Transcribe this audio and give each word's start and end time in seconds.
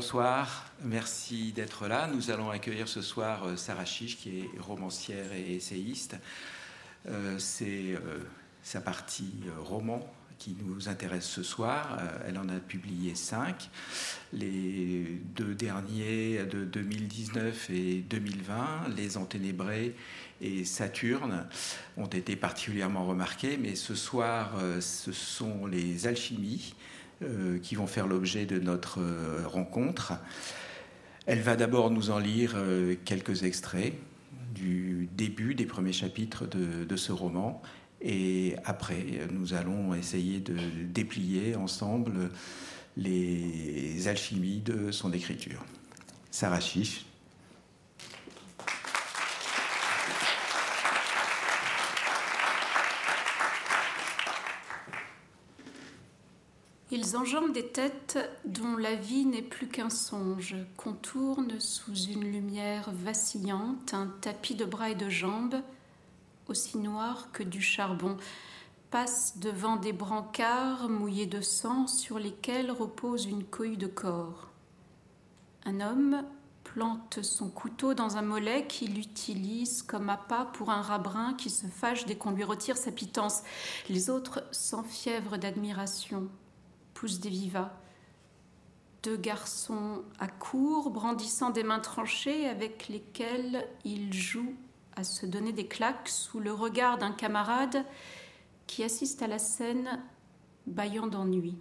Bonsoir, 0.00 0.64
merci 0.84 1.50
d'être 1.50 1.88
là. 1.88 2.06
Nous 2.06 2.30
allons 2.30 2.50
accueillir 2.50 2.86
ce 2.86 3.02
soir 3.02 3.42
euh, 3.42 3.56
Sarah 3.56 3.84
Chiche, 3.84 4.16
qui 4.16 4.38
est 4.38 4.60
romancière 4.60 5.32
et 5.32 5.56
essayiste. 5.56 6.16
Euh, 7.08 7.36
c'est 7.40 7.94
euh, 7.94 8.20
sa 8.62 8.80
partie 8.80 9.42
roman 9.58 10.08
qui 10.38 10.56
nous 10.64 10.88
intéresse 10.88 11.26
ce 11.26 11.42
soir. 11.42 11.98
elle 12.24 12.38
en 12.38 12.48
a 12.48 12.60
publié 12.60 13.16
cinq. 13.16 13.70
Les 14.32 15.20
deux 15.34 15.56
derniers 15.56 16.44
de 16.44 16.64
2019 16.64 17.70
et 17.70 17.94
2020, 18.08 18.90
Les 18.96 19.16
Enténébrés 19.16 19.96
et 20.40 20.64
Saturne, 20.64 21.48
ont 21.96 22.06
été 22.06 22.36
particulièrement 22.36 23.04
remarqués. 23.04 23.56
Mais 23.56 23.74
ce 23.74 23.96
soir, 23.96 24.52
ce 24.78 25.10
sont 25.10 25.66
les 25.66 26.06
alchimies 26.06 26.76
euh, 27.22 27.58
qui 27.58 27.74
vont 27.74 27.88
faire 27.88 28.06
l'objet 28.06 28.46
de 28.46 28.60
notre 28.60 29.00
euh, 29.00 29.42
rencontre. 29.44 30.12
Elle 31.26 31.40
va 31.40 31.56
d'abord 31.56 31.90
nous 31.90 32.10
en 32.10 32.20
lire 32.20 32.52
euh, 32.54 32.94
quelques 33.04 33.42
extraits 33.42 33.94
du 34.54 35.08
début 35.16 35.56
des 35.56 35.66
premiers 35.66 35.92
chapitres 35.92 36.46
de, 36.46 36.84
de, 36.84 36.96
ce 36.96 37.10
roman. 37.10 37.60
Et 38.00 38.54
après, 38.64 39.04
nous 39.32 39.52
allons 39.54 39.94
essayer 39.94 40.38
de 40.38 40.54
déplier 40.84 41.56
ensemble 41.56 42.30
les 42.96 44.06
alchimies 44.06 44.60
de 44.60 44.92
son 44.92 45.12
écriture. 45.12 45.64
Sarah 46.30 46.60
Chiche, 46.60 47.04
Ils 56.90 57.18
enjambent 57.18 57.52
des 57.52 57.66
têtes 57.66 58.18
dont 58.46 58.78
la 58.78 58.94
vie 58.94 59.26
n'est 59.26 59.42
plus 59.42 59.68
qu'un 59.68 59.90
songe, 59.90 60.56
contournent 60.78 61.60
sous 61.60 61.94
une 61.94 62.24
lumière 62.24 62.90
vacillante 62.92 63.92
un 63.92 64.06
tapis 64.22 64.54
de 64.54 64.64
bras 64.64 64.88
et 64.88 64.94
de 64.94 65.10
jambes, 65.10 65.60
aussi 66.48 66.78
noir 66.78 67.28
que 67.32 67.42
du 67.42 67.60
charbon, 67.60 68.16
passent 68.90 69.36
devant 69.36 69.76
des 69.76 69.92
brancards 69.92 70.88
mouillés 70.88 71.26
de 71.26 71.42
sang 71.42 71.86
sur 71.86 72.18
lesquels 72.18 72.70
repose 72.70 73.26
une 73.26 73.44
cohue 73.44 73.76
de 73.76 73.86
corps. 73.86 74.48
Un 75.66 75.80
homme 75.80 76.24
plante 76.64 77.22
son 77.22 77.50
couteau 77.50 77.92
dans 77.92 78.16
un 78.16 78.22
mollet 78.22 78.66
qu'il 78.66 78.98
utilise 78.98 79.82
comme 79.82 80.08
appât 80.08 80.46
pour 80.54 80.70
un 80.70 80.80
rabrin 80.80 81.34
qui 81.34 81.50
se 81.50 81.66
fâche 81.66 82.06
dès 82.06 82.16
qu'on 82.16 82.30
lui 82.30 82.44
retire 82.44 82.78
sa 82.78 82.92
pitance. 82.92 83.42
Les 83.90 84.08
autres 84.08 84.42
s'enfièvrent 84.52 85.36
d'admiration 85.36 86.28
poussent 86.98 87.20
des 87.20 87.28
vivas. 87.28 87.70
Deux 89.04 89.16
garçons 89.16 90.02
à 90.18 90.26
court, 90.26 90.90
brandissant 90.90 91.50
des 91.50 91.62
mains 91.62 91.78
tranchées 91.78 92.48
avec 92.48 92.88
lesquelles 92.88 93.68
ils 93.84 94.12
jouent 94.12 94.56
à 94.96 95.04
se 95.04 95.24
donner 95.24 95.52
des 95.52 95.68
claques 95.68 96.08
sous 96.08 96.40
le 96.40 96.52
regard 96.52 96.98
d'un 96.98 97.12
camarade 97.12 97.84
qui 98.66 98.82
assiste 98.82 99.22
à 99.22 99.28
la 99.28 99.38
scène 99.38 100.02
bâillant 100.66 101.06
d'ennui. 101.06 101.56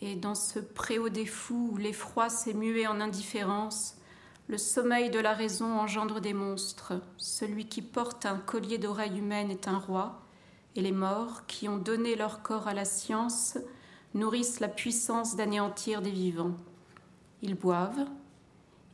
Et 0.00 0.16
dans 0.16 0.34
ce 0.34 0.58
préau 0.58 1.08
des 1.08 1.26
fous 1.26 1.70
où 1.72 1.76
l'effroi 1.76 2.28
s'est 2.28 2.54
mué 2.54 2.88
en 2.88 3.00
indifférence, 3.00 3.94
le 4.48 4.58
sommeil 4.58 5.08
de 5.08 5.20
la 5.20 5.34
raison 5.34 5.78
engendre 5.78 6.20
des 6.20 6.34
monstres. 6.34 6.94
Celui 7.16 7.68
qui 7.68 7.80
porte 7.80 8.26
un 8.26 8.38
collier 8.38 8.78
d'oreilles 8.78 9.18
humaines 9.18 9.52
est 9.52 9.68
un 9.68 9.78
roi, 9.78 10.20
et 10.74 10.80
les 10.80 10.90
morts 10.90 11.46
qui 11.46 11.68
ont 11.68 11.78
donné 11.78 12.16
leur 12.16 12.42
corps 12.42 12.66
à 12.66 12.74
la 12.74 12.84
science 12.84 13.56
nourrissent 14.16 14.60
la 14.60 14.68
puissance 14.68 15.36
d'anéantir 15.36 16.02
des 16.02 16.10
vivants. 16.10 16.56
Ils 17.42 17.54
boivent, 17.54 18.06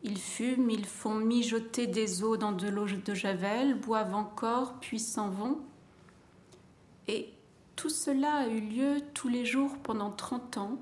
ils 0.03 0.19
fument, 0.19 0.71
ils 0.71 0.85
font 0.85 1.15
mijoter 1.15 1.87
des 1.87 2.25
eaux 2.25 2.37
dans 2.37 2.53
de 2.53 2.69
l'eau 2.69 2.87
de 2.87 3.15
Javel, 3.15 3.75
boivent 3.75 4.15
encore, 4.15 4.75
puis 4.81 4.99
s'en 4.99 5.31
vont. 5.31 5.61
Et 7.07 7.33
tout 7.77 7.89
cela 7.89 8.35
a 8.35 8.47
eu 8.49 8.61
lieu 8.61 8.97
tous 9.15 9.29
les 9.29 9.45
jours 9.45 9.77
pendant 9.83 10.11
30 10.11 10.59
ans, 10.59 10.79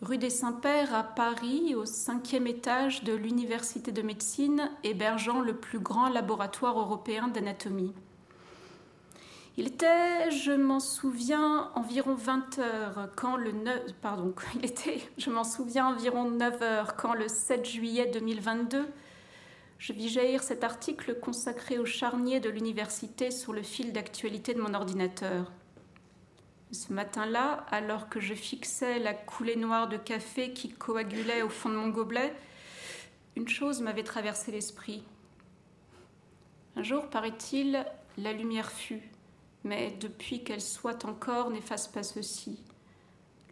rue 0.00 0.18
des 0.18 0.30
Saints-Pères 0.30 0.94
à 0.94 1.02
Paris, 1.02 1.74
au 1.74 1.84
cinquième 1.84 2.46
étage 2.46 3.02
de 3.02 3.14
l'Université 3.14 3.90
de 3.90 4.02
médecine, 4.02 4.70
hébergeant 4.84 5.40
le 5.40 5.56
plus 5.56 5.80
grand 5.80 6.08
laboratoire 6.08 6.78
européen 6.78 7.28
d'anatomie. 7.28 7.94
Il 9.58 9.68
était, 9.68 10.30
je 10.30 10.52
m'en 10.52 10.80
souviens, 10.80 11.70
environ 11.74 12.14
20 12.14 12.58
heures 12.58 13.08
quand 13.16 13.36
le 13.36 13.52
9, 13.52 13.94
pardon, 14.02 14.34
il 14.54 14.66
était, 14.66 15.00
je 15.16 15.30
m'en 15.30 15.44
souviens, 15.44 15.86
environ 15.86 16.30
9 16.30 16.62
heures 16.62 16.96
quand 16.96 17.14
le 17.14 17.26
7 17.26 17.64
juillet 17.64 18.10
2022, 18.12 18.86
je 19.78 19.92
vis 19.94 20.10
jaillir 20.10 20.42
cet 20.42 20.62
article 20.62 21.18
consacré 21.18 21.78
au 21.78 21.86
charnier 21.86 22.38
de 22.38 22.50
l'université 22.50 23.30
sur 23.30 23.54
le 23.54 23.62
fil 23.62 23.94
d'actualité 23.94 24.52
de 24.52 24.60
mon 24.60 24.74
ordinateur. 24.74 25.50
Ce 26.70 26.92
matin-là, 26.92 27.64
alors 27.70 28.10
que 28.10 28.20
je 28.20 28.34
fixais 28.34 28.98
la 28.98 29.14
coulée 29.14 29.56
noire 29.56 29.88
de 29.88 29.96
café 29.96 30.52
qui 30.52 30.70
coagulait 30.70 31.42
au 31.42 31.48
fond 31.48 31.70
de 31.70 31.76
mon 31.76 31.88
gobelet, 31.88 32.34
une 33.36 33.48
chose 33.48 33.80
m'avait 33.80 34.02
traversé 34.02 34.52
l'esprit. 34.52 35.02
Un 36.74 36.82
jour, 36.82 37.08
paraît-il, 37.08 37.86
la 38.18 38.32
lumière 38.34 38.70
fut 38.70 39.02
mais 39.66 39.96
depuis 40.00 40.44
qu'elle 40.44 40.60
soit 40.60 41.04
encore, 41.04 41.50
n'efface 41.50 41.88
pas 41.88 42.02
ceci. 42.02 42.62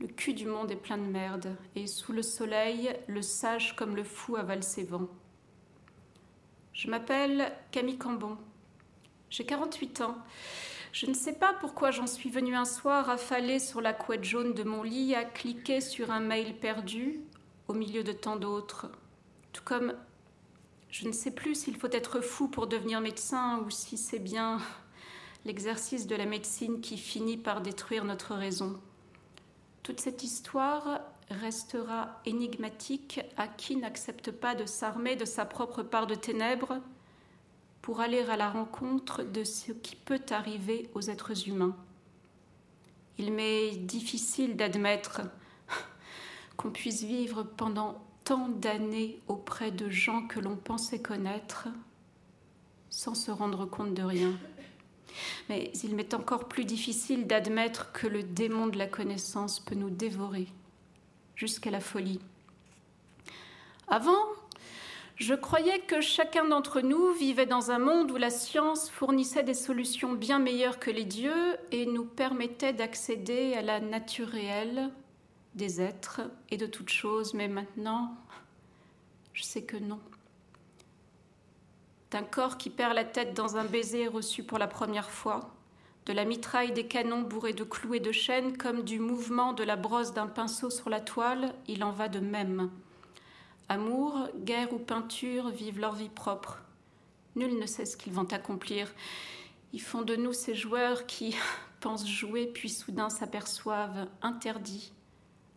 Le 0.00 0.06
cul 0.06 0.32
du 0.32 0.47
monde 0.47 0.70
est 0.70 0.76
plein 0.76 0.98
de 0.98 1.02
merde, 1.02 1.56
et 1.76 1.86
sous 1.86 2.12
le 2.12 2.22
soleil, 2.22 2.97
le 3.06 3.20
sage 3.20 3.76
comme 3.76 3.97
le 3.97 4.04
fou 4.04 4.36
avale 4.36 4.62
ses 4.62 4.84
vents. 4.84 5.08
Je 6.72 6.88
m'appelle 6.88 7.52
Camille 7.70 7.98
Cambon. 7.98 8.36
J'ai 9.30 9.44
48 9.44 10.00
ans. 10.00 10.16
Je 10.92 11.06
ne 11.06 11.14
sais 11.14 11.34
pas 11.34 11.54
pourquoi 11.54 11.91
j'en 11.91 12.06
suis 12.06 12.31
venue 12.31 12.54
un 12.54 12.64
soir 12.64 13.10
affalée 13.10 13.58
sur 13.58 13.81
la 13.81 13.92
couette 13.92 14.25
jaune 14.25 14.54
de 14.54 14.62
mon 14.62 14.82
lit 14.84 15.14
à 15.14 15.25
cliquer 15.25 15.81
sur 15.81 16.12
un 16.12 16.20
mail 16.20 16.56
perdu 16.58 17.20
au 17.66 17.72
milieu 17.75 18.04
de 18.04 18.12
tant 18.12 18.36
d'autres. 18.36 18.91
Tout 19.52 19.64
comme 19.64 19.94
je 20.91 21.08
ne 21.08 21.12
sais 21.12 21.32
plus 21.32 21.56
s'il 21.56 21.76
faut 21.76 21.91
être 21.91 22.20
fou 22.20 22.46
pour 22.46 22.69
devenir 22.69 23.00
médecin 23.00 23.58
ou 23.66 23.70
si 23.70 23.96
c'est 23.96 24.20
bien 24.20 24.60
l'exercice 25.44 26.06
de 26.06 26.16
la 26.16 26.27
médecine 26.27 26.81
qui 26.81 26.97
finit 26.97 27.37
par 27.37 27.60
détruire 27.60 28.05
notre 28.05 28.34
raison. 28.34 28.81
Toute 29.82 30.00
cette 30.00 30.25
histoire 30.25 31.00
restera 31.31 32.21
énigmatique 32.25 33.21
à 33.37 33.49
qui 33.49 33.77
n'accepte 33.77 34.31
pas 34.31 34.55
de 34.55 34.66
s'armer 34.66 35.16
de 35.16 35.25
sa 35.25 35.44
propre 35.44 35.82
part 35.82 36.06
de 36.06 36.15
ténèbres 36.15 36.78
pour 37.82 38.00
aller 38.00 38.21
à 38.21 38.37
la 38.37 38.50
rencontre 38.50 39.22
de 39.22 39.44
ce 39.44 39.72
qui 39.72 39.97
peut 39.97 40.22
arriver 40.31 40.88
aux 40.94 41.03
êtres 41.03 41.49
humains? 41.49 41.76
Il 43.19 43.32
m'est 43.32 43.76
difficile 43.76 44.56
d'admettre 44.56 45.21
qu'on 46.56 46.71
puisse 46.71 47.03
vivre 47.03 47.43
pendant 47.43 48.03
tant 48.25 48.49
d'années 48.49 49.21
auprès 49.28 49.71
de 49.71 49.91
gens 49.91 50.26
que 50.26 50.41
l'on 50.41 50.56
pensait 50.56 51.03
connaître 51.03 51.69
sans 52.88 53.15
se 53.15 53.31
rendre 53.31 53.66
compte 53.66 53.93
de 53.93 54.03
rien. 54.03 54.32
Mais 55.48 55.70
il 55.82 55.94
m'est 55.94 56.14
encore 56.14 56.48
plus 56.48 56.64
difficile 56.64 57.26
d'admettre 57.26 57.92
que 57.92 58.06
le 58.06 58.22
démon 58.22 58.66
de 58.66 58.78
la 58.78 58.86
connaissance 58.86 59.60
peut 59.60 59.75
nous 59.75 59.91
dévorer 59.91 60.48
jusqu'à 61.36 61.70
la 61.70 61.80
folie. 61.80 62.20
Avant, 63.88 64.25
je 65.16 65.34
croyais 65.34 65.78
que 65.80 66.00
chacun 66.00 66.44
d'entre 66.44 66.80
nous 66.80 67.12
vivait 67.12 67.47
dans 67.47 67.70
un 67.70 67.78
monde 67.78 68.10
où 68.10 68.16
la 68.16 68.30
science 68.30 68.91
fournissait 68.91 69.44
des 69.44 69.54
solutions 69.54 70.12
bien 70.12 70.38
meilleures 70.38 70.80
que 70.80 70.91
les 70.91 71.04
dieux 71.04 71.56
et 71.70 71.86
nous 71.86 72.04
permettait 72.04 72.72
d'accéder 72.72 73.54
à 73.54 73.62
la 73.62 73.81
nature 73.81 74.28
réelle 74.28 74.91
des 75.54 75.81
êtres 75.81 76.22
et 76.50 76.56
de 76.56 76.66
toutes 76.66 76.91
choses, 76.91 77.32
mais 77.34 77.46
maintenant, 77.46 78.16
je 79.34 79.44
sais 79.44 79.62
que 79.62 79.76
non 79.76 80.00
d'un 82.14 82.22
corps 82.22 82.58
qui 82.58 82.70
perd 82.70 82.94
la 82.94 83.02
tête 83.02 83.34
dans 83.34 83.56
un 83.56 83.64
baiser 83.64 84.06
reçu 84.06 84.44
pour 84.44 84.58
la 84.58 84.69
première 84.69 85.11
fois, 85.11 85.52
de 86.06 86.12
la 86.12 86.25
mitraille 86.25 86.70
des 86.70 86.87
canons 86.87 87.22
bourrés 87.22 87.55
de 87.55 87.64
clous 87.64 87.94
et 87.94 88.00
de 88.00 88.12
chaînes, 88.12 88.56
comme 88.56 88.84
du 88.84 89.00
mouvement 89.00 89.52
de 89.52 89.64
la 89.64 89.75
brosse 89.75 90.14
d'un 90.14 90.28
pinceau 90.28 90.70
sur 90.70 90.90
la 90.90 91.00
toile, 91.00 91.52
il 91.66 91.82
en 91.82 91.90
va 91.90 92.08
de 92.08 92.20
même. 92.20 92.70
Amour, 93.69 94.28
guerre 94.44 94.72
ou 94.72 94.78
peinture 94.78 95.49
vivent 95.49 95.81
leur 95.81 95.96
vie 95.96 96.08
propre. 96.08 96.62
Nul 97.34 97.58
ne 97.58 97.66
sait 97.66 97.84
ce 97.84 97.96
qu'ils 97.96 98.12
vont 98.12 98.32
accomplir. 98.32 98.94
Ils 99.72 99.82
font 99.82 100.02
de 100.02 100.14
nous 100.14 100.32
ces 100.32 100.55
joueurs 100.55 101.06
qui 101.06 101.34
pensent 101.81 102.08
jouer 102.08 102.46
puis 102.46 102.69
soudain 102.69 103.10
s'aperçoivent 103.10 104.06
interdits, 104.22 104.93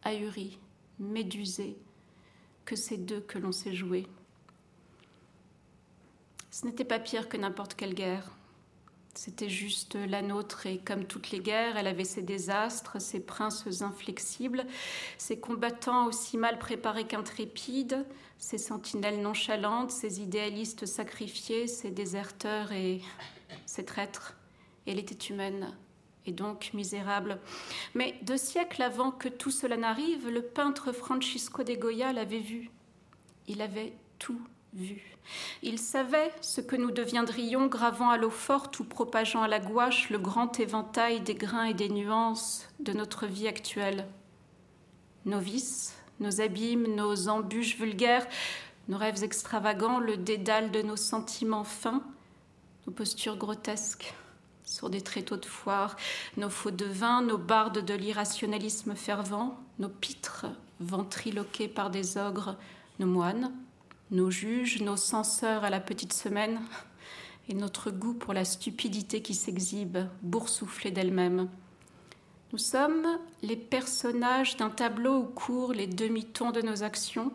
ahuris, 0.02 0.58
médusés, 0.98 1.78
que 2.66 2.76
c'est 2.76 2.98
d'eux 2.98 3.22
que 3.22 3.38
l'on 3.38 3.52
sait 3.52 3.76
jouer. 3.76 4.08
Ce 6.60 6.66
n'était 6.66 6.86
pas 6.86 6.98
pire 6.98 7.30
que 7.30 7.38
n'importe 7.38 7.76
quelle 7.76 7.94
guerre. 7.94 8.32
C'était 9.14 9.48
juste 9.48 9.94
la 9.94 10.24
nôtre 10.24 10.66
et 10.66 10.80
comme 10.80 11.06
toutes 11.06 11.30
les 11.30 11.40
guerres, 11.40 11.78
elle 11.78 11.86
avait 11.86 12.04
ses 12.04 12.24
désastres, 12.24 13.00
ses 13.00 13.20
princes 13.20 13.84
inflexibles, 13.84 14.66
ses 15.20 15.40
combattants 15.40 16.08
aussi 16.08 16.36
mal 16.36 16.58
préparés 16.58 17.06
qu'intrépides, 17.06 18.04
ses 18.40 18.58
sentinelles 18.58 19.22
nonchalantes, 19.22 19.92
ses 19.92 20.20
idéalistes 20.20 20.88
sacrifiés, 20.88 21.68
ses 21.68 21.92
déserteurs 21.92 22.72
et 22.72 23.02
ses 23.68 23.86
traîtres. 23.86 24.36
Elle 24.88 24.98
était 24.98 25.32
humaine 25.32 25.78
et 26.26 26.32
donc 26.32 26.72
misérable. 26.74 27.40
Mais 27.94 28.16
deux 28.24 28.36
siècles 28.36 28.82
avant 28.82 29.12
que 29.12 29.30
tout 29.30 29.52
cela 29.52 29.78
n'arrive, 29.78 30.28
le 30.28 30.42
peintre 30.42 30.92
Francisco 30.92 31.62
de 31.62 31.76
Goya 31.76 32.14
l'avait 32.14 32.40
vu. 32.40 32.72
Il 33.48 33.62
avait 33.62 33.94
tout 34.18 34.42
vu. 34.74 35.02
Il 35.62 35.80
savait 35.80 36.32
ce 36.42 36.62
que 36.62 36.76
nous 36.76 36.92
deviendrions 36.92 37.68
gravant 37.68 38.10
à 38.10 38.18
l'eau 38.18 38.30
forte 38.30 38.80
ou 38.80 38.84
propageant 38.84 39.42
à 39.42 39.48
la 39.48 39.60
gouache 39.60 40.10
le 40.10 40.18
grand 40.18 40.60
éventail 40.60 41.22
des 41.22 41.36
grains 41.36 41.66
et 41.66 41.74
des 41.74 41.90
nuances 41.90 42.68
de 42.80 42.94
notre 42.94 43.26
vie 43.26 43.48
actuelle. 43.48 44.08
Nos 45.26 45.40
vices, 45.40 45.96
nos 46.20 46.42
abîmes, 46.42 46.96
nos 46.96 47.28
embûches 47.28 47.78
vulgaires, 47.78 48.28
nos 48.88 48.98
rêves 48.98 49.24
extravagants, 49.24 50.00
le 50.00 50.16
dédale 50.16 50.72
de 50.72 50.82
nos 50.82 50.96
sentiments 50.96 51.66
fins, 51.66 52.04
nos 52.86 52.94
postures 52.94 53.38
grotesques 53.38 54.14
sur 54.64 54.90
des 54.90 55.02
tréteaux 55.02 55.38
de 55.38 55.46
foire, 55.46 55.96
nos 56.36 56.50
faux 56.50 56.72
de 56.72 56.86
vin, 56.86 57.22
nos 57.22 57.38
bardes 57.38 57.84
de 57.84 57.94
l'irrationalisme 57.94 58.96
fervent, 58.96 59.58
nos 59.80 59.90
pitres 59.90 60.46
ventriloqués 60.80 61.68
par 61.68 61.90
des 61.90 62.18
ogres, 62.18 62.56
nos 63.00 63.08
moines, 63.08 63.52
nos 64.12 64.32
juges, 64.32 64.82
nos 64.82 64.96
censeurs 64.96 65.64
à 65.64 65.70
la 65.70 65.80
petite 65.80 66.14
semaine, 66.14 66.62
et 67.50 67.54
notre 67.54 67.92
goût 67.92 68.14
pour 68.14 68.34
la 68.34 68.46
stupidité 68.46 69.22
qui 69.22 69.34
s'exhibe, 69.34 69.98
boursouflée 70.22 70.92
d'elle-même. 70.92 71.50
Nous 72.52 72.58
sommes 72.58 73.06
les 73.42 73.58
personnages 73.58 74.58
d'un 74.58 74.70
tableau 74.70 75.20
où 75.20 75.24
courent 75.24 75.74
les 75.74 75.88
demi-tons 75.88 76.52
de 76.52 76.62
nos 76.62 76.84
actions, 76.84 77.32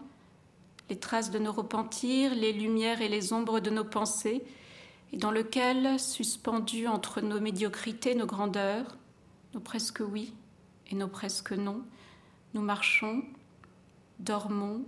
les 0.88 0.98
traces 0.98 1.30
de 1.30 1.38
nos 1.38 1.52
repentirs, 1.52 2.34
les 2.34 2.52
lumières 2.52 3.02
et 3.02 3.08
les 3.08 3.32
ombres 3.32 3.60
de 3.60 3.70
nos 3.70 3.84
pensées, 3.84 4.42
et 5.12 5.18
dans 5.18 5.30
lequel, 5.30 6.00
suspendus 6.00 6.88
entre 6.88 7.20
nos 7.20 7.40
médiocrités, 7.40 8.14
nos 8.14 8.26
grandeurs, 8.26 8.96
nos 9.54 9.60
presque 9.60 10.00
oui 10.00 10.32
et 10.90 10.94
nos 10.94 11.08
presque 11.08 11.52
non, 11.52 11.82
nous 12.54 12.62
marchons, 12.62 13.22
dormons, 14.18 14.82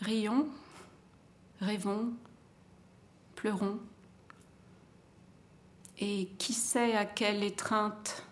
rions 0.00 0.48
rêvons, 1.62 2.12
pleurons. 3.36 3.78
Et 5.98 6.28
qui 6.38 6.52
sait 6.52 6.96
à 6.96 7.04
quelle 7.04 7.44
étreinte, 7.44 8.26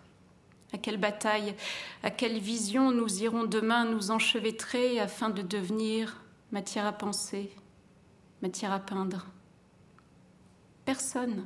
à 0.73 0.77
quelle 0.77 0.97
bataille, 0.97 1.55
à 2.03 2.11
quelle 2.11 2.39
vision 2.39 2.91
nous 2.91 3.23
irons 3.23 3.45
demain 3.45 3.85
nous 3.85 4.11
enchevêtrer 4.11 4.99
afin 4.99 5.29
de 5.29 5.41
devenir 5.41 6.21
matière 6.51 6.85
à 6.85 6.91
penser, 6.91 7.49
matière 8.41 8.73
à 8.73 8.79
peindre. 8.79 9.25
Personne. 10.83 11.45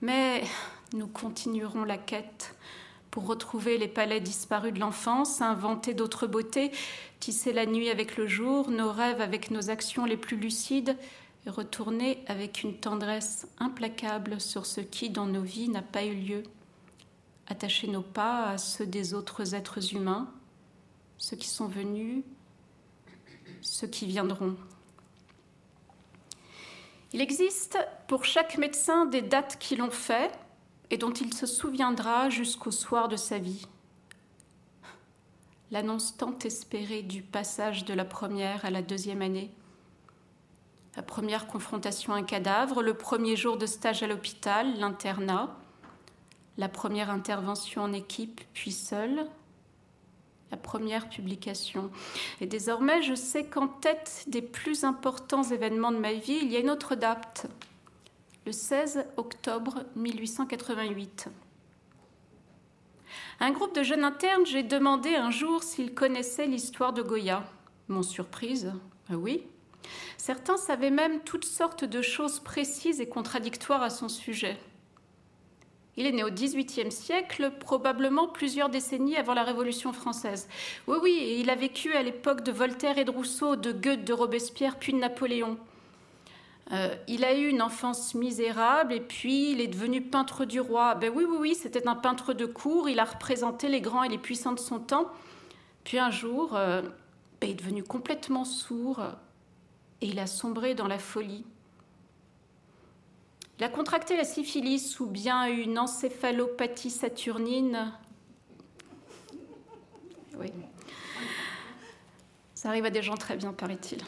Mais 0.00 0.44
nous 0.92 1.08
continuerons 1.08 1.84
la 1.84 1.98
quête 1.98 2.54
pour 3.10 3.26
retrouver 3.26 3.78
les 3.78 3.88
palais 3.88 4.20
disparus 4.20 4.72
de 4.72 4.78
l'enfance, 4.78 5.40
inventer 5.40 5.94
d'autres 5.94 6.26
beautés, 6.26 6.70
tisser 7.18 7.52
la 7.52 7.66
nuit 7.66 7.90
avec 7.90 8.16
le 8.16 8.26
jour, 8.26 8.70
nos 8.70 8.92
rêves 8.92 9.20
avec 9.20 9.50
nos 9.50 9.70
actions 9.70 10.04
les 10.04 10.16
plus 10.16 10.36
lucides, 10.36 10.96
et 11.46 11.50
retourner 11.50 12.22
avec 12.26 12.62
une 12.62 12.76
tendresse 12.76 13.48
implacable 13.58 14.40
sur 14.40 14.66
ce 14.66 14.80
qui, 14.80 15.10
dans 15.10 15.26
nos 15.26 15.42
vies, 15.42 15.68
n'a 15.68 15.82
pas 15.82 16.04
eu 16.04 16.14
lieu. 16.14 16.42
Attacher 17.48 17.88
nos 17.88 18.02
pas 18.02 18.44
à 18.50 18.58
ceux 18.58 18.86
des 18.86 19.14
autres 19.14 19.54
êtres 19.54 19.94
humains, 19.94 20.30
ceux 21.18 21.36
qui 21.36 21.48
sont 21.48 21.66
venus, 21.66 22.22
ceux 23.62 23.86
qui 23.86 24.06
viendront. 24.06 24.56
Il 27.12 27.20
existe 27.20 27.78
pour 28.06 28.24
chaque 28.24 28.56
médecin 28.56 29.06
des 29.06 29.22
dates 29.22 29.58
qui 29.58 29.74
l'ont 29.74 29.90
fait, 29.90 30.30
et 30.90 30.98
dont 30.98 31.12
il 31.12 31.32
se 31.34 31.46
souviendra 31.46 32.30
jusqu'au 32.30 32.70
soir 32.70 33.08
de 33.08 33.16
sa 33.16 33.38
vie. 33.38 33.66
L'annonce 35.70 36.16
tant 36.16 36.36
espérée 36.38 37.02
du 37.02 37.22
passage 37.22 37.84
de 37.84 37.94
la 37.94 38.04
première 38.04 38.64
à 38.64 38.70
la 38.70 38.82
deuxième 38.82 39.22
année. 39.22 39.50
La 40.96 41.02
première 41.02 41.46
confrontation 41.46 42.12
à 42.12 42.16
un 42.16 42.24
cadavre, 42.24 42.82
le 42.82 42.94
premier 42.94 43.36
jour 43.36 43.56
de 43.56 43.66
stage 43.66 44.02
à 44.02 44.08
l'hôpital, 44.08 44.78
l'internat, 44.78 45.56
la 46.58 46.68
première 46.68 47.10
intervention 47.10 47.82
en 47.82 47.92
équipe, 47.92 48.40
puis 48.52 48.72
seule, 48.72 49.26
la 50.50 50.56
première 50.56 51.08
publication. 51.08 51.92
Et 52.40 52.46
désormais, 52.46 53.02
je 53.02 53.14
sais 53.14 53.44
qu'en 53.44 53.68
tête 53.68 54.24
des 54.26 54.42
plus 54.42 54.82
importants 54.82 55.44
événements 55.44 55.92
de 55.92 55.98
ma 55.98 56.12
vie, 56.12 56.38
il 56.42 56.50
y 56.50 56.56
a 56.56 56.60
une 56.60 56.70
autre 56.70 56.96
date, 56.96 57.46
le 58.50 58.54
16 58.54 59.04
octobre 59.16 59.84
1888. 59.94 61.28
un 63.38 63.52
groupe 63.52 63.76
de 63.76 63.84
jeunes 63.84 64.02
internes, 64.02 64.44
j'ai 64.44 64.64
demandé 64.64 65.14
un 65.14 65.30
jour 65.30 65.62
s'ils 65.62 65.94
connaissaient 65.94 66.48
l'histoire 66.48 66.92
de 66.92 67.00
Goya. 67.00 67.44
Mon 67.86 68.02
surprise, 68.02 68.72
ah 69.08 69.16
oui. 69.16 69.44
Certains 70.18 70.56
savaient 70.56 70.90
même 70.90 71.20
toutes 71.20 71.44
sortes 71.44 71.84
de 71.84 72.02
choses 72.02 72.40
précises 72.40 73.00
et 73.00 73.08
contradictoires 73.08 73.84
à 73.84 73.90
son 73.90 74.08
sujet. 74.08 74.58
Il 75.96 76.04
est 76.04 76.12
né 76.12 76.24
au 76.24 76.30
XVIIIe 76.30 76.90
siècle, 76.90 77.52
probablement 77.60 78.26
plusieurs 78.26 78.68
décennies 78.68 79.14
avant 79.14 79.34
la 79.34 79.44
Révolution 79.44 79.92
française. 79.92 80.48
Oui, 80.88 80.96
oui, 81.00 81.36
il 81.38 81.50
a 81.50 81.54
vécu 81.54 81.92
à 81.92 82.02
l'époque 82.02 82.42
de 82.42 82.50
Voltaire 82.50 82.98
et 82.98 83.04
de 83.04 83.12
Rousseau, 83.12 83.54
de 83.54 83.70
Goethe, 83.70 84.04
de 84.04 84.12
Robespierre, 84.12 84.76
puis 84.80 84.92
de 84.92 84.98
Napoléon. 84.98 85.56
Euh, 86.72 86.94
il 87.08 87.24
a 87.24 87.34
eu 87.34 87.48
une 87.48 87.62
enfance 87.62 88.14
misérable 88.14 88.92
et 88.92 89.00
puis 89.00 89.52
il 89.52 89.60
est 89.60 89.66
devenu 89.66 90.02
peintre 90.02 90.44
du 90.44 90.60
roi. 90.60 90.94
Ben 90.94 91.12
oui, 91.14 91.24
oui, 91.28 91.36
oui, 91.40 91.54
c'était 91.54 91.88
un 91.88 91.96
peintre 91.96 92.32
de 92.32 92.46
cour. 92.46 92.88
Il 92.88 93.00
a 93.00 93.04
représenté 93.04 93.68
les 93.68 93.80
grands 93.80 94.04
et 94.04 94.08
les 94.08 94.18
puissants 94.18 94.52
de 94.52 94.60
son 94.60 94.78
temps. 94.78 95.10
Puis 95.82 95.98
un 95.98 96.10
jour, 96.10 96.54
euh, 96.54 96.82
ben, 97.40 97.48
il 97.48 97.50
est 97.50 97.54
devenu 97.54 97.82
complètement 97.82 98.44
sourd 98.44 99.02
et 100.00 100.06
il 100.06 100.18
a 100.20 100.26
sombré 100.26 100.74
dans 100.74 100.86
la 100.86 100.98
folie. 100.98 101.44
Il 103.58 103.64
a 103.64 103.68
contracté 103.68 104.16
la 104.16 104.24
syphilis 104.24 105.00
ou 105.00 105.06
bien 105.06 105.44
une 105.46 105.78
encéphalopathie 105.78 106.88
saturnine. 106.88 107.92
Oui. 110.38 110.52
Ça 112.54 112.68
arrive 112.68 112.84
à 112.84 112.90
des 112.90 113.02
gens 113.02 113.16
très 113.16 113.36
bien, 113.36 113.52
paraît-il 113.52 113.98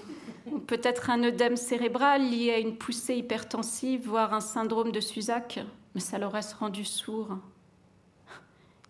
peut-être 0.67 1.11
un 1.11 1.23
œdème 1.23 1.57
cérébral 1.57 2.29
lié 2.29 2.53
à 2.53 2.59
une 2.59 2.77
poussée 2.77 3.17
hypertensive, 3.17 4.09
voire 4.09 4.35
un 4.35 4.41
syndrome 4.41 4.93
de 4.93 5.01
Suzac, 5.01 5.61
mais 5.95 6.01
ça 6.01 6.19
l'aurait 6.19 6.41
rendu 6.59 6.85
sourd. 6.85 7.39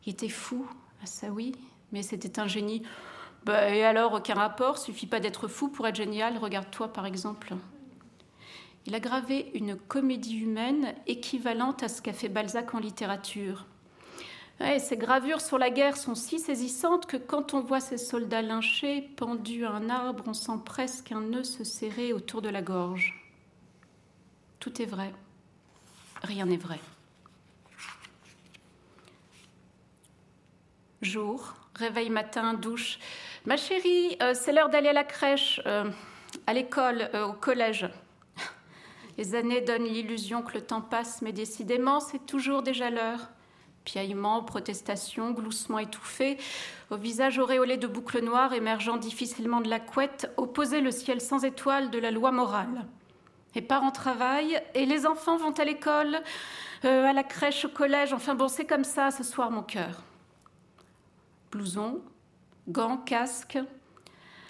Il 0.06 0.12
était 0.12 0.28
fou, 0.28 0.66
ah 1.02 1.06
ça 1.06 1.28
oui, 1.28 1.52
mais 1.92 2.02
c'était 2.02 2.40
un 2.40 2.46
génie. 2.46 2.82
Bah, 3.44 3.70
et 3.74 3.84
alors, 3.84 4.14
aucun 4.14 4.34
rapport, 4.34 4.78
suffit 4.78 5.06
pas 5.06 5.20
d'être 5.20 5.48
fou 5.48 5.68
pour 5.68 5.86
être 5.86 5.96
génial, 5.96 6.38
regarde-toi 6.38 6.92
par 6.92 7.06
exemple. 7.06 7.54
Il 8.86 8.94
a 8.94 9.00
gravé 9.00 9.50
une 9.54 9.76
comédie 9.76 10.38
humaine 10.38 10.94
équivalente 11.06 11.82
à 11.82 11.88
ce 11.88 12.02
qu'a 12.02 12.12
fait 12.12 12.28
Balzac 12.28 12.74
en 12.74 12.78
littérature 12.78 13.66
ces 14.78 14.96
gravures 14.96 15.40
sur 15.40 15.58
la 15.58 15.70
guerre 15.70 15.96
sont 15.96 16.14
si 16.14 16.38
saisissantes 16.38 17.06
que 17.06 17.16
quand 17.16 17.54
on 17.54 17.60
voit 17.60 17.80
ces 17.80 17.98
soldats 17.98 18.42
lynchés 18.42 19.02
pendus 19.16 19.64
à 19.64 19.70
un 19.70 19.90
arbre, 19.90 20.24
on 20.26 20.34
sent 20.34 20.60
presque 20.64 21.12
un 21.12 21.20
nœud 21.20 21.44
se 21.44 21.64
serrer 21.64 22.12
autour 22.12 22.42
de 22.42 22.48
la 22.48 22.62
gorge. 22.62 23.18
Tout 24.60 24.80
est 24.80 24.86
vrai, 24.86 25.12
rien 26.22 26.46
n'est 26.46 26.56
vrai. 26.56 26.78
Jour, 31.02 31.54
réveil 31.74 32.10
matin, 32.10 32.54
douche. 32.54 33.00
Ma 33.44 33.56
chérie, 33.56 34.16
euh, 34.22 34.34
c'est 34.34 34.52
l'heure 34.52 34.68
d'aller 34.68 34.90
à 34.90 34.92
la 34.92 35.02
crèche, 35.02 35.60
euh, 35.66 35.90
à 36.46 36.52
l'école, 36.52 37.10
euh, 37.14 37.26
au 37.26 37.32
collège. 37.32 37.88
Les 39.18 39.34
années 39.34 39.60
donnent 39.60 39.88
l'illusion 39.88 40.42
que 40.42 40.54
le 40.54 40.60
temps 40.60 40.80
passe, 40.80 41.20
mais 41.20 41.32
décidément, 41.32 41.98
c'est 41.98 42.24
toujours 42.24 42.62
déjà 42.62 42.88
l'heure. 42.88 43.30
Piaillements, 43.84 44.42
protestations, 44.42 45.32
gloussements 45.32 45.78
étouffés, 45.78 46.38
au 46.90 46.96
visage 46.96 47.38
auréolé 47.38 47.76
de 47.76 47.86
boucles 47.86 48.22
noires 48.22 48.52
émergeant 48.52 48.96
difficilement 48.96 49.60
de 49.60 49.68
la 49.68 49.80
couette, 49.80 50.30
opposait 50.36 50.80
le 50.80 50.90
ciel 50.90 51.20
sans 51.20 51.44
étoiles 51.44 51.90
de 51.90 51.98
la 51.98 52.10
loi 52.10 52.30
morale. 52.30 52.86
Les 53.54 53.62
parents 53.62 53.90
travaillent 53.90 54.60
et 54.74 54.86
les 54.86 55.06
enfants 55.06 55.36
vont 55.36 55.52
à 55.52 55.64
l'école, 55.64 56.20
euh, 56.84 57.06
à 57.06 57.12
la 57.12 57.24
crèche, 57.24 57.64
au 57.64 57.68
collège, 57.68 58.12
enfin 58.12 58.34
bon, 58.34 58.48
c'est 58.48 58.66
comme 58.66 58.84
ça 58.84 59.10
ce 59.10 59.24
soir 59.24 59.50
mon 59.50 59.62
cœur. 59.62 60.02
Blouson, 61.50 62.00
gants, 62.68 62.96
casque. 62.96 63.58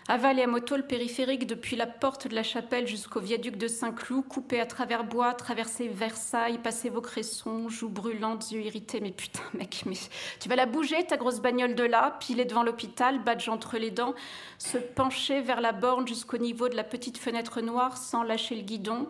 Avaler 0.08 0.42
à 0.42 0.46
moto 0.48 0.76
le 0.76 0.82
périphérique 0.82 1.46
depuis 1.46 1.76
la 1.76 1.86
porte 1.86 2.26
de 2.26 2.34
la 2.34 2.42
chapelle 2.42 2.88
jusqu'au 2.88 3.20
viaduc 3.20 3.56
de 3.56 3.68
Saint-Cloud, 3.68 4.26
couper 4.26 4.58
à 4.58 4.66
travers 4.66 5.04
bois, 5.04 5.32
traverser 5.32 5.86
Versailles, 5.86 6.58
passer 6.58 6.90
vos 6.90 7.00
cressons, 7.00 7.68
joues 7.68 7.88
brûlantes, 7.88 8.50
yeux 8.50 8.62
irrités. 8.62 9.00
Mais 9.00 9.12
putain, 9.12 9.42
mec, 9.54 9.84
mais 9.86 9.94
tu 10.40 10.48
vas 10.48 10.56
la 10.56 10.66
bouger, 10.66 11.06
ta 11.06 11.16
grosse 11.16 11.40
bagnole 11.40 11.76
de 11.76 11.84
là, 11.84 12.16
piler 12.18 12.44
devant 12.44 12.64
l'hôpital, 12.64 13.22
badge 13.22 13.48
entre 13.48 13.78
les 13.78 13.92
dents, 13.92 14.14
se 14.58 14.76
pencher 14.76 15.40
vers 15.40 15.60
la 15.60 15.70
borne 15.70 16.08
jusqu'au 16.08 16.38
niveau 16.38 16.68
de 16.68 16.74
la 16.74 16.84
petite 16.84 17.16
fenêtre 17.16 17.60
noire 17.60 17.96
sans 17.96 18.24
lâcher 18.24 18.56
le 18.56 18.62
guidon. 18.62 19.06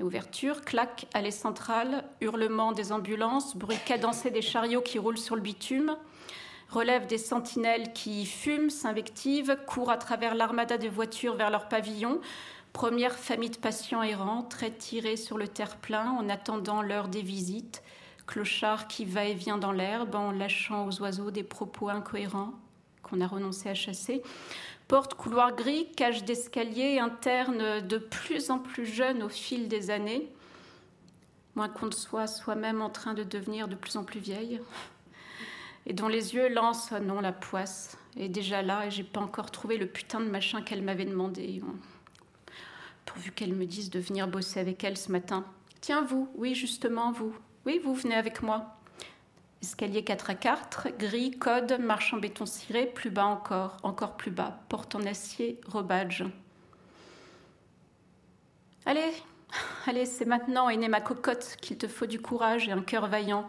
ouverture, 0.00 0.62
claque, 0.62 1.08
allée 1.12 1.30
centrale, 1.30 2.04
hurlement 2.22 2.72
des 2.72 2.90
ambulances, 2.90 3.54
bruit 3.54 3.76
cadencé 3.84 4.30
des 4.30 4.42
chariots 4.42 4.80
qui 4.80 4.98
roulent 4.98 5.18
sur 5.18 5.36
le 5.36 5.42
bitume 5.42 5.94
relève 6.70 7.06
des 7.06 7.18
sentinelles 7.18 7.92
qui 7.92 8.26
fument, 8.26 8.70
s'invectivent, 8.70 9.58
courent 9.66 9.90
à 9.90 9.96
travers 9.96 10.34
l'armada 10.34 10.78
de 10.78 10.88
voitures 10.88 11.36
vers 11.36 11.50
leur 11.50 11.68
pavillon. 11.68 12.20
Première 12.72 13.14
famille 13.14 13.50
de 13.50 13.56
patients 13.56 14.02
errants, 14.02 14.42
très 14.42 14.70
tirés 14.70 15.16
sur 15.16 15.38
le 15.38 15.48
terre-plein 15.48 16.10
en 16.10 16.28
attendant 16.28 16.82
l'heure 16.82 17.08
des 17.08 17.22
visites. 17.22 17.82
Clochard 18.26 18.88
qui 18.88 19.04
va 19.04 19.24
et 19.24 19.34
vient 19.34 19.58
dans 19.58 19.72
l'herbe 19.72 20.14
en 20.14 20.32
lâchant 20.32 20.86
aux 20.86 21.00
oiseaux 21.00 21.30
des 21.30 21.44
propos 21.44 21.88
incohérents 21.88 22.52
qu'on 23.02 23.20
a 23.20 23.26
renoncé 23.26 23.68
à 23.68 23.74
chasser. 23.74 24.22
Porte, 24.88 25.14
couloir 25.14 25.54
gris, 25.54 25.88
cage 25.96 26.24
d'escalier, 26.24 26.98
interne 26.98 27.80
de 27.80 27.98
plus 27.98 28.50
en 28.50 28.58
plus 28.58 28.86
jeune 28.86 29.22
au 29.22 29.28
fil 29.28 29.68
des 29.68 29.90
années. 29.90 30.28
Moins 31.54 31.68
qu'on 31.68 31.86
ne 31.86 31.92
soit 31.92 32.26
soi-même 32.26 32.82
en 32.82 32.90
train 32.90 33.14
de 33.14 33.22
devenir 33.22 33.68
de 33.68 33.74
plus 33.76 33.96
en 33.96 34.04
plus 34.04 34.20
vieille 34.20 34.60
et 35.86 35.92
dont 35.92 36.08
les 36.08 36.34
yeux 36.34 36.48
lancent 36.48 36.92
non 36.92 37.20
la 37.20 37.32
poisse 37.32 37.96
est 38.16 38.28
déjà 38.28 38.62
là 38.62 38.86
et 38.86 38.90
j'ai 38.90 39.04
pas 39.04 39.20
encore 39.20 39.50
trouvé 39.50 39.76
le 39.76 39.86
putain 39.86 40.20
de 40.20 40.28
machin 40.28 40.62
qu'elle 40.62 40.82
m'avait 40.82 41.04
demandé. 41.04 41.62
Pourvu 43.04 43.30
qu'elle 43.30 43.54
me 43.54 43.66
dise 43.66 43.90
de 43.90 44.00
venir 44.00 44.26
bosser 44.26 44.58
avec 44.58 44.82
elle 44.82 44.96
ce 44.96 45.12
matin. 45.12 45.44
Tiens, 45.80 46.02
vous, 46.02 46.28
oui, 46.34 46.54
justement, 46.54 47.12
vous. 47.12 47.34
Oui, 47.64 47.80
vous 47.82 47.94
venez 47.94 48.16
avec 48.16 48.42
moi. 48.42 48.76
Escalier 49.62 50.02
4 50.04 50.30
à 50.30 50.34
4, 50.34 50.88
gris, 50.98 51.30
code, 51.30 51.78
marche 51.80 52.12
en 52.12 52.18
béton 52.18 52.46
ciré, 52.46 52.86
plus 52.86 53.10
bas 53.10 53.24
encore, 53.24 53.76
encore 53.82 54.16
plus 54.16 54.30
bas, 54.30 54.60
porte 54.68 54.94
en 54.94 55.02
acier, 55.06 55.60
rebadge. 55.66 56.24
Allez, 58.84 59.12
allez, 59.86 60.06
c'est 60.06 60.26
maintenant, 60.26 60.68
aînée 60.68 60.88
ma 60.88 61.00
cocotte, 61.00 61.56
qu'il 61.60 61.78
te 61.78 61.88
faut 61.88 62.06
du 62.06 62.20
courage 62.20 62.68
et 62.68 62.72
un 62.72 62.82
cœur 62.82 63.06
vaillant. 63.06 63.46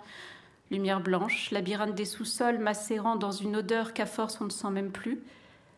Lumière 0.70 1.00
blanche, 1.00 1.52
labyrinthe 1.52 1.96
des 1.96 2.06
sous-sols 2.06 2.60
macérant 2.60 3.16
dans 3.16 3.32
une 3.32 3.56
odeur 3.56 3.94
qu'à 3.94 4.06
force 4.06 4.42
on 4.42 4.46
ne 4.46 4.50
sent 4.50 4.70
même 4.70 4.92
plus. 4.92 5.22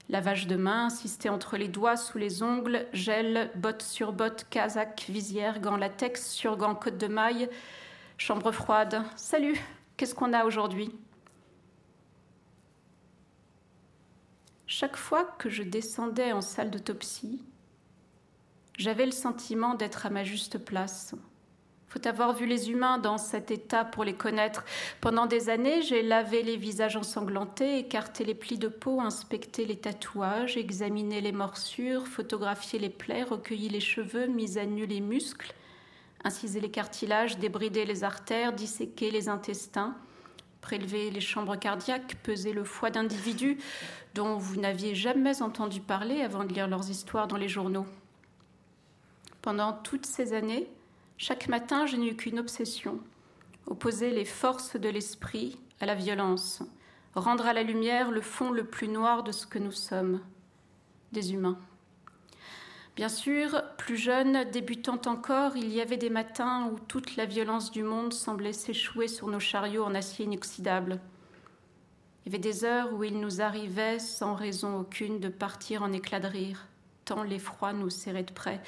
Lavage 0.10 0.48
de 0.48 0.56
main, 0.56 0.86
insisté 0.86 1.30
entre 1.30 1.58
les 1.58 1.68
doigts, 1.68 1.96
sous 1.96 2.18
les 2.18 2.42
ongles, 2.42 2.88
gel, 2.94 3.52
bottes 3.56 3.84
sur 3.84 4.12
bottes, 4.12 4.48
casaque, 4.50 5.06
visière, 5.08 5.60
gants 5.60 5.78
latex, 5.78 6.32
sur 6.32 6.58
gants 6.58 6.74
côte 6.74 6.98
de 6.98 7.06
maille, 7.06 7.48
chambre 8.18 8.52
froide. 8.52 9.04
Salut, 9.16 9.60
qu'est-ce 9.96 10.16
qu'on 10.16 10.34
a 10.34 10.46
aujourd'hui? 10.46 10.92
Chaque 14.66 14.98
fois 14.98 15.26
que 15.38 15.50
je 15.50 15.62
descendais 15.62 16.32
en 16.32 16.42
salle 16.42 16.72
d'autopsie, 16.72 17.44
j'avais 18.80 19.06
le 19.06 19.12
sentiment 19.12 19.76
d'être 19.76 20.08
à 20.08 20.10
ma 20.10 20.24
juste 20.24 20.58
place, 20.58 21.14
faut 21.90 22.08
avoir 22.08 22.34
vu 22.34 22.46
les 22.46 22.70
humains 22.70 23.00
dans 23.00 23.18
cet 23.18 23.50
état 23.50 23.84
pour 23.84 24.04
les 24.04 24.14
connaître. 24.14 24.64
Pendant 25.02 25.26
des 25.26 25.50
années, 25.50 25.82
j'ai 25.82 26.04
lavé 26.04 26.44
les 26.44 26.56
visages 26.56 26.96
ensanglantés, 26.96 27.80
écarté 27.80 28.24
les 28.24 28.36
plis 28.36 28.60
de 28.60 28.68
peau, 28.68 29.02
inspecté 29.02 29.66
les 29.66 29.76
tatouages, 29.76 30.56
examiné 30.56 31.20
les 31.20 31.32
morsures, 31.32 32.08
photographié 32.08 32.78
les 32.78 32.90
plaies, 32.90 33.24
recueilli 33.24 33.70
les 33.70 33.80
cheveux, 33.80 34.28
mis 34.28 34.60
à 34.60 34.66
nu 34.66 34.86
les 34.86 35.02
muscles, 35.02 35.54
incisé 36.24 36.60
les 36.60 36.70
cartilages, 36.70 37.40
débridé 37.40 37.86
les 37.86 38.04
artères, 38.04 38.54
disséqué 38.54 39.10
les 39.10 39.28
intestins, 39.28 39.96
prélevé 40.62 41.10
les 41.10 41.22
chambres 41.22 41.56
cardiaques, 41.56 42.18
pesé 42.22 42.54
le 42.54 42.64
foie 42.64 42.92
d'individus 42.92 43.58
dont 44.14 44.38
vous 44.38 44.60
n'aviez 44.60 44.94
jamais 44.94 45.42
entendu 45.42 45.80
parler 45.80 46.22
avant 46.22 46.44
de 46.44 46.54
lire 46.54 46.68
leurs 46.68 46.90
histoires 46.90 47.28
dans 47.28 47.38
les 47.38 47.48
journaux. 47.48 47.88
Pendant 49.42 49.74
toutes 49.74 50.06
ces 50.06 50.34
années, 50.34 50.68
chaque 51.22 51.50
matin, 51.50 51.86
je 51.86 51.98
n'ai 51.98 52.08
eu 52.08 52.16
qu'une 52.16 52.40
obsession 52.40 52.98
opposer 53.68 54.10
les 54.10 54.24
forces 54.24 54.78
de 54.78 54.88
l'esprit 54.88 55.60
à 55.82 55.86
la 55.86 55.94
violence, 55.94 56.64
rendre 57.14 57.46
à 57.46 57.52
la 57.52 57.62
lumière 57.62 58.10
le 58.10 58.22
fond 58.22 58.52
le 58.52 58.64
plus 58.64 58.88
noir 58.88 59.22
de 59.24 59.34
ce 59.34 59.46
que 59.46 59.60
nous 59.60 59.74
sommes, 59.74 60.22
des 61.12 61.34
humains. 61.34 61.60
Bien 62.96 63.10
sûr, 63.10 63.62
plus 63.78 63.98
jeune, 63.98 64.50
débutant 64.50 65.02
encore, 65.08 65.58
il 65.58 65.68
y 65.74 65.82
avait 65.82 65.98
des 65.98 66.10
matins 66.10 66.72
où 66.72 66.80
toute 66.80 67.18
la 67.18 67.26
violence 67.26 67.70
du 67.70 67.84
monde 67.84 68.14
semblait 68.14 68.54
s'échouer 68.54 69.10
sur 69.10 69.28
nos 69.28 69.42
chariots 69.42 69.84
en 69.84 69.96
acier 69.96 70.24
inoxydable. 70.24 71.02
Il 72.26 72.32
y 72.32 72.36
avait 72.36 72.42
des 72.42 72.64
heures 72.64 72.94
où 72.94 73.04
il 73.04 73.20
nous 73.20 73.42
arrivait, 73.42 74.00
sans 74.00 74.36
raison 74.36 74.80
aucune, 74.80 75.20
de 75.20 75.30
partir 75.30 75.84
en 75.84 75.92
éclats 75.92 76.22
de 76.22 76.28
rire 76.28 76.66
l'effroi 77.24 77.74
nous 77.74 77.90
serrait 77.90 78.24
de 78.24 78.32
près, 78.32 78.62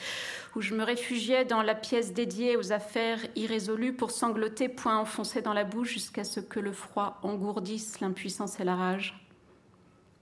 où 0.55 0.61
je 0.61 0.75
me 0.75 0.83
réfugiais 0.83 1.45
dans 1.45 1.61
la 1.61 1.75
pièce 1.75 2.13
dédiée 2.13 2.57
aux 2.57 2.71
affaires 2.71 3.19
irrésolues 3.35 3.93
pour 3.93 4.11
sangloter, 4.11 4.69
point 4.69 4.97
enfoncé 4.97 5.41
dans 5.41 5.53
la 5.53 5.63
bouche, 5.63 5.93
jusqu'à 5.93 6.23
ce 6.23 6.39
que 6.39 6.59
le 6.59 6.73
froid 6.73 7.19
engourdisse 7.23 7.99
l'impuissance 7.99 8.59
et 8.59 8.63
la 8.63 8.75
rage. 8.75 9.25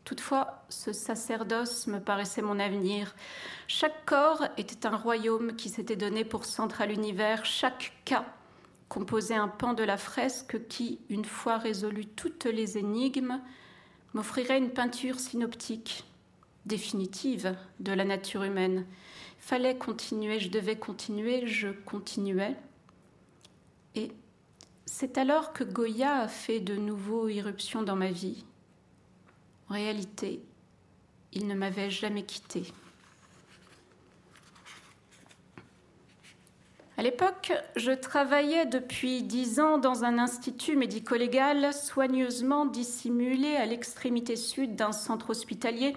Toutefois, 0.06 0.64
ce 0.70 0.92
sacerdoce 0.92 1.88
me 1.88 2.00
paraissait 2.00 2.42
mon 2.42 2.60
avenir. 2.60 3.16
Chaque 3.68 4.06
corps 4.06 4.44
était 4.58 4.88
un 4.88 4.96
royaume 4.96 5.56
qui 5.56 5.70
s'était 5.70 5.96
donné 5.96 6.26
pour 6.26 6.46
centre 6.46 6.82
à 6.82 6.88
l'univers, 6.88 7.46
chaque 7.46 7.94
cas 8.06 8.26
composait 8.88 9.36
un 9.36 9.48
pan 9.48 9.74
de 9.74 9.84
la 9.84 9.98
fresque 9.98 10.68
qui, 10.68 11.00
une 11.10 11.26
fois 11.26 11.60
résolu 11.60 12.08
toutes 12.08 12.46
les 12.46 12.78
énigmes, 12.78 13.40
m'offrirait 14.14 14.58
une 14.58 14.72
peinture 14.72 15.20
synoptique 15.20 16.09
définitive 16.70 17.58
de 17.82 17.92
la 17.92 18.06
nature 18.06 18.44
humaine. 18.44 18.86
Fallait 19.40 19.78
continuer, 19.78 20.40
je 20.40 20.50
devais 20.50 20.78
continuer, 20.78 21.46
je 21.48 21.70
continuais. 21.70 22.56
Et 23.96 24.12
c'est 24.86 25.18
alors 25.18 25.52
que 25.52 25.66
Goya 25.66 26.22
a 26.22 26.28
fait 26.30 26.62
de 26.62 26.76
nouveau 26.76 27.28
irruption 27.28 27.84
dans 27.84 27.98
ma 27.98 28.12
vie. 28.12 28.46
En 29.70 29.74
réalité, 29.74 30.42
il 31.34 31.48
ne 31.48 31.56
m'avait 31.56 31.92
jamais 31.92 32.24
quitté. 32.24 32.64
À 36.98 37.02
l'époque, 37.02 37.54
je 37.78 37.92
travaillais 37.92 38.66
depuis 38.66 39.24
dix 39.24 39.62
ans 39.62 39.78
dans 39.78 40.04
un 40.04 40.20
institut 40.20 40.76
médico-légal 40.76 41.74
soigneusement 41.74 42.66
dissimulé 42.66 43.56
à 43.56 43.66
l'extrémité 43.66 44.36
sud 44.36 44.76
d'un 44.76 44.92
centre 44.92 45.30
hospitalier 45.30 45.96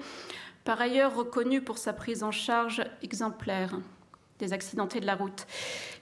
par 0.64 0.80
ailleurs 0.80 1.14
reconnu 1.14 1.60
pour 1.60 1.78
sa 1.78 1.92
prise 1.92 2.22
en 2.22 2.30
charge 2.30 2.82
exemplaire 3.02 3.78
des 4.38 4.52
accidentés 4.52 5.00
de 5.00 5.06
la 5.06 5.14
route. 5.14 5.46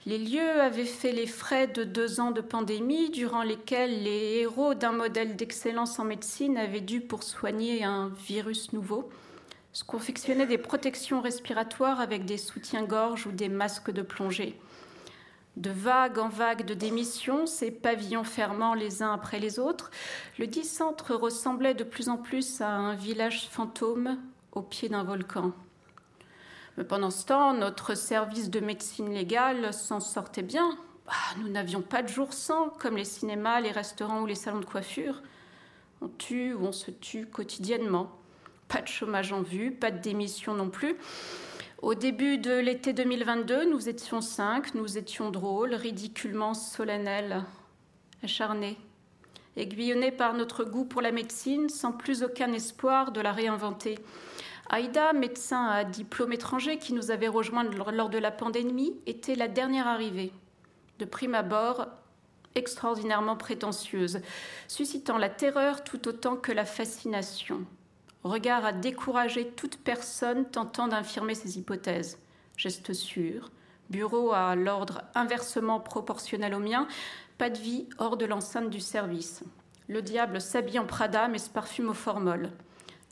Les 0.07 0.17
lieux 0.17 0.61
avaient 0.61 0.85
fait 0.85 1.11
les 1.11 1.27
frais 1.27 1.67
de 1.67 1.83
deux 1.83 2.19
ans 2.19 2.31
de 2.31 2.41
pandémie 2.41 3.11
durant 3.11 3.43
lesquels 3.43 4.03
les 4.03 4.39
héros 4.39 4.73
d'un 4.73 4.91
modèle 4.91 5.35
d'excellence 5.35 5.99
en 5.99 6.05
médecine 6.05 6.57
avaient 6.57 6.81
dû, 6.81 7.01
pour 7.01 7.21
soigner 7.21 7.83
un 7.83 8.09
virus 8.25 8.73
nouveau, 8.73 9.09
se 9.73 9.83
confectionner 9.83 10.47
des 10.47 10.57
protections 10.57 11.21
respiratoires 11.21 12.01
avec 12.01 12.25
des 12.25 12.37
soutiens-gorge 12.37 13.27
ou 13.27 13.31
des 13.31 13.47
masques 13.47 13.91
de 13.91 14.01
plongée. 14.01 14.59
De 15.57 15.69
vague 15.69 16.17
en 16.17 16.29
vague 16.29 16.65
de 16.65 16.73
démissions, 16.73 17.45
ces 17.45 17.71
pavillons 17.71 18.23
fermant 18.23 18.73
les 18.73 19.03
uns 19.03 19.13
après 19.13 19.39
les 19.39 19.59
autres, 19.59 19.91
le 20.39 20.47
centre 20.63 21.13
ressemblait 21.13 21.73
de 21.73 21.83
plus 21.83 22.09
en 22.09 22.17
plus 22.17 22.61
à 22.61 22.69
un 22.69 22.95
village 22.95 23.47
fantôme 23.49 24.17
au 24.51 24.61
pied 24.61 24.89
d'un 24.89 25.03
volcan. 25.03 25.51
Mais 26.77 26.83
pendant 26.83 27.11
ce 27.11 27.25
temps, 27.25 27.53
notre 27.53 27.95
service 27.95 28.49
de 28.49 28.59
médecine 28.59 29.13
légale 29.13 29.73
s'en 29.73 29.99
sortait 29.99 30.41
bien. 30.41 30.77
Bah, 31.05 31.13
nous 31.39 31.49
n'avions 31.49 31.81
pas 31.81 32.01
de 32.01 32.07
jour 32.07 32.33
sans, 32.33 32.69
comme 32.69 32.97
les 32.97 33.05
cinémas, 33.05 33.59
les 33.59 33.71
restaurants 33.71 34.21
ou 34.21 34.25
les 34.25 34.35
salons 34.35 34.59
de 34.59 34.65
coiffure. 34.65 35.21
On 36.01 36.07
tue 36.07 36.53
ou 36.53 36.65
on 36.65 36.71
se 36.71 36.91
tue 36.91 37.25
quotidiennement. 37.25 38.11
Pas 38.67 38.81
de 38.81 38.87
chômage 38.87 39.33
en 39.33 39.41
vue, 39.41 39.71
pas 39.71 39.91
de 39.91 39.99
démission 39.99 40.53
non 40.53 40.69
plus. 40.69 40.95
Au 41.81 41.95
début 41.95 42.37
de 42.37 42.57
l'été 42.57 42.93
2022, 42.93 43.69
nous 43.69 43.89
étions 43.89 44.21
cinq, 44.21 44.75
nous 44.75 44.97
étions 44.97 45.31
drôles, 45.31 45.73
ridiculement 45.73 46.53
solennels, 46.53 47.43
acharnés, 48.23 48.77
aiguillonnés 49.55 50.11
par 50.11 50.33
notre 50.33 50.63
goût 50.63 50.85
pour 50.85 51.01
la 51.01 51.11
médecine, 51.11 51.69
sans 51.69 51.91
plus 51.91 52.23
aucun 52.23 52.51
espoir 52.53 53.11
de 53.11 53.21
la 53.21 53.31
réinventer. 53.31 53.99
Aïda, 54.69 55.13
médecin 55.13 55.65
à 55.67 55.83
diplôme 55.83 56.33
étranger 56.33 56.77
qui 56.77 56.93
nous 56.93 57.11
avait 57.11 57.27
rejoint 57.27 57.63
lors 57.63 58.09
de 58.09 58.17
la 58.17 58.31
pandémie, 58.31 58.95
était 59.05 59.35
la 59.35 59.47
dernière 59.47 59.87
arrivée. 59.87 60.31
De 60.99 61.05
prime 61.05 61.35
abord, 61.35 61.87
extraordinairement 62.55 63.35
prétentieuse, 63.35 64.21
suscitant 64.67 65.17
la 65.17 65.29
terreur 65.29 65.83
tout 65.83 66.07
autant 66.07 66.35
que 66.35 66.51
la 66.51 66.65
fascination. 66.65 67.65
regard 68.23 68.65
à 68.65 68.71
décourager 68.71 69.47
toute 69.47 69.77
personne 69.77 70.45
tentant 70.45 70.87
d'infirmer 70.87 71.35
ses 71.35 71.57
hypothèses. 71.57 72.19
Geste 72.55 72.93
sûr, 72.93 73.49
bureau 73.89 74.31
à 74.31 74.55
l'ordre 74.55 75.01
inversement 75.15 75.79
proportionnel 75.79 76.53
au 76.53 76.59
mien, 76.59 76.87
pas 77.41 77.49
de 77.49 77.57
vie 77.57 77.87
hors 77.97 78.17
de 78.17 78.27
l'enceinte 78.27 78.69
du 78.69 78.79
service. 78.79 79.41
Le 79.87 80.03
diable 80.03 80.39
s'habille 80.39 80.77
en 80.77 80.85
Prada 80.85 81.27
mais 81.27 81.39
se 81.39 81.49
parfume 81.49 81.89
au 81.89 81.95
formol. 81.95 82.51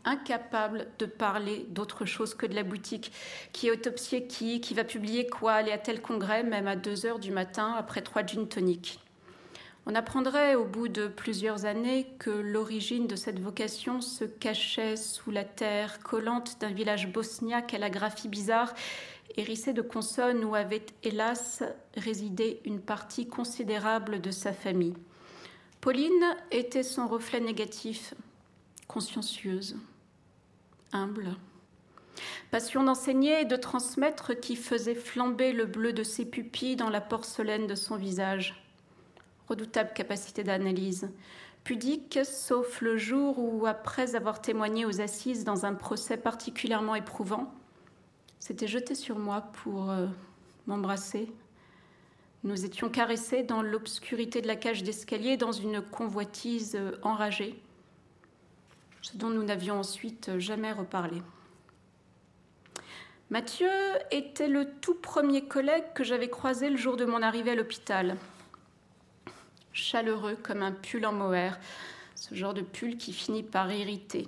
Incapable 0.05 0.85
de 0.99 1.07
parler 1.07 1.65
d'autre 1.69 2.05
chose 2.05 2.35
que 2.35 2.45
de 2.45 2.53
la 2.53 2.61
boutique. 2.61 3.11
Qui 3.53 3.69
est 3.69 3.71
autopsié 3.71 4.27
qui 4.27 4.61
Qui 4.61 4.75
va 4.75 4.83
publier 4.83 5.25
quoi 5.25 5.53
Aller 5.53 5.71
à 5.71 5.79
tel 5.79 5.99
congrès, 5.99 6.43
même 6.43 6.67
à 6.67 6.75
2 6.75 7.07
heures 7.07 7.17
du 7.17 7.31
matin, 7.31 7.73
après 7.75 8.03
trois 8.03 8.23
gin 8.23 8.47
toniques. 8.47 8.99
On 9.87 9.95
apprendrait 9.95 10.53
au 10.53 10.65
bout 10.65 10.89
de 10.89 11.07
plusieurs 11.07 11.65
années 11.65 12.05
que 12.19 12.29
l'origine 12.29 13.07
de 13.07 13.15
cette 13.15 13.39
vocation 13.39 13.99
se 13.99 14.25
cachait 14.25 14.95
sous 14.95 15.31
la 15.31 15.43
terre 15.43 15.97
collante 16.03 16.57
d'un 16.61 16.69
village 16.69 17.11
bosniaque 17.11 17.73
à 17.73 17.79
la 17.79 17.89
graphie 17.89 18.27
bizarre, 18.27 18.75
hérissé 19.35 19.73
de 19.73 19.81
consonnes 19.81 20.43
où 20.43 20.55
avait 20.55 20.85
hélas 21.03 21.63
résidé 21.95 22.61
une 22.65 22.81
partie 22.81 23.27
considérable 23.27 24.21
de 24.21 24.31
sa 24.31 24.53
famille. 24.53 24.95
Pauline 25.81 26.35
était 26.51 26.83
son 26.83 27.07
reflet 27.07 27.39
négatif, 27.39 28.13
consciencieuse, 28.87 29.77
humble. 30.91 31.35
Passion 32.51 32.83
d'enseigner 32.83 33.41
et 33.41 33.45
de 33.45 33.55
transmettre 33.55 34.37
qui 34.39 34.55
faisait 34.55 34.95
flamber 34.95 35.53
le 35.53 35.65
bleu 35.65 35.93
de 35.93 36.03
ses 36.03 36.25
pupilles 36.25 36.75
dans 36.75 36.89
la 36.89 37.01
porcelaine 37.01 37.67
de 37.67 37.75
son 37.75 37.95
visage 37.95 38.61
redoutable 39.49 39.91
capacité 39.93 40.43
d'analyse, 40.43 41.09
pudique 41.63 42.19
sauf 42.23 42.81
le 42.81 42.97
jour 42.97 43.39
où, 43.39 43.65
après 43.65 44.15
avoir 44.15 44.41
témoigné 44.41 44.85
aux 44.85 45.01
assises 45.01 45.43
dans 45.43 45.65
un 45.65 45.73
procès 45.73 46.17
particulièrement 46.17 46.95
éprouvant, 46.95 47.51
s'était 48.39 48.67
jeté 48.67 48.95
sur 48.95 49.19
moi 49.19 49.41
pour 49.63 49.91
euh, 49.91 50.07
m'embrasser. 50.67 51.31
Nous 52.43 52.65
étions 52.65 52.89
caressés 52.89 53.43
dans 53.43 53.61
l'obscurité 53.61 54.41
de 54.41 54.47
la 54.47 54.55
cage 54.55 54.83
d'escalier 54.83 55.37
dans 55.37 55.51
une 55.51 55.81
convoitise 55.81 56.75
euh, 56.75 56.91
enragée, 57.03 57.61
ce 59.01 59.17
dont 59.17 59.29
nous 59.29 59.43
n'avions 59.43 59.79
ensuite 59.79 60.37
jamais 60.39 60.71
reparlé. 60.71 61.21
Mathieu 63.29 63.69
était 64.11 64.47
le 64.47 64.65
tout 64.81 64.95
premier 64.95 65.47
collègue 65.47 65.93
que 65.93 66.03
j'avais 66.03 66.29
croisé 66.29 66.69
le 66.69 66.77
jour 66.77 66.97
de 66.97 67.05
mon 67.05 67.21
arrivée 67.21 67.51
à 67.51 67.55
l'hôpital 67.55 68.17
chaleureux 69.79 70.37
comme 70.41 70.61
un 70.61 70.71
pull 70.71 71.05
en 71.05 71.13
mohair, 71.13 71.59
ce 72.15 72.35
genre 72.35 72.53
de 72.53 72.61
pull 72.61 72.97
qui 72.97 73.13
finit 73.13 73.43
par 73.43 73.71
irriter. 73.71 74.27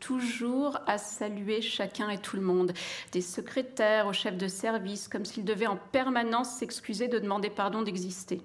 Toujours 0.00 0.78
à 0.86 0.98
saluer 0.98 1.60
chacun 1.60 2.08
et 2.10 2.18
tout 2.18 2.36
le 2.36 2.42
monde, 2.42 2.72
des 3.12 3.20
secrétaires 3.20 4.06
aux 4.06 4.12
chefs 4.12 4.36
de 4.36 4.48
service, 4.48 5.08
comme 5.08 5.24
s'ils 5.24 5.44
devaient 5.44 5.66
en 5.66 5.76
permanence 5.76 6.50
s'excuser 6.50 7.08
de 7.08 7.18
demander 7.18 7.50
pardon 7.50 7.82
d'exister. 7.82 8.40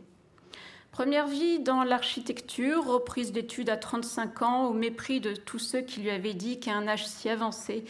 Première 0.92 1.28
vie 1.28 1.60
dans 1.60 1.84
l'architecture, 1.84 2.86
reprise 2.86 3.32
d'études 3.32 3.70
à 3.70 3.78
35 3.78 4.42
ans, 4.44 4.66
au 4.68 4.74
mépris 4.74 5.20
de 5.20 5.34
tous 5.34 5.60
ceux 5.60 5.82
qui 5.82 6.02
lui 6.02 6.12
avaient 6.12 6.36
dit 6.36 6.60
qu'à 6.60 6.74
un 6.74 6.88
âge 6.88 7.08
si 7.08 7.30
avancé 7.30 7.86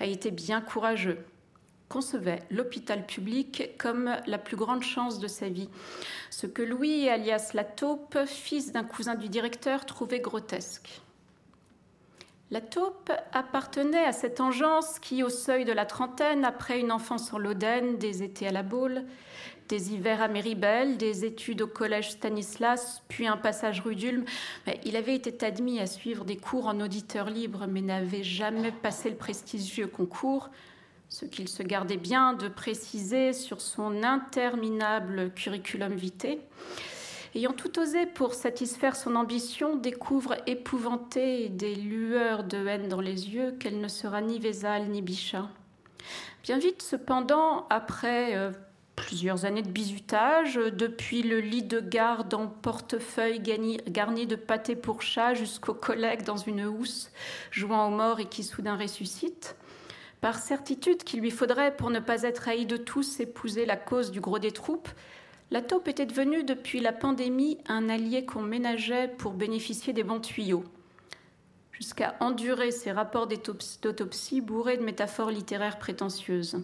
a 0.00 0.06
été 0.06 0.30
bien 0.30 0.60
courageux 0.60 1.18
concevait 1.88 2.42
l'hôpital 2.50 3.06
public 3.06 3.70
comme 3.78 4.16
la 4.26 4.38
plus 4.38 4.56
grande 4.56 4.82
chance 4.82 5.18
de 5.18 5.26
sa 5.26 5.48
vie, 5.48 5.68
ce 6.30 6.46
que 6.46 6.62
Louis, 6.62 7.08
alias 7.08 7.50
la 7.54 7.64
taupe, 7.64 8.18
fils 8.26 8.72
d'un 8.72 8.84
cousin 8.84 9.14
du 9.14 9.28
directeur, 9.28 9.86
trouvait 9.86 10.20
grotesque. 10.20 11.00
La 12.50 12.62
taupe 12.62 13.12
appartenait 13.32 14.04
à 14.04 14.12
cette 14.12 14.40
engeance 14.40 14.98
qui, 15.00 15.22
au 15.22 15.28
seuil 15.28 15.66
de 15.66 15.72
la 15.72 15.84
trentaine, 15.84 16.46
après 16.46 16.80
une 16.80 16.92
enfance 16.92 17.32
en 17.34 17.38
Lodène, 17.38 17.98
des 17.98 18.22
étés 18.22 18.48
à 18.48 18.52
la 18.52 18.62
Baule, 18.62 19.04
des 19.68 19.92
hivers 19.92 20.22
à 20.22 20.28
Méribel, 20.28 20.96
des 20.96 21.26
études 21.26 21.60
au 21.60 21.66
collège 21.66 22.12
Stanislas, 22.12 23.02
puis 23.08 23.26
un 23.26 23.36
passage 23.36 23.82
rue 23.82 23.96
d'Ulm, 23.96 24.24
il 24.86 24.96
avait 24.96 25.14
été 25.14 25.44
admis 25.44 25.78
à 25.78 25.86
suivre 25.86 26.24
des 26.24 26.38
cours 26.38 26.66
en 26.66 26.80
auditeur 26.80 27.28
libre, 27.28 27.66
mais 27.68 27.82
n'avait 27.82 28.22
jamais 28.22 28.72
passé 28.72 29.10
le 29.10 29.16
prestigieux 29.16 29.86
concours 29.86 30.48
ce 31.10 31.24
qu'il 31.24 31.48
se 31.48 31.62
gardait 31.62 31.96
bien 31.96 32.34
de 32.34 32.48
préciser 32.48 33.32
sur 33.32 33.60
son 33.60 34.02
interminable 34.02 35.32
curriculum 35.34 35.94
vitae. 35.94 36.38
Ayant 37.34 37.52
tout 37.52 37.78
osé 37.78 38.06
pour 38.06 38.32
satisfaire 38.32 38.96
son 38.96 39.14
ambition, 39.14 39.76
découvre 39.76 40.36
épouvantée 40.46 41.50
des 41.50 41.74
lueurs 41.74 42.42
de 42.42 42.66
haine 42.66 42.88
dans 42.88 43.02
les 43.02 43.28
yeux 43.28 43.52
qu'elle 43.60 43.80
ne 43.80 43.88
sera 43.88 44.22
ni 44.22 44.38
Vézal 44.38 44.88
ni 44.88 45.02
Bichat. 45.02 45.48
Bien 46.42 46.58
vite, 46.58 46.80
cependant, 46.80 47.66
après 47.68 48.34
euh, 48.34 48.50
plusieurs 48.96 49.44
années 49.44 49.62
de 49.62 49.70
bizutage, 49.70 50.54
depuis 50.54 51.22
le 51.22 51.40
lit 51.40 51.62
de 51.62 51.80
garde 51.80 52.32
en 52.32 52.46
portefeuille 52.46 53.40
garni, 53.40 54.26
de 54.26 54.36
pâté 54.36 54.74
pour 54.74 55.02
chat 55.02 55.34
jusqu'au 55.34 55.74
collègue 55.74 56.24
dans 56.24 56.38
une 56.38 56.64
housse 56.64 57.10
jouant 57.50 57.88
aux 57.88 57.94
morts 57.94 58.20
et 58.20 58.26
qui 58.26 58.42
soudain 58.42 58.76
ressuscite, 58.76 59.54
par 60.22 60.38
certitude 60.38 61.04
qu'il 61.04 61.20
lui 61.20 61.30
faudrait, 61.30 61.76
pour 61.76 61.90
ne 61.90 62.00
pas 62.00 62.22
être 62.22 62.48
haï 62.48 62.64
de 62.64 62.78
tous, 62.78 63.20
épouser 63.20 63.66
la 63.66 63.76
cause 63.76 64.10
du 64.10 64.20
gros 64.20 64.38
des 64.38 64.52
troupes, 64.52 64.88
la 65.50 65.62
taupe 65.62 65.88
était 65.88 66.06
devenue 66.06 66.44
depuis 66.44 66.80
la 66.80 66.92
pandémie 66.92 67.58
un 67.68 67.88
allié 67.88 68.24
qu'on 68.26 68.42
ménageait 68.42 69.08
pour 69.08 69.32
bénéficier 69.32 69.92
des 69.92 70.02
bons 70.02 70.20
tuyaux, 70.20 70.64
jusqu'à 71.72 72.16
endurer 72.20 72.70
ses 72.70 72.92
rapports 72.92 73.26
d'autopsie 73.26 74.40
bourrés 74.42 74.76
de 74.76 74.84
métaphores 74.84 75.30
littéraires 75.30 75.78
prétentieuses. 75.78 76.62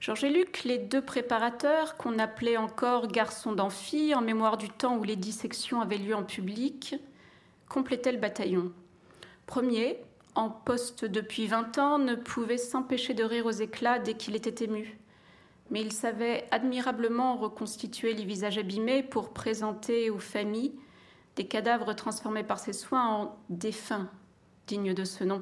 Georges 0.00 0.24
et 0.24 0.30
Luc, 0.30 0.64
les 0.64 0.76
deux 0.76 1.00
préparateurs 1.00 1.96
qu'on 1.96 2.18
appelait 2.18 2.58
encore 2.58 3.08
garçons 3.08 3.52
d'amphi 3.52 4.14
en 4.14 4.20
mémoire 4.20 4.58
du 4.58 4.68
temps 4.68 4.98
où 4.98 5.04
les 5.04 5.16
dissections 5.16 5.80
avaient 5.80 5.96
lieu 5.96 6.14
en 6.14 6.22
public, 6.22 6.96
complétaient 7.68 8.12
le 8.12 8.18
bataillon. 8.18 8.70
Premier, 9.46 9.98
en 10.34 10.50
poste 10.50 11.06
depuis 11.06 11.46
vingt 11.46 11.78
ans, 11.78 11.98
ne 11.98 12.14
pouvait 12.14 12.58
s'empêcher 12.58 13.14
de 13.14 13.24
rire 13.24 13.46
aux 13.46 13.50
éclats 13.50 13.98
dès 13.98 14.14
qu'il 14.14 14.36
était 14.36 14.64
ému. 14.64 14.98
Mais 15.70 15.80
il 15.80 15.92
savait 15.92 16.46
admirablement 16.50 17.36
reconstituer 17.36 18.12
les 18.12 18.24
visages 18.24 18.58
abîmés 18.58 19.02
pour 19.02 19.32
présenter 19.32 20.10
aux 20.10 20.18
familles 20.18 20.74
des 21.34 21.46
cadavres 21.46 21.94
transformés 21.94 22.44
par 22.44 22.58
ses 22.58 22.72
soins 22.72 23.06
en 23.06 23.36
défunts 23.50 24.08
dignes 24.66 24.94
de 24.94 25.04
ce 25.04 25.24
nom. 25.24 25.40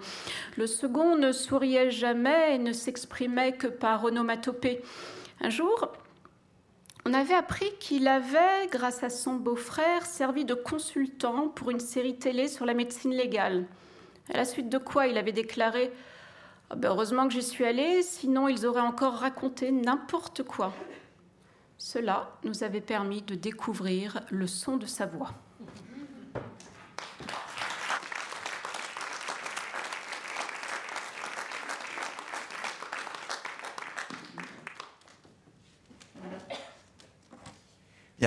Le 0.57 0.67
second 0.67 1.17
ne 1.17 1.33
souriait 1.33 1.91
jamais 1.91 2.57
et 2.57 2.59
ne 2.59 2.73
s'exprimait 2.73 3.53
que 3.53 3.67
par 3.67 4.05
onomatopée. 4.05 4.83
Un 5.41 5.51
jour, 5.51 5.89
on 7.07 7.13
avait 7.13 7.35
appris 7.35 7.71
qu'il 7.81 8.09
avait, 8.09 8.67
grâce 8.71 9.03
à 9.03 9.11
son 9.11 9.35
beau-frère, 9.35 10.07
servi 10.07 10.45
de 10.45 10.55
consultant 10.55 11.49
pour 11.49 11.71
une 11.71 11.81
série 11.81 12.19
télé 12.19 12.49
sur 12.49 12.67
la 12.67 12.75
médecine 12.75 13.13
légale. 13.13 13.67
À 14.33 14.39
la 14.39 14.45
suite 14.45 14.69
de 14.71 14.79
quoi 14.79 15.07
il 15.07 15.19
avait 15.19 15.33
déclaré 15.33 15.93
ah 16.71 16.77
ben, 16.77 16.89
Heureusement 16.89 17.29
que 17.29 17.35
j'y 17.35 17.43
suis 17.43 17.65
allé, 17.65 18.03
sinon 18.03 18.49
ils 18.49 18.67
auraient 18.67 18.81
encore 18.81 19.15
raconté 19.15 19.73
n'importe 19.73 20.43
quoi. 20.43 20.73
Cela 21.79 22.31
nous 22.45 22.63
avait 22.63 22.81
permis 22.81 23.23
de 23.23 23.35
découvrir 23.35 24.23
le 24.31 24.47
son 24.47 24.77
de 24.77 24.87
sa 24.87 25.07
voix. 25.07 25.33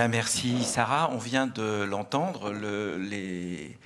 Merci 0.07 0.63
Sarah. 0.63 1.09
On 1.11 1.17
vient 1.17 1.47
de 1.47 1.83
l'entendre. 1.83 2.51
Le, 2.51 2.97
les, 2.97 3.77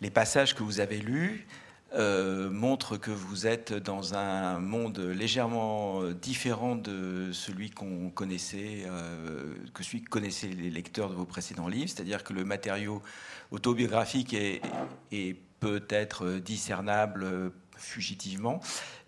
les 0.00 0.10
passages 0.10 0.54
que 0.54 0.62
vous 0.62 0.78
avez 0.78 0.98
lus 0.98 1.46
euh, 1.94 2.50
montrent 2.50 2.96
que 2.96 3.10
vous 3.10 3.46
êtes 3.46 3.72
dans 3.72 4.14
un 4.14 4.58
monde 4.58 4.98
légèrement 4.98 6.02
différent 6.12 6.76
de 6.76 7.30
celui 7.32 7.70
qu'on 7.70 8.10
connaissait, 8.10 8.84
euh, 8.86 9.54
que 9.72 9.82
celui 9.82 10.02
que 10.02 10.10
connaissaient 10.10 10.48
les 10.48 10.70
lecteurs 10.70 11.08
de 11.10 11.14
vos 11.14 11.24
précédents 11.24 11.68
livres, 11.68 11.88
c'est-à-dire 11.88 12.24
que 12.24 12.32
le 12.32 12.44
matériau 12.44 13.02
autobiographique 13.50 14.34
est 14.34 15.36
peut-être 15.60 16.38
discernable 16.38 17.52
fugitivement, 17.78 18.60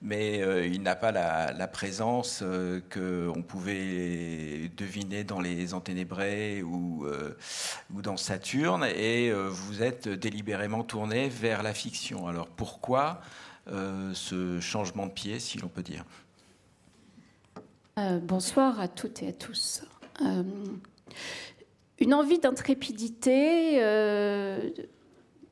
mais 0.02 0.42
euh, 0.42 0.66
il 0.66 0.83
n'a 0.83 0.96
pas 0.96 1.12
la, 1.12 1.68
présence 1.68 2.40
euh, 2.42 2.80
qu'on 2.92 3.42
pouvait 3.42 4.70
deviner 4.76 5.24
dans 5.24 5.40
les 5.40 5.74
Enténébrés 5.74 6.62
ou, 6.62 7.04
euh, 7.04 7.37
ou 7.94 8.02
dans 8.02 8.16
Saturne, 8.16 8.85
et 8.85 9.33
vous 9.33 9.83
êtes 9.83 10.09
délibérément 10.09 10.83
tourné 10.85 11.28
vers 11.28 11.62
la 11.62 11.74
fiction. 11.74 12.26
Alors 12.26 12.48
pourquoi 12.48 13.20
ce 13.66 14.59
changement 14.61 15.06
de 15.06 15.12
pied, 15.12 15.38
si 15.38 15.59
l'on 15.59 15.68
peut 15.68 15.83
dire? 15.83 16.04
Bonsoir 18.22 18.80
à 18.80 18.88
toutes 18.88 19.22
et 19.22 19.28
à 19.28 19.33
tous. 19.33 19.83
une 21.98 22.14
envie 22.14 22.38
d'intrépidité 22.38 23.80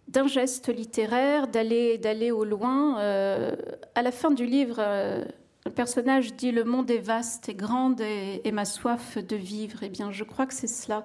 d'un 0.09 0.27
geste 0.27 0.75
littéraire, 0.75 1.49
d'aller 1.49 1.99
d'aller 1.99 2.31
au 2.31 2.45
loin. 2.45 2.99
Euh, 3.01 3.55
à 3.95 4.03
la 4.03 4.11
fin 4.11 4.31
du 4.31 4.47
livre, 4.47 4.77
euh, 4.79 5.25
le 5.67 5.71
personnage 5.71 6.35
dit 6.35 6.51
le 6.51 6.65
monde 6.65 6.91
est 6.91 6.99
vaste 6.99 7.49
et 7.51 7.55
grande 7.55 8.01
et, 8.01 8.51
ma 8.53 8.65
soif 8.65 9.19
de 9.19 9.37
vivre. 9.37 9.81
Eh 9.83 9.91
bien, 9.91 10.11
je 10.11 10.25
crois 10.25 10.47
que 10.47 10.55
c'est 10.55 10.67
cela. 10.67 11.05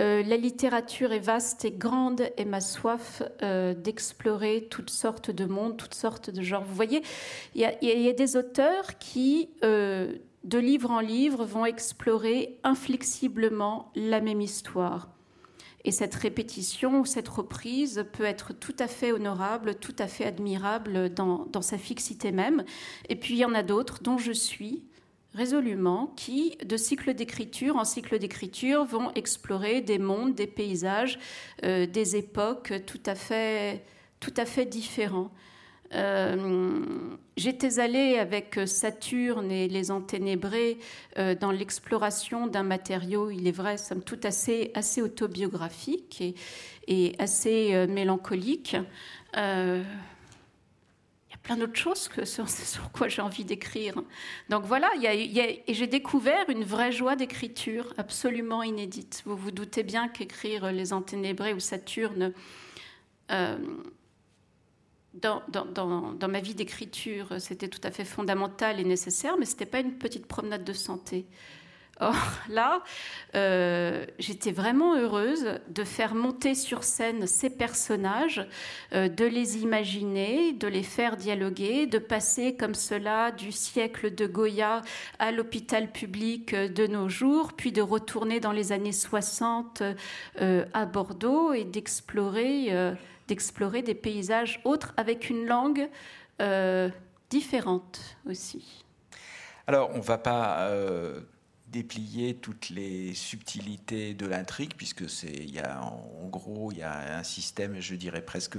Euh, 0.00 0.22
la 0.22 0.38
littérature 0.38 1.12
est 1.12 1.18
vaste 1.18 1.66
et 1.66 1.70
grande 1.70 2.22
et 2.38 2.46
ma 2.46 2.62
soif 2.62 3.22
d'explorer 3.76 4.66
toutes 4.70 4.88
sortes 4.88 5.30
de 5.30 5.44
mondes, 5.44 5.76
toutes 5.76 5.94
sortes 5.94 6.30
de 6.30 6.40
genres. 6.40 6.64
Vous 6.64 6.74
voyez, 6.74 7.02
il 7.54 7.60
y, 7.60 8.08
a 8.08 8.12
des 8.14 8.36
auteurs 8.36 8.98
qui, 8.98 9.50
de 9.60 10.58
livre 10.58 10.90
en 10.90 11.00
livre, 11.00 11.44
vont 11.44 11.66
explorer 11.66 12.58
inflexiblement 12.64 13.92
la 13.94 14.22
même 14.22 14.40
histoire. 14.40 15.11
Et 15.84 15.90
cette 15.90 16.14
répétition 16.14 17.00
ou 17.00 17.04
cette 17.04 17.28
reprise 17.28 18.04
peut 18.12 18.24
être 18.24 18.52
tout 18.52 18.76
à 18.78 18.86
fait 18.86 19.12
honorable, 19.12 19.74
tout 19.74 19.96
à 19.98 20.06
fait 20.06 20.24
admirable 20.24 21.12
dans, 21.12 21.48
sa 21.60 21.78
fixité 21.78 22.30
même. 22.30 22.64
Et 23.08 23.16
puis 23.16 23.34
il 23.34 23.38
y 23.38 23.44
en 23.44 23.54
a 23.54 23.62
d'autres 23.62 24.02
dont 24.02 24.18
je 24.18 24.32
suis 24.32 24.84
résolument 25.34 26.12
qui, 26.16 26.56
de 26.64 26.76
cycle 26.76 27.14
d'écriture 27.14 27.76
en 27.76 27.84
cycle 27.84 28.18
d'écriture, 28.18 28.84
vont 28.84 29.10
explorer 29.14 29.80
des 29.80 29.98
mondes, 29.98 30.34
des 30.34 30.46
paysages, 30.46 31.18
euh, 31.64 31.86
des 31.86 32.16
époques 32.16 32.72
tout 32.86 33.00
à 33.06 33.14
fait, 33.14 33.84
tout 34.20 34.34
à 34.36 34.44
fait 34.44 34.66
différents. 34.66 35.30
Euh, 35.94 37.06
j'étais 37.36 37.78
allée 37.78 38.18
avec 38.18 38.58
Saturne 38.66 39.50
et 39.50 39.68
les 39.68 39.90
enténébrés 39.90 40.78
euh, 41.18 41.34
dans 41.34 41.50
l'exploration 41.50 42.46
d'un 42.46 42.62
matériau, 42.62 43.30
il 43.30 43.46
est 43.46 43.52
vrai, 43.52 43.76
somme 43.76 44.02
toute 44.02 44.24
assez, 44.24 44.72
autobiographique 45.02 46.22
et, 46.88 47.14
assez 47.18 47.74
euh, 47.74 47.86
mélancolique. 47.86 48.76
il 49.34 49.40
y 49.40 51.34
a 51.34 51.38
plein 51.42 51.56
d'autres 51.56 51.76
choses 51.76 52.08
que 52.08 52.24
sur, 52.24 52.48
sur 52.48 52.90
quoi 52.92 53.08
j'ai 53.08 53.22
envie 53.22 53.44
d'écrire. 53.44 53.94
Donc 54.48 54.64
voilà, 54.64 54.90
j'ai 54.98 55.86
découvert 55.86 56.48
une 56.48 56.64
vraie 56.64 56.92
joie 56.92 57.16
d'écriture 57.16 57.92
absolument 57.98 58.62
inédite. 58.62 59.22
Vous 59.26 59.36
vous 59.36 59.50
doutez 59.50 59.82
bien 59.82 60.08
qu'écrire 60.08 60.72
Les 60.72 60.92
Enténébrés 60.94 61.52
ou 61.52 61.60
Saturne 61.60 62.32
dans, 65.14 66.28
ma 66.28 66.40
vie 66.40 66.54
d'écriture, 66.54 67.34
c'était 67.38 67.68
tout 67.68 67.80
à 67.84 67.90
fait 67.90 68.04
fondamental 68.04 68.80
et 68.80 68.84
nécessaire, 68.84 69.36
mais 69.38 69.44
ce 69.44 69.52
n'était 69.52 69.66
pas 69.66 69.80
une 69.80 69.98
petite 69.98 70.26
promenade 70.26 70.64
de 70.64 70.72
santé. 70.72 71.26
Or, 72.00 72.16
là, 72.48 72.82
euh, 73.34 74.06
j'étais 74.18 74.50
vraiment 74.50 74.96
heureuse 74.96 75.60
de 75.68 75.84
faire 75.84 76.14
monter 76.14 76.54
sur 76.54 76.84
scène 76.84 77.26
ces 77.26 77.50
personnages, 77.50 78.44
euh, 78.94 79.08
de 79.08 79.24
les 79.26 79.58
imaginer, 79.58 80.52
de 80.52 80.66
les 80.66 80.82
faire 80.82 81.16
dialoguer, 81.16 81.86
de 81.86 81.98
passer 81.98 82.56
comme 82.56 82.74
cela 82.74 83.30
du 83.30 83.52
siècle 83.52 84.14
de 84.14 84.26
Goya 84.26 84.80
à 85.18 85.32
l'hôpital 85.32 85.92
public 85.92 86.54
de 86.54 86.86
nos 86.86 87.08
jours, 87.08 87.52
puis 87.52 87.72
de 87.72 87.82
retourner 87.82 88.40
dans 88.40 88.52
les 88.52 88.72
années 88.72 88.92
60 88.92 89.82
euh, 90.40 90.64
à 90.72 90.86
Bordeaux 90.86 91.52
et 91.52 91.64
d'explorer 91.64 92.72
d'explorer 93.32 93.80
des 93.80 93.94
paysages 93.94 94.60
autres 94.64 94.92
avec 94.98 95.30
une 95.30 95.46
langue 95.46 95.88
euh, 96.42 96.90
différente 97.30 97.98
aussi. 98.28 98.84
Alors, 99.66 99.88
on 99.94 99.98
ne 99.98 100.02
va 100.02 100.18
pas 100.18 100.68
euh, 100.68 101.20
déplier 101.68 102.34
toutes 102.34 102.68
les 102.68 103.14
subtilités 103.14 104.12
de 104.12 104.26
l'intrigue, 104.26 104.74
puisque 104.76 105.08
c'est, 105.08 105.32
y 105.32 105.60
a, 105.60 105.80
en 105.82 106.28
gros, 106.28 106.72
il 106.72 106.78
y 106.80 106.82
a 106.82 107.16
un 107.16 107.22
système, 107.22 107.80
je 107.80 107.94
dirais 107.94 108.20
presque, 108.20 108.58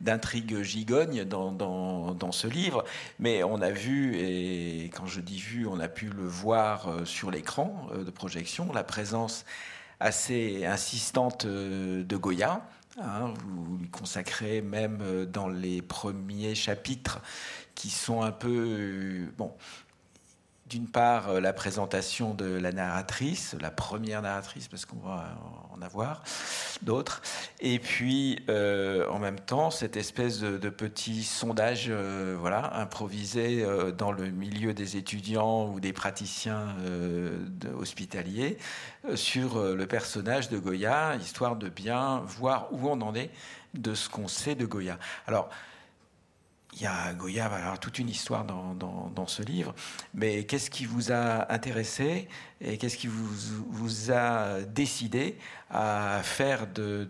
d'intrigue 0.00 0.62
gigogne 0.62 1.24
dans, 1.24 1.52
dans, 1.52 2.14
dans, 2.14 2.32
ce 2.32 2.46
livre. 2.46 2.84
Mais 3.18 3.44
on 3.44 3.60
a 3.60 3.70
vu, 3.70 4.16
et 4.16 4.84
quand 4.94 5.04
je 5.04 5.20
dis 5.20 5.40
vu, 5.40 5.66
on 5.66 5.78
a 5.78 5.88
pu 5.88 6.06
le 6.06 6.26
voir 6.26 6.88
euh, 6.88 7.04
sur 7.04 7.30
l'écran 7.30 7.88
de 7.94 8.10
projection, 8.10 8.72
la 8.72 8.82
présence 8.82 9.44
assez 10.00 10.64
insistante 10.64 11.46
de 11.46 12.16
Goya. 12.16 12.66
Hein, 12.98 13.34
vous 13.44 13.76
lui 13.76 13.90
consacrez 13.90 14.62
même 14.62 15.00
euh, 15.02 15.26
dans 15.26 15.48
les 15.48 15.82
premiers 15.82 16.54
chapitres 16.54 17.20
qui 17.74 17.90
sont 17.90 18.22
un 18.22 18.32
peu... 18.32 18.48
Euh, 18.48 19.26
bon, 19.36 19.52
d'une 20.68 20.88
part, 20.88 21.28
euh, 21.28 21.40
la 21.40 21.52
présentation 21.52 22.34
de 22.34 22.46
la 22.46 22.72
narratrice, 22.72 23.54
la 23.60 23.70
première 23.70 24.22
narratrice, 24.22 24.68
parce 24.68 24.84
qu'on 24.84 24.98
va 24.98 25.38
en 25.72 25.82
avoir 25.82 26.22
d'autres, 26.82 27.22
et 27.60 27.78
puis 27.78 28.44
en 28.48 29.18
même 29.18 29.38
temps, 29.38 29.70
cette 29.70 29.96
espèce 29.96 30.40
de, 30.40 30.68
petit 30.68 31.22
sondage 31.22 31.90
voilà, 31.90 32.76
improvisé 32.76 33.64
dans 33.96 34.12
le 34.12 34.30
milieu 34.30 34.74
des 34.74 34.96
étudiants 34.96 35.68
ou 35.68 35.80
des 35.80 35.92
praticiens 35.92 36.74
hospitaliers 37.78 38.58
sur 39.14 39.62
le 39.62 39.86
personnage 39.86 40.48
de 40.48 40.58
Goya, 40.58 41.16
histoire 41.16 41.56
de 41.56 41.68
bien 41.68 42.22
voir 42.26 42.68
où 42.72 42.88
on 42.88 43.00
en 43.00 43.14
est 43.14 43.30
de 43.74 43.94
ce 43.94 44.08
qu'on 44.08 44.28
sait 44.28 44.54
de 44.54 44.66
Goya. 44.66 44.98
Alors, 45.26 45.50
il 46.76 46.82
y 46.82 46.86
a 46.86 47.14
Goya 47.14 47.48
va 47.48 47.56
avoir 47.56 47.80
toute 47.80 47.98
une 47.98 48.08
histoire 48.08 48.44
dans, 48.44 49.26
ce 49.26 49.42
livre, 49.42 49.74
mais 50.14 50.44
qu'est-ce 50.44 50.70
qui 50.70 50.84
vous 50.84 51.10
a 51.10 51.52
intéressé 51.52 52.28
et 52.60 52.78
qu'est-ce 52.78 52.96
qui 52.96 53.08
vous, 53.08 53.26
vous, 53.70 54.12
a 54.12 54.60
décidé 54.62 55.36
à 55.70 56.20
faire 56.22 56.66
de, 56.66 57.08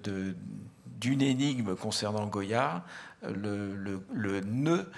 d'une 0.87 1.21
énigme 1.21 1.75
concernant 1.75 2.27
Goya 2.27 2.85
le, 3.23 4.41
nœud 4.47 4.91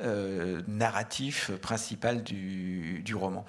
euh, 0.00 0.62
narratif 0.66 1.52
principal 1.60 2.22
du 2.22 3.14
roman? 3.14 3.44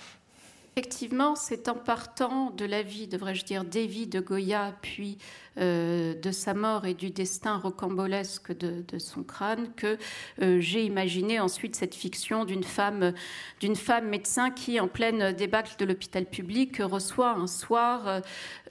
Effectivement, 0.77 1.35
c'est 1.35 1.69
en 1.69 1.75
partant 1.75 2.51
de 2.51 2.65
la 2.65 2.83
vie, 2.83 3.07
devrais-je 3.07 3.45
dire, 3.45 3.63
des 3.63 3.87
vies 3.87 4.07
de 4.07 4.19
Goya, 4.19 4.75
puis 4.81 5.17
euh, 5.57 6.13
de 6.15 6.31
sa 6.31 6.53
mort 6.53 6.85
et 6.85 6.93
du 6.93 7.11
destin 7.11 7.55
rocambolesque 7.55 8.51
de, 8.51 8.99
son 8.99 9.23
crâne, 9.23 9.73
que 9.77 9.97
euh, 10.41 10.59
j'ai 10.59 10.83
imaginé 10.83 11.39
ensuite 11.39 11.77
cette 11.77 11.95
fiction 11.95 12.43
d'une 12.43 12.65
femme, 12.65 13.13
d'une 13.61 13.77
femme 13.77 14.09
médecin 14.09 14.51
qui, 14.51 14.77
en 14.81 14.89
pleine 14.89 15.31
débâcle 15.31 15.75
de 15.79 15.85
l'hôpital 15.85 16.25
public, 16.25 16.79
reçoit 16.79 17.31
un 17.31 17.47
soir 17.47 18.21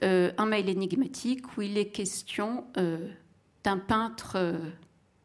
euh, 0.03 0.31
un 0.37 0.45
mail 0.45 0.69
énigmatique 0.69 1.57
où 1.57 1.63
il 1.63 1.75
est 1.75 1.87
question 1.87 2.65
d'un 3.63 3.79
peintre 3.79 4.37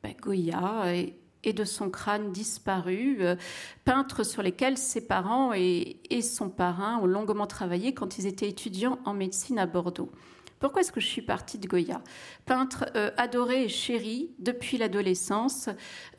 ben, 0.03 0.15
Goya 0.19 0.95
et 1.45 1.53
de 1.53 1.65
son 1.65 1.91
crâne 1.91 2.33
disparu, 2.33 3.19
euh, 3.21 3.37
peintre 3.85 4.25
sur 4.25 4.43
lesquels 4.43 4.79
ses 4.79 5.07
parents 5.07 5.53
et, 5.53 5.97
son 6.23 6.51
parrain 6.51 6.99
ont 6.99 7.07
longuement 7.07 7.47
travaillé 7.47 7.95
quand 7.95 8.19
ils 8.19 8.27
étaient 8.27 8.49
étudiants 8.49 8.99
en 9.05 9.15
médecine 9.15 9.59
à 9.59 9.67
Bordeaux. 9.67 10.11
Pourquoi 10.59 10.83
est-ce 10.83 10.93
que 10.93 11.01
je 11.01 11.07
suis 11.07 11.23
partie 11.23 11.59
de 11.59 11.67
Goya? 11.67 12.03
Peintre 12.45 12.85
euh, 12.95 13.11
adoré 13.17 13.65
et 13.65 13.69
chéri 13.69 14.31
depuis 14.39 14.77
l'adolescence, 14.77 15.71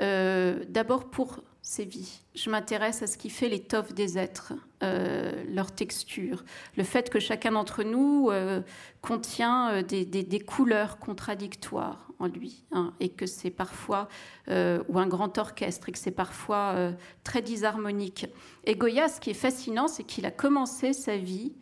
euh, 0.01 0.63
d'abord 0.67 1.11
pour 1.11 1.43
ses 1.61 1.85
vies. 1.85 2.21
Je 2.33 2.49
m'intéresse 2.49 3.03
à 3.03 3.07
ce 3.07 3.17
qui 3.17 3.29
fait 3.29 3.47
l'étoffe 3.47 3.93
des 3.93 4.17
êtres, 4.17 4.53
euh, 4.81 5.43
leur 5.47 5.71
texture, 5.71 6.43
le 6.75 6.83
fait 6.83 7.09
que 7.09 7.19
chacun 7.19 7.51
d'entre 7.51 7.83
nous 7.83 8.29
euh, 8.31 8.61
contient 9.01 9.69
euh, 9.71 9.81
des, 9.83 10.39
couleurs 10.39 10.97
contradictoires 10.97 12.07
en 12.17 12.27
lui, 12.27 12.63
hein, 12.71 12.93
et 12.99 13.09
que 13.09 13.25
c'est 13.25 13.51
parfois, 13.51 14.07
ou 14.47 14.99
un 14.99 15.07
grand 15.07 15.37
orchestre, 15.37 15.89
et 15.89 15.91
que 15.91 15.97
c'est 15.97 16.11
parfois 16.11 16.91
très 17.23 17.41
disharmonique. 17.41 18.27
Et 18.63 18.75
Goya, 18.75 19.07
ce 19.07 19.19
qui 19.19 19.31
est 19.31 19.35
fascinant, 19.35 19.87
c'est 19.87 20.03
qu'il 20.03 20.27
a 20.27 20.31
commencé 20.31 20.93
sa 20.93 21.17
vie 21.17 21.53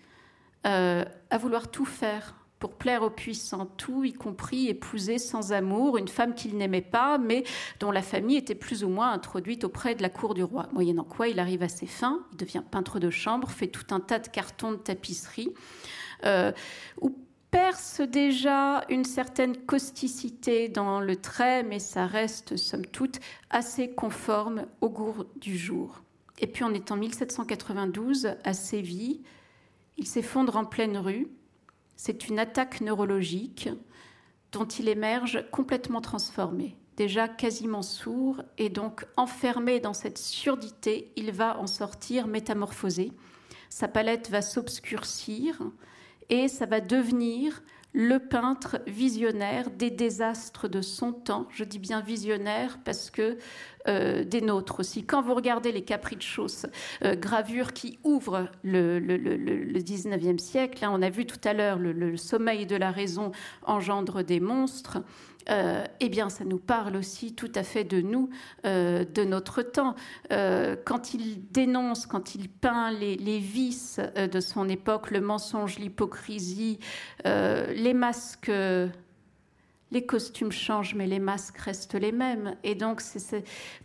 à 0.66 1.38
vouloir 1.40 1.70
tout 1.70 1.86
faire 1.86 2.36
pour 2.60 2.74
plaire 2.74 3.04
aux 3.04 3.10
puissants, 3.10 3.66
tout, 3.78 4.04
y 4.04 4.14
compris 4.14 4.68
épouser 4.68 5.18
sans 5.18 5.54
amour 5.54 5.98
une 5.98 6.08
femme 6.08 6.36
qu'il 6.36 6.58
n'aimait 6.58 6.82
pas, 6.82 7.18
mais 7.18 7.44
dont 7.80 7.92
la 7.92 8.02
famille 8.02 8.38
était 8.38 8.56
plus 8.56 8.84
ou 8.84 8.90
moins 8.90 9.12
introduite 9.12 9.64
auprès 9.64 9.96
de 9.96 10.02
la 10.02 10.10
cour 10.10 10.34
du 10.34 10.44
roi. 10.44 10.68
Moyennant 10.74 11.06
quoi, 11.06 11.30
il 11.30 11.40
arrive 11.40 11.64
à 11.64 11.70
ses 11.70 11.86
fins, 11.86 12.20
il 12.32 12.38
devient 12.38 12.64
peintre 12.70 13.00
de 13.00 13.10
chambre, 13.10 13.50
fait 13.50 13.68
tout 13.68 13.94
un 13.94 14.02
tas 14.02 14.20
de 14.20 14.28
cartons 14.28 14.74
de 14.74 14.78
tapisserie, 14.78 15.54
euh, 16.26 16.52
où 17.00 17.16
perce 17.50 18.02
déjà 18.02 18.84
une 18.90 19.06
certaine 19.06 19.58
causticité 19.58 20.70
dans 20.70 21.00
le 21.00 21.16
trait, 21.16 21.64
mais 21.64 21.80
ça 21.80 22.06
reste, 22.06 22.58
somme 22.58 22.86
toute, 22.86 23.20
assez 23.50 23.90
conforme 23.90 24.66
au 24.82 24.90
goût 24.90 25.24
du 25.38 25.58
jour. 25.58 26.02
Et 26.40 26.48
puis 26.48 26.64
on 26.64 26.74
est 26.74 26.92
en 26.92 26.98
1792 26.98 28.34
à 28.44 28.54
Séville, 28.54 29.22
il 29.98 30.06
s'effondre 30.06 30.56
en 30.56 30.66
pleine 30.66 30.98
rue, 30.98 31.28
c'est 32.02 32.30
une 32.30 32.40
attaque 32.40 32.80
neurologique 32.80 33.68
dont 34.54 34.64
il 34.64 34.88
émerge 34.88 35.44
complètement 35.52 36.00
transformé, 36.00 36.78
déjà 36.96 37.28
quasiment 37.28 37.82
sourd, 37.82 38.42
et 38.58 38.70
donc 38.70 39.06
enfermé 39.18 39.82
dans 39.82 39.94
cette 39.94 40.18
surdité, 40.18 41.12
il 41.18 41.34
va 41.34 41.60
en 41.60 41.68
sortir 41.68 42.28
métamorphosé. 42.28 43.12
Sa 43.70 43.90
palette 43.90 44.30
va 44.30 44.42
s'obscurcir 44.42 45.60
et 46.30 46.48
ça 46.48 46.66
va 46.66 46.80
devenir 46.80 47.62
le 47.92 48.20
peintre 48.20 48.80
visionnaire 48.88 49.70
des 49.70 49.92
désastres 49.92 50.70
de 50.70 50.82
son 50.82 51.12
temps. 51.12 51.48
Je 51.50 51.66
dis 51.66 51.80
bien 51.80 52.00
visionnaire 52.00 52.80
parce 52.86 53.10
que 53.10 53.38
euh, 53.90 54.24
des 54.24 54.42
nôtres 54.42 54.82
aussi. 54.82 55.04
Quand 55.04 55.22
vous 55.22 55.34
regardez 55.34 55.72
les 55.72 55.82
capriccios, 55.82 56.66
euh, 57.04 57.16
gravures 57.16 57.74
qui 57.74 57.98
ouvrent 58.04 58.48
le, 58.64 59.00
le, 59.00 59.18
le, 59.18 59.80
19e 59.80 60.38
siècle, 60.38 60.86
hein, 60.86 60.92
on 60.94 61.02
a 61.02 61.10
vu 61.10 61.26
tout 61.26 61.40
à 61.44 61.54
l'heure 61.54 61.80
le, 61.80 62.16
sommeil 62.16 62.68
de 62.68 62.76
la 62.76 62.92
raison 62.92 63.32
engendre 63.66 64.24
des 64.24 64.40
monstres. 64.40 65.00
Euh, 65.50 65.84
eh 66.00 66.10
bien, 66.10 66.30
ça 66.30 66.44
nous 66.44 66.60
parle 66.60 66.98
aussi 66.98 67.34
tout 67.34 67.52
à 67.56 67.64
fait 67.64 67.84
de 67.84 68.02
nous, 68.02 68.30
de 68.64 69.24
notre 69.24 69.64
temps. 69.64 69.96
quand 70.30 71.14
il 71.16 71.50
dénonce, 71.50 72.06
quand 72.06 72.36
il 72.36 72.50
peint 72.50 72.92
les 72.92 73.40
vices 73.40 74.00
de 74.16 74.40
son 74.40 74.70
époque, 74.70 75.10
le 75.10 75.22
mensonge, 75.22 75.80
l'hypocrisie, 75.80 76.80
les 77.26 77.94
masques 77.96 78.52
les 79.92 80.06
costumes 80.06 80.52
changent, 80.52 80.96
mais 80.96 81.08
les 81.08 81.20
masques 81.20 81.58
restent 81.58 81.96
les 81.96 82.12
mêmes. 82.12 82.56
Et 82.64 82.76
donc, 82.76 83.02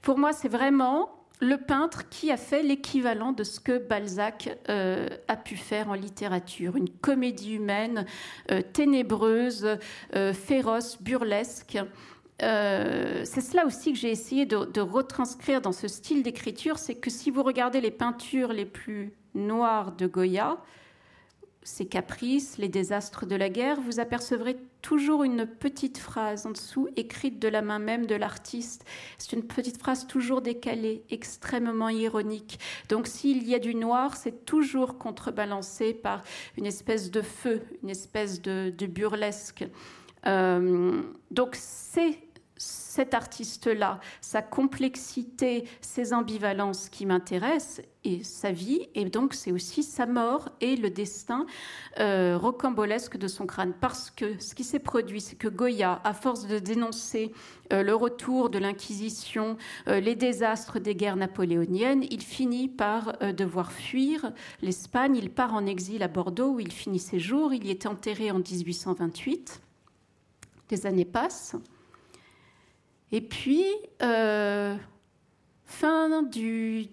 pour 0.02 0.18
moi, 0.18 0.32
c'est 0.32 0.48
vraiment 0.48 1.24
le 1.40 1.56
peintre 1.56 2.08
qui 2.08 2.30
a 2.30 2.36
fait 2.36 2.62
l'équivalent 2.62 3.32
de 3.32 3.44
ce 3.44 3.60
que 3.60 3.78
Balzac 3.78 4.56
euh, 4.68 5.08
a 5.28 5.36
pu 5.36 5.56
faire 5.56 5.88
en 5.90 5.94
littérature. 5.94 6.76
Une 6.76 6.88
comédie 6.88 7.54
humaine 7.54 8.06
euh, 8.50 8.62
ténébreuse, 8.62 9.76
euh, 10.14 10.32
féroce, 10.32 11.00
burlesque. 11.02 11.78
c'est 12.38 13.40
cela 13.40 13.66
aussi 13.66 13.92
que 13.92 13.98
j'ai 13.98 14.10
essayé 14.10 14.46
de, 14.46 14.64
de, 14.64 14.80
retranscrire 14.80 15.60
dans 15.60 15.72
ce 15.72 15.88
style 15.88 16.22
d'écriture, 16.22 16.78
c'est 16.78 16.94
que 16.94 17.10
si 17.10 17.30
vous 17.30 17.42
regardez 17.42 17.80
les 17.80 17.90
peintures 17.90 18.52
les 18.52 18.66
plus 18.66 19.12
noires 19.34 19.92
de 19.92 20.06
Goya, 20.06 20.58
ses 21.64 21.86
caprices, 21.86 22.58
les 22.58 22.68
désastres 22.68 23.26
de 23.26 23.34
la 23.34 23.48
guerre, 23.48 23.80
vous 23.80 23.98
apercevrez 23.98 24.56
toujours 24.82 25.24
une 25.24 25.46
petite 25.46 25.96
phrase 25.96 26.44
en 26.44 26.50
dessous, 26.50 26.88
écrite 26.94 27.38
de 27.38 27.48
la 27.48 27.62
main 27.62 27.78
même 27.78 28.04
de 28.04 28.14
l'artiste. 28.14 28.84
C'est 29.16 29.32
une 29.32 29.42
petite 29.42 29.78
phrase 29.78 30.06
toujours 30.06 30.42
décalée, 30.42 31.02
extrêmement 31.10 31.88
ironique. 31.88 32.58
Donc 32.90 33.06
s'il 33.06 33.48
y 33.48 33.54
a 33.54 33.58
du 33.58 33.74
noir, 33.74 34.14
c'est 34.14 34.44
toujours 34.44 34.98
contrebalancé 34.98 35.94
par 35.94 36.22
une 36.58 36.66
espèce 36.66 37.10
de 37.10 37.22
feu, 37.22 37.62
une 37.82 37.90
espèce 37.90 38.42
de, 38.42 38.70
burlesque. 38.86 39.64
Euh, 40.26 41.02
donc 41.30 41.54
c'est 41.54 42.18
cet 42.94 43.12
artiste-là, 43.12 43.98
sa 44.20 44.40
complexité, 44.40 45.64
ses 45.80 46.12
ambivalences 46.12 46.88
qui 46.88 47.06
m'intéressent, 47.06 47.82
et 48.04 48.22
sa 48.22 48.52
vie, 48.52 48.86
et 48.94 49.06
donc 49.06 49.32
c'est 49.32 49.50
aussi 49.50 49.82
sa 49.82 50.04
mort 50.04 50.50
et 50.60 50.76
le 50.76 50.90
destin 50.90 51.46
euh, 51.98 52.36
rocambolesque 52.38 53.16
de 53.16 53.28
son 53.28 53.46
crâne. 53.46 53.72
Parce 53.80 54.10
que 54.10 54.38
ce 54.40 54.54
qui 54.54 54.62
s'est 54.62 54.78
produit, 54.78 55.22
c'est 55.22 55.36
que 55.36 55.48
Goya, 55.48 56.00
à 56.04 56.12
force 56.12 56.46
de 56.46 56.58
dénoncer 56.58 57.32
euh, 57.72 57.82
le 57.82 57.94
retour 57.94 58.50
de 58.50 58.58
l'Inquisition, 58.58 59.56
euh, 59.88 60.00
les 60.00 60.14
désastres 60.14 60.80
des 60.80 60.94
guerres 60.94 61.16
napoléoniennes, 61.16 62.04
il 62.10 62.20
finit 62.20 62.68
par 62.68 63.16
devoir 63.34 63.72
fuir 63.72 64.32
l'Espagne. 64.60 65.16
Il 65.16 65.30
part 65.30 65.54
en 65.54 65.64
exil 65.64 66.02
à 66.02 66.08
Bordeaux 66.08 66.52
où 66.52 66.60
il 66.60 66.72
finit 66.72 66.98
ses 66.98 67.18
jours. 67.18 67.54
Il 67.54 67.66
y 67.66 67.70
est 67.70 67.86
enterré 67.86 68.30
en 68.30 68.38
1828. 68.38 69.62
Des 70.68 70.86
années 70.86 71.06
passent. 71.06 71.56
Et 73.14 73.20
puis, 73.20 73.64
euh, 74.02 74.74
fin 75.66 76.24
du, 76.24 76.88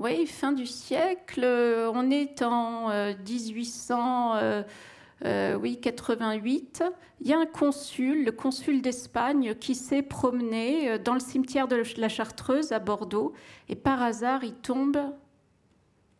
oui, 0.00 0.26
fin 0.26 0.50
du 0.50 0.66
siècle, 0.66 1.44
on 1.94 2.10
est 2.10 2.42
en 2.42 2.88
1888. 2.88 4.34
Euh, 4.34 4.64
euh, 5.24 5.58
il 7.20 7.28
y 7.28 7.32
a 7.32 7.38
un 7.38 7.46
consul, 7.46 8.24
le 8.24 8.32
consul 8.32 8.82
d'Espagne, 8.82 9.54
qui 9.54 9.76
s'est 9.76 10.02
promené 10.02 10.98
dans 10.98 11.14
le 11.14 11.20
cimetière 11.20 11.68
de 11.68 11.80
la 11.96 12.08
Chartreuse 12.08 12.72
à 12.72 12.80
Bordeaux, 12.80 13.32
et 13.68 13.76
par 13.76 14.02
hasard, 14.02 14.42
il 14.42 14.54
tombe 14.54 14.98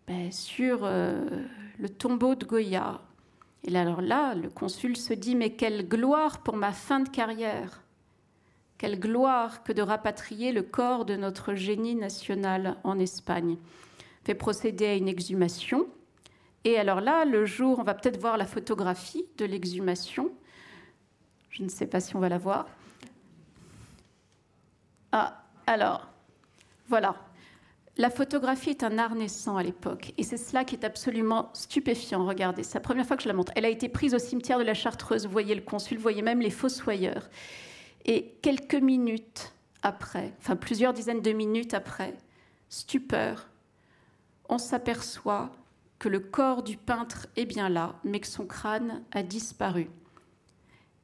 ben, 0.06 0.30
sur 0.30 0.82
le 0.82 1.88
tombeau 1.88 2.36
de 2.36 2.44
Goya. 2.44 3.00
Et 3.64 3.76
alors 3.76 4.02
là, 4.02 4.36
le 4.36 4.50
consul 4.50 4.96
se 4.96 5.14
dit, 5.14 5.34
mais 5.34 5.50
quelle 5.50 5.88
gloire 5.88 6.44
pour 6.44 6.56
ma 6.56 6.70
fin 6.70 7.00
de 7.00 7.08
carrière 7.08 7.81
quelle 8.82 8.98
gloire 8.98 9.62
que 9.62 9.72
de 9.72 9.80
rapatrier 9.80 10.50
le 10.50 10.62
corps 10.62 11.04
de 11.04 11.14
notre 11.14 11.54
génie 11.54 11.94
national 11.94 12.78
en 12.82 12.98
Espagne. 12.98 13.56
Fait 14.24 14.34
procéder 14.34 14.86
à 14.86 14.94
une 14.96 15.06
exhumation. 15.06 15.86
Et 16.64 16.76
alors 16.76 17.00
là, 17.00 17.24
le 17.24 17.46
jour, 17.46 17.78
on 17.78 17.84
va 17.84 17.94
peut-être 17.94 18.20
voir 18.20 18.36
la 18.36 18.44
photographie 18.44 19.24
de 19.38 19.44
l'exhumation. 19.44 20.32
Je 21.50 21.62
ne 21.62 21.68
sais 21.68 21.86
pas 21.86 22.00
si 22.00 22.16
on 22.16 22.18
va 22.18 22.28
la 22.28 22.38
voir. 22.38 22.66
Ah, 25.12 25.44
alors, 25.68 26.08
voilà. 26.88 27.14
La 27.98 28.10
photographie 28.10 28.70
est 28.70 28.82
un 28.82 28.98
art 28.98 29.14
naissant 29.14 29.58
à 29.58 29.62
l'époque, 29.62 30.12
et 30.18 30.24
c'est 30.24 30.36
cela 30.36 30.64
qui 30.64 30.74
est 30.74 30.84
absolument 30.84 31.50
stupéfiant. 31.52 32.26
Regardez, 32.26 32.64
c'est 32.64 32.78
la 32.78 32.80
première 32.80 33.06
fois 33.06 33.16
que 33.16 33.22
je 33.22 33.28
la 33.28 33.34
montre. 33.34 33.52
Elle 33.54 33.64
a 33.64 33.68
été 33.68 33.88
prise 33.88 34.12
au 34.12 34.18
cimetière 34.18 34.58
de 34.58 34.64
la 34.64 34.74
Chartreuse. 34.74 35.24
Vous 35.24 35.30
voyez 35.30 35.54
le 35.54 35.60
consul, 35.60 35.98
vous 35.98 36.02
voyez 36.02 36.22
même 36.22 36.40
les 36.40 36.50
fossoyeurs. 36.50 37.28
Et 38.04 38.34
quelques 38.42 38.74
minutes 38.74 39.52
après, 39.82 40.32
enfin 40.38 40.56
plusieurs 40.56 40.92
dizaines 40.92 41.22
de 41.22 41.32
minutes 41.32 41.74
après, 41.74 42.14
stupeur, 42.68 43.48
on 44.48 44.58
s'aperçoit 44.58 45.50
que 45.98 46.08
le 46.08 46.20
corps 46.20 46.62
du 46.62 46.76
peintre 46.76 47.28
est 47.36 47.44
bien 47.44 47.68
là, 47.68 47.94
mais 48.04 48.20
que 48.20 48.26
son 48.26 48.46
crâne 48.46 49.02
a 49.12 49.22
disparu. 49.22 49.88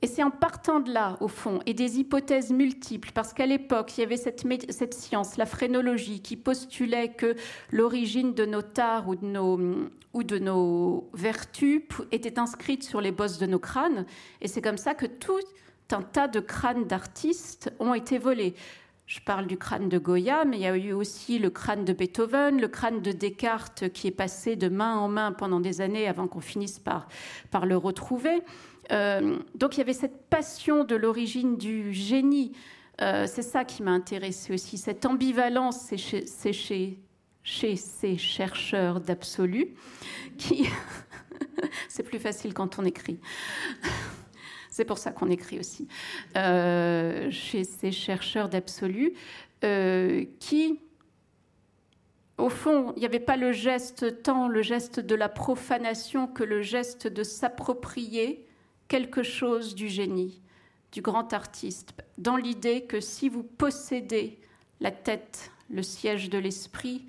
Et 0.00 0.06
c'est 0.06 0.22
en 0.22 0.30
partant 0.30 0.78
de 0.78 0.92
là, 0.92 1.16
au 1.20 1.28
fond, 1.28 1.60
et 1.66 1.74
des 1.74 1.98
hypothèses 1.98 2.52
multiples, 2.52 3.10
parce 3.12 3.32
qu'à 3.32 3.46
l'époque, 3.46 3.96
il 3.96 4.02
y 4.02 4.04
avait 4.04 4.16
cette, 4.16 4.44
cette, 4.70 4.94
science, 4.94 5.36
la 5.36 5.46
phrénologie, 5.46 6.20
qui 6.20 6.36
postulait 6.36 7.08
que 7.08 7.34
l'origine 7.72 8.32
de 8.32 8.44
nos 8.44 8.62
tares 8.62 9.08
ou 9.08 9.16
de 9.16 9.26
nos, 9.26 9.88
ou 10.14 10.22
de 10.22 10.38
nos 10.38 11.10
vertus 11.14 11.82
était 12.12 12.38
inscrite 12.38 12.84
sur 12.84 13.00
les 13.00 13.10
bosses 13.10 13.38
de 13.38 13.46
nos 13.46 13.58
crânes. 13.58 14.06
Et 14.40 14.46
c'est 14.46 14.62
comme 14.62 14.78
ça 14.78 14.94
que 14.94 15.06
tout, 15.06 15.40
un 15.92 16.02
tas 16.02 16.28
de 16.28 16.40
crânes 16.40 16.84
d'artistes 16.84 17.72
ont 17.78 17.94
été 17.94 18.18
volés. 18.18 18.54
Je 19.06 19.20
parle 19.20 19.46
du 19.46 19.56
crâne 19.56 19.88
de 19.88 19.96
Goya, 19.96 20.44
mais 20.44 20.58
il 20.58 20.62
y 20.62 20.66
a 20.66 20.76
eu 20.76 20.92
aussi 20.92 21.38
le 21.38 21.48
crâne 21.48 21.86
de 21.86 21.94
Beethoven, 21.94 22.60
le 22.60 22.68
crâne 22.68 23.00
de 23.00 23.10
Descartes 23.10 23.88
qui 23.88 24.06
est 24.06 24.12
passé 24.12 24.54
de 24.54 24.68
main 24.68 24.96
en 24.96 25.08
main 25.08 25.32
pendant 25.32 25.60
des 25.60 25.80
années 25.80 26.06
avant 26.06 26.28
qu'on 26.28 26.42
finisse 26.42 26.78
par, 26.78 27.08
le 27.64 27.76
retrouver. 27.78 28.42
Euh, 28.92 29.38
donc 29.54 29.76
il 29.76 29.78
y 29.78 29.80
avait 29.80 29.94
cette 29.94 30.28
passion 30.28 30.84
de 30.84 30.94
l'origine 30.94 31.56
du 31.56 31.94
génie. 31.94 32.52
Euh, 33.00 33.26
c'est 33.26 33.42
ça 33.42 33.64
qui 33.64 33.82
m'a 33.82 33.92
intéressée 33.92 34.52
aussi. 34.52 34.76
Cette 34.76 35.06
ambivalence, 35.06 35.78
c'est 35.80 35.96
chez, 35.96 36.26
chez, 36.52 36.98
chez, 37.42 37.76
ces 37.76 38.18
chercheurs 38.18 39.00
d'absolu 39.00 39.74
qui... 40.36 40.68
c'est 41.88 42.02
plus 42.02 42.18
facile 42.18 42.52
quand 42.52 42.78
on 42.78 42.84
écrit. 42.84 43.18
C'est 44.78 44.84
pour 44.84 44.98
ça 44.98 45.10
qu'on 45.10 45.28
écrit 45.28 45.58
aussi. 45.58 45.88
Euh, 46.36 47.32
chez 47.32 47.64
ces 47.64 47.90
chercheurs 47.90 48.48
d'absolu 48.48 49.12
euh, 49.64 50.24
qui, 50.38 50.78
au 52.36 52.48
fond, 52.48 52.92
il 52.94 53.00
n'y 53.00 53.04
avait 53.04 53.18
pas 53.18 53.36
le 53.36 53.50
geste, 53.50 54.22
tant 54.22 54.46
le 54.46 54.62
geste 54.62 55.00
de 55.00 55.16
la 55.16 55.28
profanation 55.28 56.28
que 56.28 56.44
le 56.44 56.62
geste 56.62 57.08
de 57.08 57.24
s'approprier 57.24 58.46
quelque 58.86 59.24
chose 59.24 59.74
du 59.74 59.88
génie, 59.88 60.40
du 60.92 61.02
grand 61.02 61.32
artiste, 61.32 61.92
dans 62.16 62.36
l'idée 62.36 62.82
que 62.82 63.00
si 63.00 63.28
vous 63.28 63.42
possédez 63.42 64.38
la 64.78 64.92
tête, 64.92 65.50
le 65.70 65.82
siège 65.82 66.30
de 66.30 66.38
l'esprit 66.38 67.04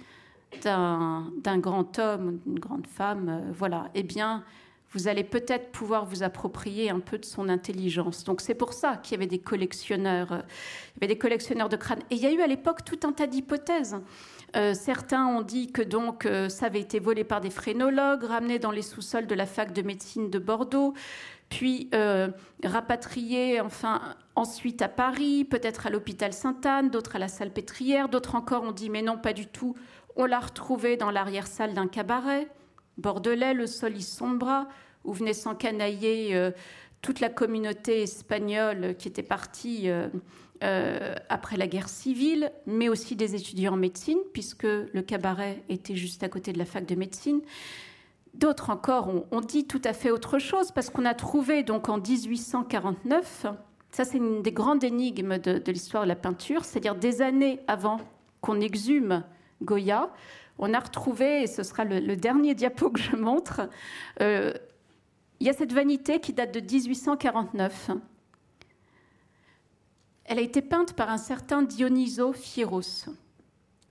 d'un 0.64 1.32
grand 1.60 2.00
homme, 2.00 2.40
d'une 2.48 2.58
grande 2.58 2.88
femme, 2.88 3.30
euh, 3.30 3.52
voilà, 3.54 3.92
eh 3.94 4.02
bien, 4.02 4.44
vous 4.92 5.08
allez 5.08 5.24
peut-être 5.24 5.72
pouvoir 5.72 6.06
vous 6.06 6.24
approprier 6.24 6.90
un 6.90 7.00
peu 7.00 7.18
de 7.18 7.26
son 7.26 7.48
intelligence. 7.50 8.24
Donc 8.24 8.42
c'est 8.42 8.56
pour 8.56 8.74
ça 8.74 8.98
qu'il 8.98 9.14
y 9.14 9.16
avait 9.16 9.28
des 9.28 9.40
collectionneurs, 9.40 10.32
euh, 10.32 11.08
des 11.08 11.18
collectionneurs 11.18 11.70
de 11.70 11.76
crânes. 11.76 12.02
Et 12.10 12.16
il 12.16 12.22
y 12.22 12.26
a 12.26 12.32
eu 12.32 12.42
à 12.42 12.48
l'époque 12.48 12.84
tout 12.84 13.00
un 13.04 13.12
tas 13.12 13.28
d'hypothèses. 13.28 13.98
Euh, 14.56 14.74
certains 14.74 15.28
ont 15.28 15.42
dit 15.42 15.72
que 15.72 15.84
donc 15.84 16.26
euh, 16.26 16.50
ça 16.50 16.66
avait 16.66 16.80
été 16.80 17.00
volé 17.00 17.24
par 17.24 17.40
des 17.40 17.52
phrénologues, 17.52 18.24
ramené 18.24 18.58
dans 18.58 18.72
les 18.72 18.82
sous-sols 18.82 19.28
de 19.28 19.36
la 19.36 19.46
fac 19.46 19.74
de 19.74 19.84
médecine 19.84 20.32
de 20.32 20.40
Bordeaux, 20.40 20.94
puis 21.50 21.90
rapatrié 22.64 23.60
enfin 23.60 24.02
ensuite 24.36 24.82
à 24.82 24.88
Paris, 24.88 25.46
peut-être 25.46 25.88
à 25.88 25.90
l'hôpital 25.90 26.32
Sainte-Anne, 26.32 26.90
d'autres 26.90 27.16
à 27.16 27.20
la 27.20 27.28
salle 27.28 27.52
pétrière, 27.52 28.08
d'autres 28.08 28.36
encore 28.36 28.64
ont 28.64 28.72
dit 28.72 28.90
mais 28.90 29.02
non 29.02 29.18
pas 29.18 29.34
du 29.34 29.48
tout, 29.48 29.76
on 30.16 30.26
l'a 30.26 30.40
retrouvé 30.40 30.96
dans 30.96 31.12
l'arrière-salle 31.12 31.74
d'un 31.74 31.88
cabaret 31.88 32.48
bordelais, 33.00 33.54
le 33.54 33.68
sol 33.68 33.98
y 33.98 34.02
sombra, 34.02 34.68
où 35.04 35.14
venait 35.14 35.34
s'encanailler 35.34 36.36
euh, 36.36 36.52
toute 37.02 37.20
la 37.20 37.30
communauté 37.30 38.04
espagnole 38.04 38.96
qui 38.98 39.08
était 39.08 39.24
partie 39.24 39.90
euh, 39.90 40.08
euh, 40.64 41.16
après 41.30 41.56
la 41.56 41.68
guerre 41.68 41.88
civile, 41.88 42.52
mais 42.66 42.90
aussi 42.90 43.16
des 43.16 43.36
étudiants 43.36 43.74
en 43.74 43.78
médecine, 43.78 44.20
puisque 44.34 44.64
le 44.64 45.02
cabaret 45.02 45.64
était 45.70 45.96
juste 45.96 46.24
à 46.24 46.30
côté 46.30 46.52
de 46.52 46.58
la 46.58 46.66
fac 46.66 46.86
de 46.86 46.96
médecine. 46.96 47.42
D'autres 48.34 48.70
encore 48.70 49.10
ont, 49.32 49.42
dit 49.42 49.66
tout 49.66 49.82
à 49.86 49.94
fait 49.94 50.12
autre 50.12 50.38
chose 50.38 50.72
parce 50.72 50.90
qu'on 50.90 51.06
a 51.06 51.14
trouvé 51.14 51.64
donc 51.64 51.90
en 51.90 51.98
1849, 51.98 53.48
ça 53.90 54.06
c'est 54.06 54.18
une 54.18 54.42
des 54.42 54.52
grandes 54.52 54.84
énigmes 54.84 55.38
de, 55.40 55.72
l'histoire 55.72 56.04
de 56.04 56.10
la 56.10 56.16
peinture, 56.16 56.64
c'est-à-dire 56.64 56.96
des 56.96 57.22
années 57.22 57.60
avant 57.68 57.98
qu'on 58.42 58.62
exhume 58.62 59.24
Goya, 59.64 60.12
on 60.60 60.74
a 60.74 60.80
retrouvé, 60.80 61.44
et 61.44 61.48
ce 61.48 61.64
sera 61.64 61.86
le, 61.86 62.16
dernier 62.16 62.54
diapo 62.54 62.90
que 62.90 63.00
je 63.00 63.16
montre, 63.16 63.70
euh, 64.22 64.54
il 65.40 65.48
y 65.48 65.50
a 65.50 65.54
cette 65.54 65.74
vanité 65.74 66.20
qui 66.20 66.34
date 66.34 66.54
de 66.54 66.60
1849. 66.60 67.92
Elle 70.26 70.38
a 70.38 70.42
été 70.42 70.62
peinte 70.62 70.94
par 70.94 71.10
un 71.10 71.18
certain 71.18 71.62
Dioniso 71.64 72.34
Fieros, 72.34 73.10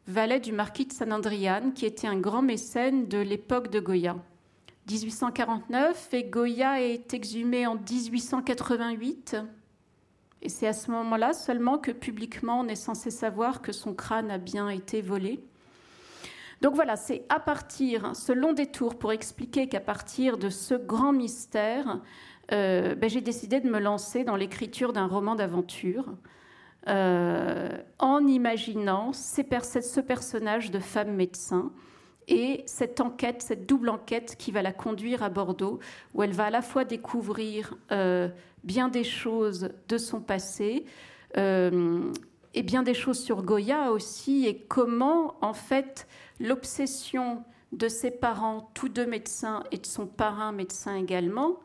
valet 0.06 0.40
du 0.40 0.52
marquis 0.52 0.86
de 0.86 0.92
San 0.92 1.12
Andrian, 1.12 1.72
qui 1.74 1.86
était 1.86 2.06
un 2.06 2.20
grand 2.20 2.42
mécène 2.42 3.08
de 3.08 3.18
l'époque 3.18 3.70
de 3.70 3.80
Goya. 3.80 4.16
1849 4.90 6.14
et 6.14 6.24
Goya 6.24 6.82
est 6.82 7.12
exhumé 7.12 7.66
en 7.66 7.74
1888. 7.76 9.36
Et 10.40 10.48
c'est 10.48 10.66
à 10.66 10.72
ce 10.72 10.90
moment-là 10.90 11.32
seulement 11.32 11.78
que 11.78 11.90
publiquement 11.90 12.60
on 12.60 12.68
est 12.68 12.76
censé 12.76 13.10
savoir 13.10 13.60
que 13.60 13.72
son 13.72 13.94
crâne 13.94 14.30
a 14.30 14.38
bien 14.38 14.68
été 14.68 15.02
volé. 15.02 15.40
Donc 16.60 16.74
voilà, 16.74 16.96
c'est 16.96 17.24
à 17.28 17.38
partir, 17.38 18.16
ce 18.16 18.32
long 18.32 18.52
détour 18.52 18.96
pour 18.96 19.12
expliquer 19.12 19.68
qu'à 19.68 19.80
partir 19.80 20.38
de 20.38 20.48
ce 20.48 20.74
grand 20.74 21.12
mystère, 21.12 22.00
euh, 22.52 22.94
ben, 22.94 23.08
j'ai 23.08 23.20
décidé 23.20 23.60
de 23.60 23.68
me 23.68 23.78
lancer 23.78 24.24
dans 24.24 24.36
l'écriture 24.36 24.92
d'un 24.92 25.06
roman 25.06 25.36
d'aventure. 25.36 26.14
Euh, 26.88 27.70
en 27.98 28.26
imaginant 28.26 29.12
ce 29.12 30.00
personnage 30.00 30.70
de 30.70 30.78
femme 30.78 31.14
médecin 31.14 31.70
et 32.28 32.62
cette 32.66 33.00
enquête, 33.00 33.42
cette 33.42 33.66
double 33.66 33.90
enquête 33.90 34.36
qui 34.38 34.52
va 34.52 34.62
la 34.62 34.72
conduire 34.72 35.22
à 35.22 35.28
Bordeaux, 35.28 35.80
où 36.14 36.22
elle 36.22 36.32
va 36.32 36.46
à 36.46 36.50
la 36.50 36.62
fois 36.62 36.84
découvrir 36.84 37.74
euh, 37.92 38.28
bien 38.64 38.88
des 38.88 39.04
choses 39.04 39.70
de 39.88 39.98
son 39.98 40.20
passé 40.20 40.86
et 42.54 42.62
bien 42.62 42.82
des 42.82 42.94
choses 42.94 43.20
sur 43.20 43.42
Goya 43.42 43.92
aussi, 43.92 44.46
et 44.46 44.58
comment 44.66 45.36
en 45.42 45.52
fait 45.52 46.08
l'obsession 46.40 47.44
de 47.72 47.88
ses 47.88 48.10
parents, 48.10 48.70
tous 48.74 48.88
deux 48.88 49.06
médecins, 49.06 49.62
et 49.70 49.78
de 49.78 49.86
son 49.86 50.06
parrain 50.06 50.52
médecin 50.52 50.96
également, 50.96 51.58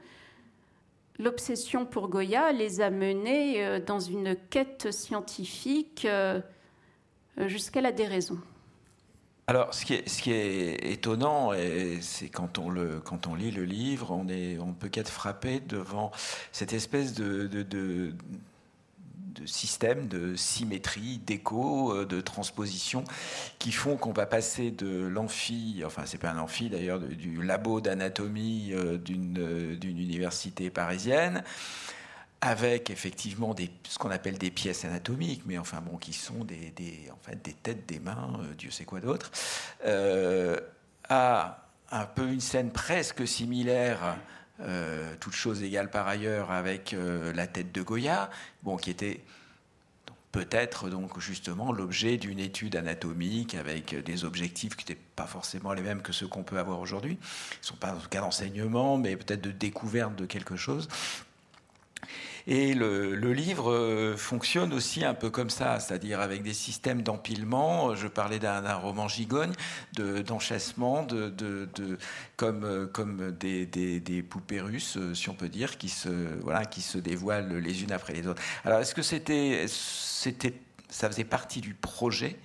l'obsession 1.19 1.86
pour 1.86 2.09
Goya 2.09 2.51
les 2.51 2.81
a 2.81 2.89
menés 2.89 3.63
euh, 3.63 3.79
dans 3.79 3.99
une 3.99 4.36
quête 4.49 4.91
scientifique 4.91 6.05
euh, 6.05 6.41
jusqu'à 7.38 7.81
la 7.81 7.91
déraison. 7.91 8.38
Alors, 9.47 9.73
ce 9.73 9.83
qui 9.86 10.31
est, 10.31 10.91
étonnant, 10.91 11.51
c'est 11.99 12.29
quand 12.29 12.59
on, 12.59 12.73
quand 13.03 13.27
on 13.27 13.36
lit 13.36 13.51
le 13.51 13.65
livre, 13.65 14.12
on, 14.12 14.25
on 14.62 14.73
peut 14.73 14.88
qu'être 14.88 15.09
frappé 15.09 15.59
devant 15.59 16.12
cette 16.53 16.71
espèce 16.71 17.13
de 17.13 18.13
systèmes, 19.45 20.07
de 20.07 20.35
symétrie, 20.35 21.19
d'écho, 21.19 21.93
euh, 21.93 22.05
de 22.05 22.21
transposition, 22.21 23.03
qui 23.59 23.71
font 23.71 23.97
qu'on 23.97 24.13
va 24.13 24.25
passer 24.25 24.71
de 24.71 25.05
l'amphi, 25.05 25.83
enfin 25.85 26.03
c'est 26.05 26.17
pas 26.17 26.31
un 26.31 26.39
amphi 26.39 26.69
d'ailleurs, 26.69 26.99
du 26.99 27.41
labo 27.41 27.81
d'anatomie 27.81 28.71
euh, 28.73 28.97
euh, 29.37 29.75
d'une 29.75 29.99
université 29.99 30.69
parisienne, 30.69 31.43
avec 32.41 32.89
effectivement 32.89 33.53
des, 33.53 33.69
ce 33.87 33.97
qu'on 33.97 34.11
appelle 34.11 34.37
des 34.37 34.51
pièces 34.51 34.85
anatomiques, 34.85 35.43
mais 35.45 35.57
enfin 35.57 35.81
bon, 35.81 35.97
qui 35.97 36.13
sont 36.13 36.43
des, 36.43 36.73
en 37.09 37.35
des 37.43 37.53
têtes, 37.53 37.87
des 37.87 37.99
mains, 37.99 38.39
Dieu 38.57 38.69
sait 38.69 38.85
quoi 38.85 38.99
d'autre, 38.99 39.31
à 41.09 41.63
un 41.91 42.05
peu 42.05 42.27
une 42.27 42.41
scène 42.41 42.71
presque 42.71 43.25
similaire 43.27 44.17
euh, 44.63 45.13
toute 45.19 45.34
chose 45.34 45.63
égale 45.63 45.89
par 45.89 46.08
ailleurs 46.08 46.52
avec 46.52 46.93
euh, 46.93 47.34
la 47.34 47.47
tête 47.47 47.71
de 47.71 47.82
Goya, 47.82 48.30
bon, 48.63 48.78
qui 48.78 48.89
était 48.89 49.21
peut-être 50.32 50.89
donc 50.89 51.19
justement 51.19 51.71
l'objet 51.71 52.17
d'une 52.17 52.39
étude 52.39 52.76
anatomique 52.76 53.56
avec 53.56 53.95
des 54.04 54.26
objectifs 54.26 54.76
qui 54.76 54.84
n'étaient 54.84 55.02
pas 55.15 55.28
forcément 55.28 55.73
les 55.73 55.82
mêmes 55.82 56.02
que 56.02 56.12
ceux 56.12 56.28
qu'on 56.28 56.43
peut 56.43 56.58
avoir 56.58 56.80
aujourd'hui. 56.80 57.19
Ils 57.21 57.60
ne 57.62 57.65
sont 57.65 57.76
pas 57.76 57.93
en 57.93 57.97
tout 57.97 58.10
cas 58.10 58.21
d'enseignement, 58.21 58.97
mais 58.97 59.15
peut-être 59.15 59.41
de 59.41 59.52
découverte 59.52 60.15
de 60.15 60.26
quelque 60.26 60.56
chose. 60.56 60.88
Et 62.45 62.73
le, 62.73 63.13
livre 63.34 63.71
euh, 63.71 64.17
fonctionne 64.17 64.73
aussi 64.73 65.06
un 65.06 65.13
peu 65.13 65.29
comme 65.29 65.49
ça, 65.49 65.79
c'est-à-dire 65.79 66.19
avec 66.19 66.43
des 66.43 66.53
systèmes 66.53 67.01
d'empilement. 67.01 67.95
Je 67.95 68.08
parlais 68.08 68.39
d'un 68.39 68.75
roman 68.75 69.08
gigogne, 69.08 69.53
d'enchaissement, 70.25 71.03
de, 71.03 71.34
comme, 72.36 72.63
euh, 72.65 73.32
des, 73.32 73.65
des, 73.65 74.23
poupées 74.23 74.62
russes, 74.62 74.97
euh, 74.97 75.13
si 75.13 75.29
on 75.29 75.36
peut 75.36 75.49
dire, 75.49 75.77
qui 75.77 75.89
se, 75.89 76.10
voilà, 76.41 76.65
qui 76.65 76.82
se 76.82 76.97
dévoilent 76.97 77.58
les 77.58 77.84
unes 77.84 77.91
après 77.91 78.13
les 78.13 78.27
autres. 78.27 78.41
Alors, 78.65 78.79
est-ce 78.79 78.95
que 78.95 79.01
c'était, 79.01 79.65
c'était, 79.67 80.53
ça 80.89 81.10
faisait 81.10 81.23
partie 81.23 81.62
du 81.62 81.73
projet 81.73 82.36
euh, 82.36 82.38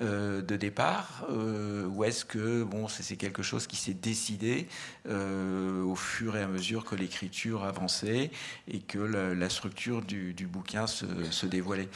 de 0.00 0.56
départ 0.56 1.26
euh, 1.28 1.86
ou 1.86 2.04
est-ce 2.04 2.24
que 2.24 2.62
bon, 2.62 2.88
c'est 2.88 3.16
quelque 3.16 3.42
chose 3.42 3.66
qui 3.66 3.76
s'est 3.76 3.94
décidé 3.94 4.66
euh, 5.06 5.82
au 5.84 5.94
fur 5.94 6.36
et 6.36 6.42
à 6.42 6.46
mesure 6.46 6.84
que 6.84 6.94
l'écriture 6.94 7.64
avançait 7.64 8.30
et 8.68 8.80
que 8.80 8.98
la, 8.98 9.48
structure 9.50 10.02
du, 10.02 10.46
bouquin 10.46 10.86
se, 10.86 11.46
dévoilait? 11.46 11.88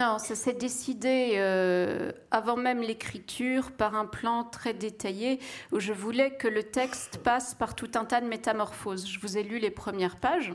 Non, 0.00 0.18
ça 0.18 0.34
s'est 0.34 0.54
décidé 0.54 1.38
avant 2.30 2.56
même 2.56 2.80
l'écriture 2.80 3.72
par 3.72 3.94
un 3.94 4.06
plan 4.06 4.44
très 4.44 4.74
détaillé 4.74 5.40
où 5.72 5.80
je 5.80 5.92
voulais 5.92 6.36
que 6.36 6.48
le 6.48 6.62
texte 6.62 7.18
passe 7.18 7.54
par 7.54 7.74
tout 7.74 7.90
un 7.94 8.04
tas 8.04 8.20
de 8.20 8.26
métamorphoses. 8.26 9.08
Je 9.08 9.18
vous 9.20 9.38
ai 9.38 9.42
lu 9.42 9.58
les 9.58 9.70
premières 9.70 10.16
pages 10.16 10.52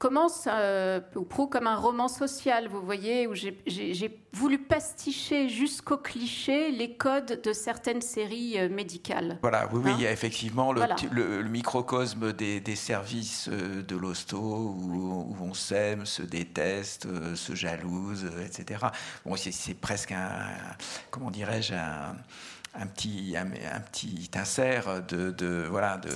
commence 0.00 0.48
euh, 0.50 0.98
ou 1.14 1.24
pro 1.24 1.46
comme 1.46 1.66
un 1.66 1.76
roman 1.76 2.08
social, 2.08 2.68
vous 2.68 2.80
voyez, 2.80 3.26
où 3.26 3.34
j'ai 3.34 4.20
voulu 4.32 4.58
pasticher 4.58 5.48
jusqu'au 5.50 5.98
cliché 5.98 6.72
les 6.72 6.96
codes 6.96 7.42
de 7.42 7.52
certaines 7.52 8.00
séries 8.00 8.58
euh, 8.58 8.70
médicales. 8.70 9.38
Voilà, 9.42 9.68
oui, 9.70 9.82
oui, 9.84 9.92
il 9.98 10.02
y 10.02 10.06
a 10.06 10.08
hein 10.08 10.12
effectivement 10.12 10.72
le, 10.72 11.42
microcosme 11.44 12.32
des, 12.32 12.76
services 12.76 13.50
euh, 13.52 13.82
de 13.82 13.94
l'hosto 13.94 14.38
où, 14.38 15.36
on 15.38 15.52
s'aime, 15.52 16.06
se 16.06 16.22
déteste, 16.22 17.06
se 17.36 17.54
jalouse, 17.54 18.24
etc. 18.42 18.86
Bon, 19.26 19.36
c'est 19.36 19.74
presque 19.74 20.12
un, 20.12 20.46
comment 21.10 21.30
dirais-je, 21.30 21.74
un 21.74 22.16
un 22.74 22.86
petit, 22.86 23.34
un, 23.36 23.80
petit 23.80 24.30
insert 24.34 25.02
de, 25.08 25.32
de 25.32 25.66
voilà, 25.68 25.98
de, 25.98 26.08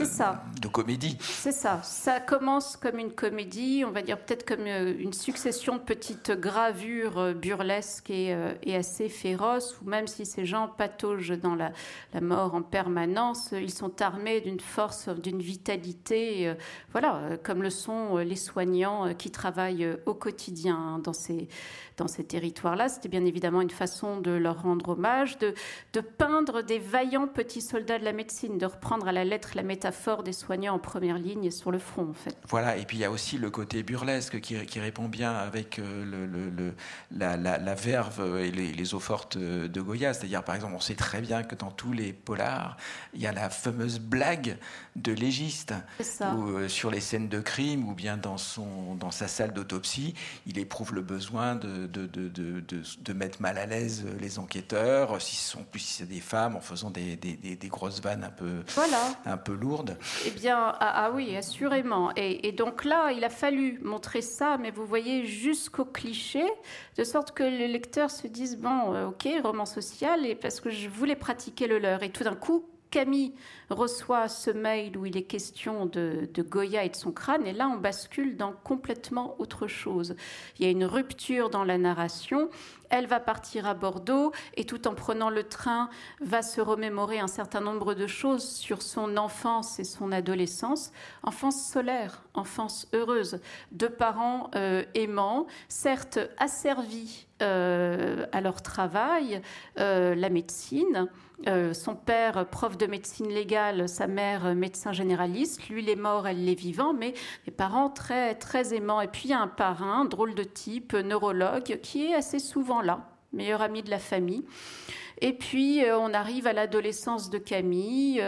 de 0.61 0.69
comédie. 0.69 1.17
C'est 1.21 1.53
ça. 1.53 1.81
Ça 1.83 2.21
commence 2.21 2.77
comme 2.77 2.99
une 2.99 3.13
comédie, 3.13 3.83
on 3.85 3.91
va 3.91 4.03
dire 4.03 4.19
peut-être 4.19 4.47
comme 4.47 4.67
euh, 4.67 4.95
une 4.97 5.13
succession 5.13 5.75
de 5.77 5.81
petites 5.81 6.31
gravures 6.31 7.19
euh, 7.19 7.35
burlesques 7.35 8.11
et, 8.11 8.33
euh, 8.33 8.53
et 8.63 8.77
assez 8.77 9.09
féroces, 9.09 9.77
ou 9.83 9.89
même 9.89 10.07
si 10.07 10.25
ces 10.25 10.47
gens 10.47 10.69
pataugent 10.69 11.39
dans 11.39 11.57
la, 11.57 11.73
la 12.13 12.21
mort 12.21 12.55
en 12.55 12.63
permanence, 12.63 13.51
ils 13.53 13.73
sont 13.73 14.01
armés 14.01 14.41
d'une 14.41 14.61
force, 14.61 15.09
d'une 15.09 15.43
vitalité, 15.43 16.55
voilà, 16.93 17.37
comme 17.43 17.63
le 17.63 17.71
sont 17.71 18.17
les 18.19 18.37
soignants 18.37 19.15
qui 19.15 19.31
travaillent 19.31 19.97
au 20.07 20.15
quotidien 20.15 21.01
dans 21.03 21.13
ces, 21.13 21.49
dans 21.97 22.09
ces 22.09 22.25
territoires-là. 22.25 22.89
C'était 22.89 23.09
bien 23.09 23.25
évidemment 23.25 23.61
une 23.61 23.71
façon 23.71 24.21
de 24.21 24.31
leur 24.31 24.63
rendre 24.63 24.91
hommage, 24.91 25.39
de, 25.39 25.55
de 25.93 26.01
peindre 26.01 26.63
des 26.63 26.79
vaillants 26.79 27.29
petits 27.29 27.61
soldats 27.61 27.99
de 27.99 28.05
la 28.05 28.13
médecine, 28.13 28.59
de 28.59 28.67
reprendre 28.67 29.09
à 29.09 29.13
la 29.13 29.25
lettre 29.25 29.51
la 29.55 29.63
métaphore 29.63 30.23
des 30.23 30.33
soignants 30.33 30.75
en 30.75 30.79
première 30.79 31.19
ligne 31.19 31.45
et 31.45 31.51
sur 31.51 31.71
le 31.71 31.79
front, 31.79 32.11
en 32.11 32.15
fait. 32.15 32.37
Voilà, 32.49 32.77
et 32.77 32.85
puis 32.85 32.97
il 32.97 33.01
y 33.01 33.05
a 33.05 33.11
aussi 33.11 33.39
le 33.39 33.51
côté 33.51 33.83
burlesque 33.83 34.41
qui, 34.41 34.65
qui 34.67 34.81
répond 34.81 35.09
bien 35.09 35.33
avec 35.33 35.79
euh, 35.79 36.05
le, 36.05 36.27
le, 36.27 36.75
la, 37.11 37.37
la, 37.37 37.75
verve 37.75 38.39
et 38.39 38.51
les, 38.51 38.95
eaux 38.95 39.01
fortes 39.01 39.39
de 39.39 39.81
Goya. 39.81 40.15
C'est-à-dire, 40.15 40.43
par 40.43 40.55
exemple, 40.55 40.75
on 40.77 40.81
sait 40.81 40.95
très 40.95 41.21
bien 41.21 41.43
que 41.43 41.55
dans 41.55 41.71
tous 41.71 41.93
les 41.93 42.13
polars, 42.13 42.77
il 43.15 43.21
y 43.21 43.27
a 43.27 43.33
la 43.33 43.51
fameuse 43.51 43.99
blague 43.99 44.57
de 44.97 45.13
légiste, 45.13 45.75
où, 46.21 46.49
euh, 46.49 46.69
sur 46.69 46.91
les 46.91 47.01
scènes 47.01 47.29
de 47.29 47.41
crime 47.41 47.89
ou 47.89 47.95
bien 47.95 48.17
dans, 48.17 48.39
son, 48.39 48.95
dans 48.95 49.11
sa 49.11 49.27
salle 49.27 49.53
d'autopsie, 49.53 50.15
il 50.47 50.59
éprouve 50.59 50.95
le 50.95 51.03
besoin 51.03 51.57
de 51.57 51.87
de, 51.87 52.07
de, 52.07 52.31
de, 52.31 53.13
mettre 53.13 53.41
mal 53.43 53.59
à 53.59 53.67
l'aise 53.67 54.05
les 54.21 54.39
enquêteurs, 54.39 55.21
si 55.21 55.37
ce 55.37 55.51
sont 55.53 55.65
plus 55.65 55.81
si 55.81 55.93
c'est 55.95 56.09
des 56.09 56.21
femmes, 56.21 56.57
en 56.57 56.61
faisant 56.61 56.91
des, 56.91 57.17
des, 57.17 57.35
des, 57.37 57.69
grosses 57.69 58.01
vannes 58.01 58.25
un 58.25 58.31
peu, 58.31 58.63
voilà. 58.75 59.15
un 59.25 59.37
peu 59.37 59.55
lourdes. 59.55 59.97
Eh 60.27 60.31
bien, 60.31 60.59
ah, 60.59 61.07
ah 61.07 61.11
oui, 61.13 61.37
assurément. 61.37 62.11
Et, 62.17 62.49
et, 62.49 62.53
donc 62.53 62.85
là, 62.85 63.13
il 63.13 63.25
a 63.25 63.31
fallu 63.31 63.81
montrer 63.83 64.23
ça, 64.23 64.59
mais 64.59 64.71
vous 64.71 64.87
voyez, 64.87 65.27
jusqu'au 65.27 65.85
cliché, 65.85 66.45
de 66.97 67.05
sorte 67.05 67.33
que 67.33 67.43
le 67.43 67.67
lecteur 67.67 68.11
se 68.11 68.27
dise, 68.27 68.57
bon, 68.57 68.95
euh, 68.95 69.09
ok, 69.09 69.29
roman 69.43 69.67
social, 69.67 70.27
et 70.27 70.35
parce 70.35 70.61
que 70.61 70.71
je 70.71 70.89
voulais 70.89 71.17
pratiquer 71.17 71.67
le 71.67 71.79
leur. 71.79 72.03
Et 72.03 72.11
tout 72.11 72.25
d'un 72.25 72.37
coup, 72.37 72.65
Camille 72.91 73.35
reçoit 73.71 74.29
ce 74.29 74.51
mail 74.51 74.97
où 74.97 75.07
il 75.07 75.17
est 75.17 75.23
question 75.23 75.87
de, 75.87 76.29
Goya 76.39 76.85
et 76.85 76.89
de 76.89 76.97
son 76.97 77.13
crâne, 77.13 77.47
et 77.47 77.53
là 77.53 77.69
on 77.69 77.77
bascule 77.77 78.37
dans 78.37 78.53
complètement 78.53 79.37
autre 79.39 79.67
chose. 79.67 80.15
Il 80.59 80.65
y 80.65 80.69
a 80.69 80.71
une 80.71 80.85
rupture 80.85 81.51
dans 81.51 81.65
la 81.65 81.79
narration. 81.79 82.51
elle 82.91 83.07
va 83.07 83.19
partir 83.19 83.67
à 83.67 83.75
Bordeaux 83.75 84.33
et 84.57 84.65
tout 84.65 84.87
en 84.87 84.95
prenant 84.95 85.31
le 85.31 85.45
train, 85.45 85.89
va 86.21 86.43
se 86.43 86.61
remémorer 86.61 87.19
un 87.19 87.27
certain 87.27 87.61
nombre 87.61 87.95
de 87.95 88.07
choses 88.07 88.47
sur 88.47 88.83
son 88.83 89.17
enfance 89.17 89.81
et 89.81 89.85
son 89.85 90.13
adolescence. 90.13 90.93
Enfance 91.23 91.71
solaire, 91.71 92.23
enfance 92.35 92.87
heureuse, 92.93 93.41
de 93.73 93.87
parents 93.87 94.51
euh, 94.55 94.85
aimants, 94.95 95.47
certes 95.69 96.19
asservis 96.39 97.27
euh, 97.43 98.27
à 98.33 98.41
leur 98.41 98.63
travail, 98.63 99.43
euh, 99.79 100.15
la 100.15 100.29
médecine. 100.29 101.09
son 101.73 101.95
père, 101.95 102.47
prof 102.49 102.79
de 102.79 102.87
médecine 102.87 103.29
légale, 103.29 103.54
sa 103.87 104.07
mère, 104.07 104.55
médecin 104.55 104.93
généraliste. 104.93 105.69
Lui, 105.69 105.83
il 105.83 105.89
est 105.89 105.97
mort, 105.97 106.27
elle 106.27 106.49
est 106.49 106.55
vivant, 106.55 106.93
mais 106.93 107.15
les 107.47 107.53
parents 107.53 107.91
très, 107.91 108.35
très 108.35 108.75
aimants. 108.75 109.01
Et 109.01 109.09
puis, 109.09 109.33
un 109.33 109.49
parrain, 109.49 110.05
drôle 110.05 110.35
de 110.35 110.45
type, 110.45 110.95
neurologue, 110.95 111.79
qui 111.83 112.07
est 112.07 112.15
assez 112.15 112.39
souvent 112.39 112.83
là, 112.83 113.09
meilleur 113.33 113.63
ami 113.63 113.83
de 113.83 113.91
la 113.91 113.99
famille. 113.99 114.45
Et 115.21 115.33
puis, 115.33 115.83
on 115.93 116.13
arrive 116.13 116.47
à 116.47 116.53
l'adolescence 116.53 117.31
de 117.31 117.39
Camille, 117.39 118.23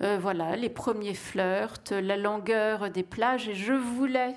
voilà, 0.00 0.54
les 0.56 0.68
premiers 0.68 1.14
flirts, 1.14 1.90
la 1.90 2.16
longueur 2.16 2.90
des 2.90 3.02
plages. 3.02 3.48
Et 3.48 3.54
je 3.54 3.72
voulais 3.72 4.34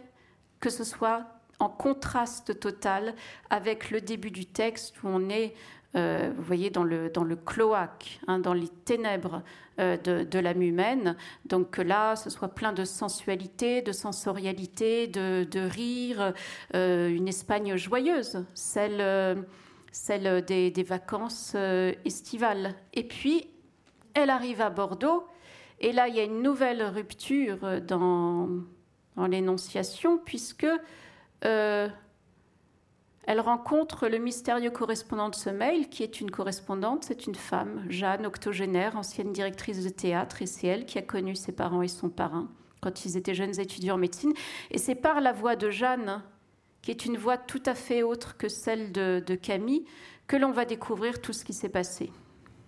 que 0.59 0.69
ce 0.69 0.83
soit 0.83 1.25
en 1.59 1.67
contraste 1.67 2.57
total 2.59 3.13
avec 3.49 3.91
le 3.91 3.99
début 3.99 4.31
du 4.31 4.45
texte 4.45 5.03
où 5.03 5.07
on 5.09 5.29
est, 5.29 5.53
euh, 5.95 6.31
vous 6.35 6.43
voyez, 6.43 6.69
dans 6.69 6.83
le, 6.83 7.09
dans 7.09 7.23
le 7.23 7.35
cloaque, 7.35 8.19
hein, 8.27 8.37
dans 8.37 8.53
les 8.53 8.67
ténèbres 8.67 9.41
euh, 9.79 9.97
de, 9.97 10.39
l'âme 10.39 10.61
humaine. 10.61 11.15
Donc 11.45 11.77
là, 11.77 12.15
ce 12.15 12.29
soit 12.29 12.49
plein 12.49 12.73
de 12.73 12.85
sensualité, 12.85 13.81
de 13.81 13.91
sensorialité, 13.91 15.07
de, 15.07 15.67
rire, 15.67 16.33
euh, 16.75 17.09
une 17.09 17.27
Espagne 17.27 17.75
joyeuse, 17.75 18.45
celle, 18.53 19.43
celle 19.91 20.45
des, 20.45 20.83
vacances 20.83 21.55
estivales. 22.05 22.75
Et 22.93 23.03
puis, 23.03 23.47
elle 24.13 24.29
arrive 24.29 24.61
à 24.61 24.69
Bordeaux, 24.69 25.25
et 25.79 25.91
là, 25.91 26.07
il 26.07 26.15
y 26.15 26.19
a 26.19 26.23
une 26.23 26.43
nouvelle 26.43 26.83
rupture 26.83 27.81
dans, 27.81 28.47
dans 29.15 29.25
l'énonciation, 29.25 30.19
puisque 30.19 30.67
elle 33.29 33.41
rencontre 33.41 34.07
le 34.07 34.17
mystérieux 34.17 34.71
correspondant 34.71 35.29
de 35.29 35.35
ce 35.35 35.51
mail, 35.51 35.87
qui 35.89 36.01
est 36.01 36.19
une 36.19 36.31
correspondante, 36.31 37.03
c'est 37.03 37.27
une 37.27 37.35
femme, 37.35 37.85
Jeanne, 37.87 38.25
octogénaire, 38.25 38.95
ancienne 38.95 39.31
directrice 39.31 39.83
de 39.83 39.89
théâtre, 39.89 40.41
et 40.41 40.47
c'est 40.47 40.65
elle 40.65 40.87
qui 40.87 40.97
a 40.97 41.03
connu 41.03 41.35
ses 41.35 41.51
parents 41.51 41.83
et 41.83 41.87
son 41.87 42.09
parrain 42.09 42.47
quand 42.81 43.05
ils 43.05 43.17
étaient 43.17 43.35
jeunes 43.35 43.59
étudiants 43.59 43.95
en 43.95 43.99
médecine. 43.99 44.33
Et 44.71 44.79
c'est 44.79 44.95
par 44.95 45.21
la 45.21 45.31
voix 45.31 45.55
de 45.55 45.69
Jeanne, 45.69 46.23
qui 46.81 46.89
est 46.89 47.05
une 47.05 47.17
voix 47.17 47.37
tout 47.37 47.61
à 47.67 47.75
fait 47.75 48.01
autre 48.01 48.35
que 48.35 48.49
celle 48.49 48.91
de 48.91 49.35
Camille, 49.35 49.85
que 50.25 50.35
l'on 50.35 50.51
va 50.51 50.65
découvrir 50.65 51.21
tout 51.21 51.33
ce 51.33 51.45
qui 51.45 51.53
s'est 51.53 51.69
passé. 51.69 52.11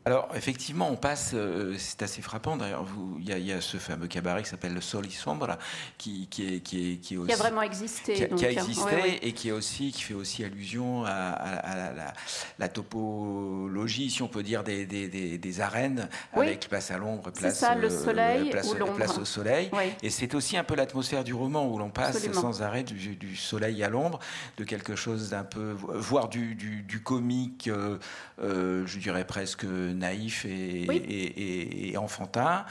Alors 0.03 0.29
effectivement, 0.33 0.89
on 0.89 0.95
passe, 0.95 1.31
euh, 1.35 1.75
c'est 1.77 2.01
assez 2.01 2.23
frappant 2.23 2.57
d'ailleurs. 2.57 2.85
Il 3.19 3.45
y, 3.45 3.51
a 3.51 3.61
ce 3.61 3.77
fameux 3.77 4.07
cabaret 4.07 4.41
qui 4.41 4.49
s'appelle 4.49 4.73
le 4.73 4.81
Sol 4.81 5.05
Sombra, 5.11 5.59
qui, 5.99 6.27
qui, 6.27 6.55
est, 6.55 6.59
qui, 6.61 6.93
est, 6.93 6.95
qui, 6.97 7.17
aussi, 7.17 7.27
qui 7.27 7.33
a 7.33 7.37
vraiment 7.37 7.61
existé, 7.61 8.13
qui 8.35 8.45
a, 8.45 8.51
existé 8.51 9.19
et 9.21 9.33
qui 9.33 9.49
est 9.49 9.51
aussi 9.51 9.91
qui 9.91 10.01
fait 10.01 10.15
aussi 10.15 10.43
allusion 10.43 11.05
à, 11.05 12.13
la, 12.57 12.69
topologie, 12.69 14.09
si 14.09 14.23
on 14.23 14.27
peut 14.27 14.41
dire, 14.41 14.63
des, 14.63 14.87
des, 14.87 15.37
des, 15.37 15.61
arènes 15.61 16.09
avec 16.33 16.67
place 16.67 16.89
à 16.89 16.97
l'ombre, 16.97 17.31
place, 17.31 17.59
ça, 17.59 17.75
le 17.75 17.91
euh, 17.91 18.03
soleil 18.03 18.49
place, 18.49 18.73
place, 18.95 19.17
au 19.19 19.25
soleil. 19.25 19.69
Et 20.01 20.09
c'est 20.09 20.33
aussi 20.33 20.57
un 20.57 20.63
peu 20.63 20.73
l'atmosphère 20.73 21.23
du 21.23 21.35
roman 21.35 21.67
où 21.67 21.77
l'on 21.77 21.91
passe 21.91 22.31
sans 22.31 22.63
arrêt 22.63 22.83
du, 22.83 23.35
soleil 23.35 23.83
à 23.83 23.89
l'ombre, 23.89 24.19
de 24.57 24.63
quelque 24.63 24.95
chose 24.95 25.29
d'un 25.29 25.43
peu, 25.43 25.75
voire 25.77 26.27
du, 26.27 26.55
du, 26.55 27.03
comique, 27.03 27.69
euh, 27.69 28.85
je 28.87 28.97
dirais 28.97 29.25
presque 29.25 29.65
naïf 29.93 30.45
et, 30.45 31.95
enfantin 31.97 32.65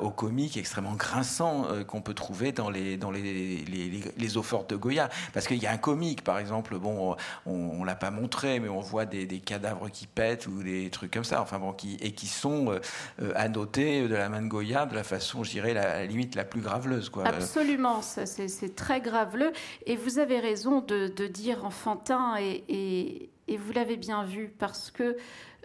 au 0.00 0.10
comique 0.10 0.56
extrêmement 0.56 0.94
grinçant 0.94 1.66
euh, 1.70 1.84
qu'on 1.84 2.00
peut 2.00 2.14
trouver 2.14 2.52
dans 2.52 2.70
les, 2.70 2.96
dans 2.96 3.10
les, 3.10 3.22
les, 3.22 3.64
les, 3.64 4.28
de 4.28 4.76
Goya. 4.76 5.08
Parce 5.32 5.46
qu'il 5.46 5.62
y 5.62 5.66
a 5.66 5.72
un 5.72 5.78
comique, 5.78 6.22
par 6.22 6.38
exemple, 6.38 6.78
bon, 6.78 7.16
on, 7.46 7.80
ne 7.80 7.86
l'a 7.86 7.94
pas 7.94 8.10
montré, 8.10 8.60
mais 8.60 8.68
on 8.68 8.80
voit 8.80 9.04
des, 9.04 9.26
cadavres 9.40 9.88
qui 9.90 10.06
pètent 10.06 10.46
ou 10.46 10.62
des 10.62 10.90
trucs 10.90 11.12
comme 11.12 11.24
ça, 11.24 11.40
enfin 11.40 11.58
bon, 11.58 11.72
qui, 11.72 11.96
et 12.00 12.12
qui 12.12 12.26
sont 12.26 12.72
euh, 12.72 12.80
euh, 13.22 13.32
annotés 13.36 14.08
de 14.08 14.14
la 14.14 14.28
main 14.28 14.42
de 14.42 14.48
Goya 14.48 14.86
de 14.86 14.94
la 14.94 15.04
façon, 15.04 15.44
je 15.44 15.50
dirais, 15.50 15.74
la, 15.74 15.98
la 15.98 16.06
limite 16.06 16.34
la 16.34 16.44
plus 16.44 16.60
graveleuse. 16.60 17.08
Quoi. 17.08 17.26
Absolument, 17.26 18.02
c'est 18.02 18.74
très 18.74 19.00
graveleux. 19.00 19.52
Et 19.86 19.96
vous 19.96 20.18
avez 20.18 20.40
raison 20.40 20.80
de, 20.80 21.08
de 21.08 21.26
dire 21.26 21.64
enfantin 21.64 22.36
et, 22.38 22.64
et, 22.68 23.30
et 23.48 23.56
vous 23.56 23.72
l'avez 23.72 23.96
bien 23.96 24.24
vu 24.24 24.52
parce 24.58 24.90
que 24.90 25.16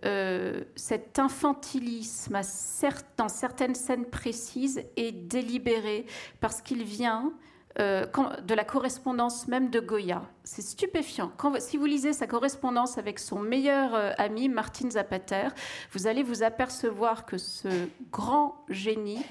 euh, 0.03 0.63
cet 0.75 1.19
infantilisme 1.19 2.39
dans 3.17 3.29
certaines 3.29 3.75
scènes 3.75 4.05
précises 4.05 4.83
est 4.95 5.11
délibéré 5.11 6.07
parce 6.39 6.61
qu'il 6.61 6.83
vient 6.83 7.31
euh, 7.79 8.05
de 8.45 8.53
la 8.55 8.63
correspondance 8.63 9.47
même 9.47 9.69
de 9.69 9.79
Goya. 9.79 10.23
C'est 10.43 10.63
stupéfiant. 10.63 11.31
si 11.59 11.77
vous 11.77 11.85
lisez 11.85 12.13
sa 12.13 12.25
correspondance 12.25 12.97
avec 12.97 13.19
son 13.19 13.39
meilleur 13.39 13.93
euh, 13.93 14.11
ami, 14.17 14.49
Martin 14.49 14.89
Zapater, 14.89 15.49
vous 15.91 16.07
allez 16.07 16.23
vous 16.23 16.41
apercevoir 16.41 17.25
que 17.25 17.37
ce 17.37 17.69
grand 18.11 18.65
génie 18.69 19.23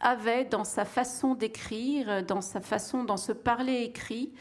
avait 0.00 0.44
dans 0.46 0.64
sa 0.64 0.84
façon 0.84 1.34
d'écrire, 1.34 2.24
dans 2.24 2.40
sa 2.40 2.60
façon, 2.60 3.04
dans 3.04 3.16
ce 3.16 3.32
parler 3.32 3.82
écrit, 3.82 4.32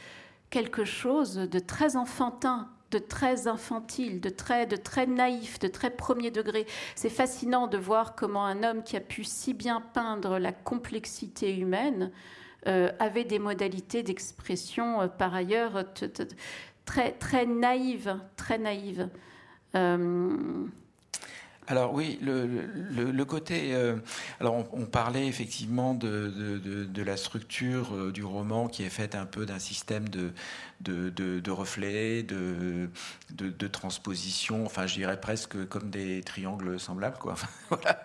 quelque 0.50 0.86
chose 0.86 1.36
de 1.36 1.60
très 1.60 1.96
enfantin, 1.96 2.70
de 2.94 3.00
très 3.00 3.48
infantile, 3.48 4.22
de 4.22 4.30
très, 4.30 4.68
de 4.68 4.76
très 4.76 5.08
naïf, 5.08 5.58
de 5.60 5.68
très 5.68 5.90
premier 5.90 6.30
degré. 6.30 6.68
C'est 6.96 7.10
fascinant 7.10 7.68
de 7.68 7.78
voir 7.78 8.16
comment 8.16 8.46
un 8.46 8.64
homme 8.64 8.84
qui 8.84 8.96
a 8.96 9.02
pu 9.02 9.24
si 9.24 9.54
bien 9.54 9.82
peindre 9.94 10.38
la 10.38 10.52
complexité 10.52 11.58
humaine 11.58 12.12
euh, 12.68 12.92
avait 13.00 13.26
des 13.26 13.40
modalités 13.40 14.04
d'expression 14.04 15.02
euh, 15.02 15.08
par 15.08 15.34
ailleurs 15.34 15.84
très, 16.86 17.12
très 17.12 17.46
naïves, 17.46 18.16
très 18.38 18.60
naïves. 18.60 19.10
Euh, 19.76 20.38
alors 21.66 21.94
oui, 21.94 22.20
le, 22.22 23.24
côté... 23.24 23.74
alors 24.42 24.66
on, 24.74 24.86
parlait 24.86 25.28
effectivement 25.28 25.94
de, 25.94 26.60
de, 26.86 27.04
la 27.04 27.16
structure 27.16 28.12
du 28.12 28.22
roman 28.26 28.68
qui 28.68 28.84
est 28.84 28.90
faite 28.90 29.16
un 29.16 29.26
peu 29.26 29.46
d'un 29.46 29.60
système 29.60 30.10
de, 30.10 30.34
de, 30.84 31.52
reflets, 31.52 32.24
de, 32.24 32.90
de, 33.32 33.68
transposition, 33.68 34.66
enfin 34.66 34.88
je 34.88 34.96
dirais 34.96 35.20
presque 35.20 35.68
comme 35.68 35.90
des 35.90 36.22
triangles 36.22 36.80
semblables. 36.80 37.18
Quoi. 37.18 37.36
voilà, 37.70 38.04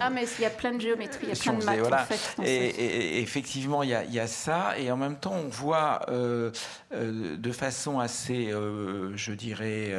Ah 0.00 0.10
mais 0.10 0.24
il 0.38 0.42
y 0.42 0.44
a 0.44 0.50
plein 0.50 0.72
de 0.72 0.80
géométrie, 0.80 1.26
il 1.26 1.28
y 1.28 1.32
a 1.32 1.34
plein 1.34 1.54
de 1.54 1.64
maths 1.64 1.92
en 1.92 2.04
fait. 2.04 2.42
Et, 2.44 3.20
effectivement, 3.20 3.82
il 3.82 3.90
y, 3.90 3.94
a, 3.94 4.04
il 4.04 4.14
y, 4.14 4.20
a, 4.20 4.26
ça, 4.26 4.78
et 4.78 4.90
en 4.90 4.96
même 4.96 5.16
temps 5.16 5.34
on 5.34 5.48
voit 5.48 6.02
euh, 6.08 6.50
euh, 6.92 7.36
de 7.36 7.52
façon 7.52 7.98
assez, 7.98 8.50
euh, 8.52 9.16
je 9.16 9.32
dirais, 9.32 9.92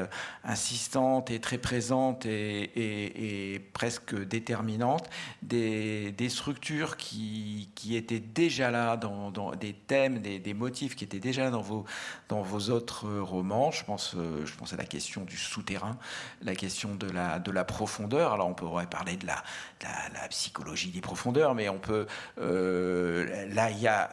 insistante 0.43 1.31
et 1.31 1.39
très 1.39 1.57
présente 1.57 2.25
et, 2.25 3.61
presque 3.73 4.15
déterminante 4.15 5.09
des, 5.41 6.11
des 6.11 6.29
structures 6.29 6.97
qui, 6.97 7.69
qui, 7.75 7.95
étaient 7.95 8.19
déjà 8.19 8.71
là, 8.71 8.97
dans, 8.97 9.31
dans 9.31 9.51
des 9.51 9.73
thèmes, 9.73 10.19
des, 10.19 10.39
des 10.39 10.53
motifs 10.53 10.95
qui 10.95 11.03
étaient 11.03 11.19
déjà 11.19 11.43
là 11.43 11.51
dans 11.51 11.61
vos, 11.61 11.85
dans 12.29 12.41
vos 12.41 12.69
autres 12.69 13.07
romans. 13.19 13.71
Je 13.71 13.83
pense, 13.83 14.13
euh, 14.15 14.45
je 14.45 14.53
pense 14.55 14.73
à 14.73 14.77
la 14.77 14.85
question 14.85 15.23
du 15.23 15.37
souterrain, 15.37 15.97
la 16.41 16.55
question 16.55 16.95
de 16.95 17.09
la, 17.09 17.39
de 17.39 17.51
la 17.51 17.63
profondeur. 17.63 18.33
Alors 18.33 18.47
on 18.47 18.53
pourrait 18.53 18.87
parler 18.87 19.15
de 19.15 19.25
la, 19.25 19.43
psychologie 20.29 20.89
des 20.89 21.01
profondeurs, 21.01 21.55
mais 21.55 21.69
on 21.69 21.77
peut. 21.77 22.05
Euh, 22.39 23.47
là, 23.53 23.69
il 23.71 23.79
y 23.79 23.87
a 23.87 24.09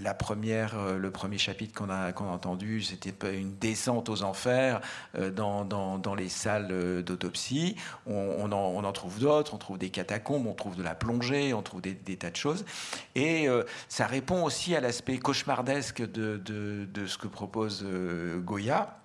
la 0.00 0.12
première, 0.12 0.76
euh, 0.76 0.98
le 0.98 1.10
premier 1.10 1.38
chapitre 1.38 1.72
qu'on 1.78 1.88
a, 1.88 2.12
qu'on 2.12 2.26
a 2.26 2.32
entendu, 2.32 2.82
c'était 2.82 3.38
une 3.38 3.56
descente 3.56 4.08
aux 4.08 4.22
enfers 4.22 4.80
dans, 5.14 5.64
dans, 5.64 5.98
dans, 5.98 6.14
les 6.14 6.28
salles 6.28 7.02
d'autopsie. 7.02 7.76
On, 8.06 8.52
en, 8.52 8.56
on, 8.56 8.84
en, 8.84 8.92
trouve 8.92 9.18
d'autres, 9.18 9.54
on 9.54 9.58
trouve 9.58 9.78
des 9.78 9.90
catacombes, 9.90 10.46
on 10.46 10.54
trouve 10.54 10.76
de 10.76 10.82
la 10.82 10.94
plongée, 10.94 11.54
on 11.54 11.62
trouve 11.62 11.80
des, 11.80 11.94
tas 11.94 12.30
de 12.30 12.36
choses. 12.36 12.64
Et 13.14 13.48
ça 13.88 14.06
répond 14.06 14.44
aussi 14.44 14.74
à 14.74 14.80
l'aspect 14.80 15.18
cauchemardesque 15.18 16.02
de, 16.02 16.36
de, 16.44 16.86
de 16.92 17.06
ce 17.06 17.15
que 17.18 17.28
propose 17.28 17.82
euh, 17.84 18.40
Goya 18.40 18.98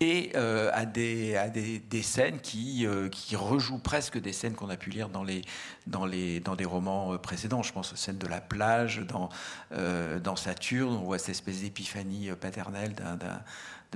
et 0.00 0.30
euh, 0.36 0.70
à, 0.72 0.86
des, 0.86 1.36
à 1.36 1.48
des, 1.48 1.80
des 1.80 2.02
scènes 2.02 2.38
qui, 2.40 2.86
euh, 2.86 3.08
qui 3.08 3.34
rejouent 3.34 3.80
presque 3.80 4.16
des 4.20 4.32
scènes 4.32 4.54
qu'on 4.54 4.70
a 4.70 4.76
pu 4.76 4.90
lire 4.90 5.08
dans, 5.08 5.24
les, 5.24 5.42
dans, 5.88 6.06
les, 6.06 6.38
dans 6.38 6.54
des 6.54 6.64
romans 6.64 7.18
précédents. 7.18 7.64
Je 7.64 7.72
pense 7.72 7.92
aux 7.92 7.96
scènes 7.96 8.18
de 8.18 8.28
la 8.28 8.40
plage, 8.40 9.00
dans, 9.00 9.28
dans 10.22 10.36
Saturne, 10.36 10.94
on 10.94 11.02
voit 11.02 11.18
cette 11.18 11.30
espèce 11.30 11.62
d'épiphanie 11.62 12.30
paternelle 12.40 12.94
d'un 12.94 13.42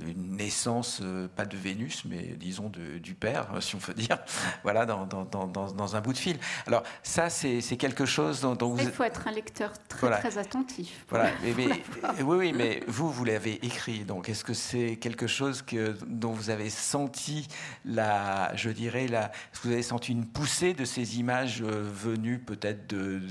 d'une 0.01 0.37
naissance, 0.37 0.99
euh, 1.01 1.27
pas 1.27 1.45
de 1.45 1.55
Vénus, 1.55 2.05
mais 2.05 2.35
disons 2.37 2.69
du 2.69 3.13
Père, 3.13 3.47
si 3.59 3.75
on 3.75 3.79
peut 3.79 3.93
dire, 3.93 4.17
voilà, 4.63 4.85
dans, 4.85 5.05
dans, 5.05 5.95
un 5.95 6.01
bout 6.01 6.13
de 6.13 6.17
fil. 6.17 6.37
Alors 6.65 6.83
ça, 7.03 7.29
c'est 7.29 7.61
quelque 7.77 8.05
chose 8.05 8.41
dont, 8.41 8.55
vous... 8.55 8.79
Il 8.79 8.91
faut 8.91 9.03
être 9.03 9.27
un 9.27 9.31
lecteur 9.31 9.71
très, 9.87 10.09
très 10.19 10.37
attentif. 10.37 11.05
Voilà, 11.09 11.29
mais, 11.43 11.53
oui, 12.21 12.37
oui, 12.37 12.53
mais 12.53 12.83
vous, 12.87 13.11
vous 13.11 13.25
l'avez 13.25 13.63
écrit, 13.65 14.03
donc 14.03 14.29
est-ce 14.29 14.43
que 14.43 14.53
c'est 14.53 14.95
quelque 14.97 15.27
chose 15.27 15.61
que, 15.61 15.95
dont 16.07 16.31
vous 16.31 16.49
avez 16.49 16.69
senti 16.69 17.47
la, 17.85 18.55
je 18.55 18.69
dirais, 18.69 19.07
la, 19.07 19.31
vous 19.61 19.71
avez 19.71 19.83
senti 19.83 20.11
une 20.11 20.25
poussée 20.25 20.73
de 20.73 20.85
ces 20.85 21.19
images 21.19 21.61
euh, 21.61 21.83
venues 21.83 22.39
peut-être 22.39 22.87
de 22.87 23.21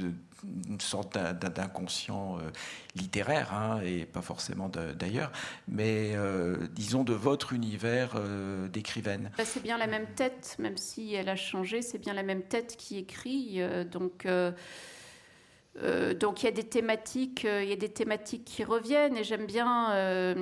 une 0.68 0.80
sorte 0.80 1.16
d'inconscient 1.16 2.38
euh, 2.38 2.50
littéraire, 2.96 3.52
hein, 3.54 3.80
et 3.84 4.04
pas 4.04 4.22
forcément 4.22 4.68
d'ailleurs, 4.68 5.32
mais 5.68 6.12
euh, 6.14 6.56
disons 6.72 7.04
de 7.04 7.12
votre 7.12 7.52
univers 7.52 8.14
euh, 8.16 8.68
d'écrivaine. 8.68 9.30
Bah, 9.38 9.44
c'est 9.44 9.62
bien 9.62 9.78
la 9.78 9.86
même 9.86 10.06
tête, 10.14 10.56
même 10.58 10.76
si 10.76 11.14
elle 11.14 11.28
a 11.28 11.36
changé, 11.36 11.82
c'est 11.82 11.98
bien 11.98 12.14
la 12.14 12.22
même 12.22 12.42
tête 12.42 12.76
qui 12.76 12.98
écrit. 12.98 13.60
donc 13.90 14.26
euh, 15.80 16.12
donc 16.12 16.42
il 16.42 16.46
y 16.46 16.48
a 16.48 16.52
des 16.52 16.64
thématiques, 16.64 17.46
euh, 17.46 17.64
y 17.64 17.72
a 17.72 17.76
des 17.76 17.88
thématiques 17.88 18.44
qui 18.44 18.62
reviennent 18.62 19.16
et 19.16 19.24
j'aime 19.24 19.46
bien, 19.46 19.92
euh, 19.92 20.34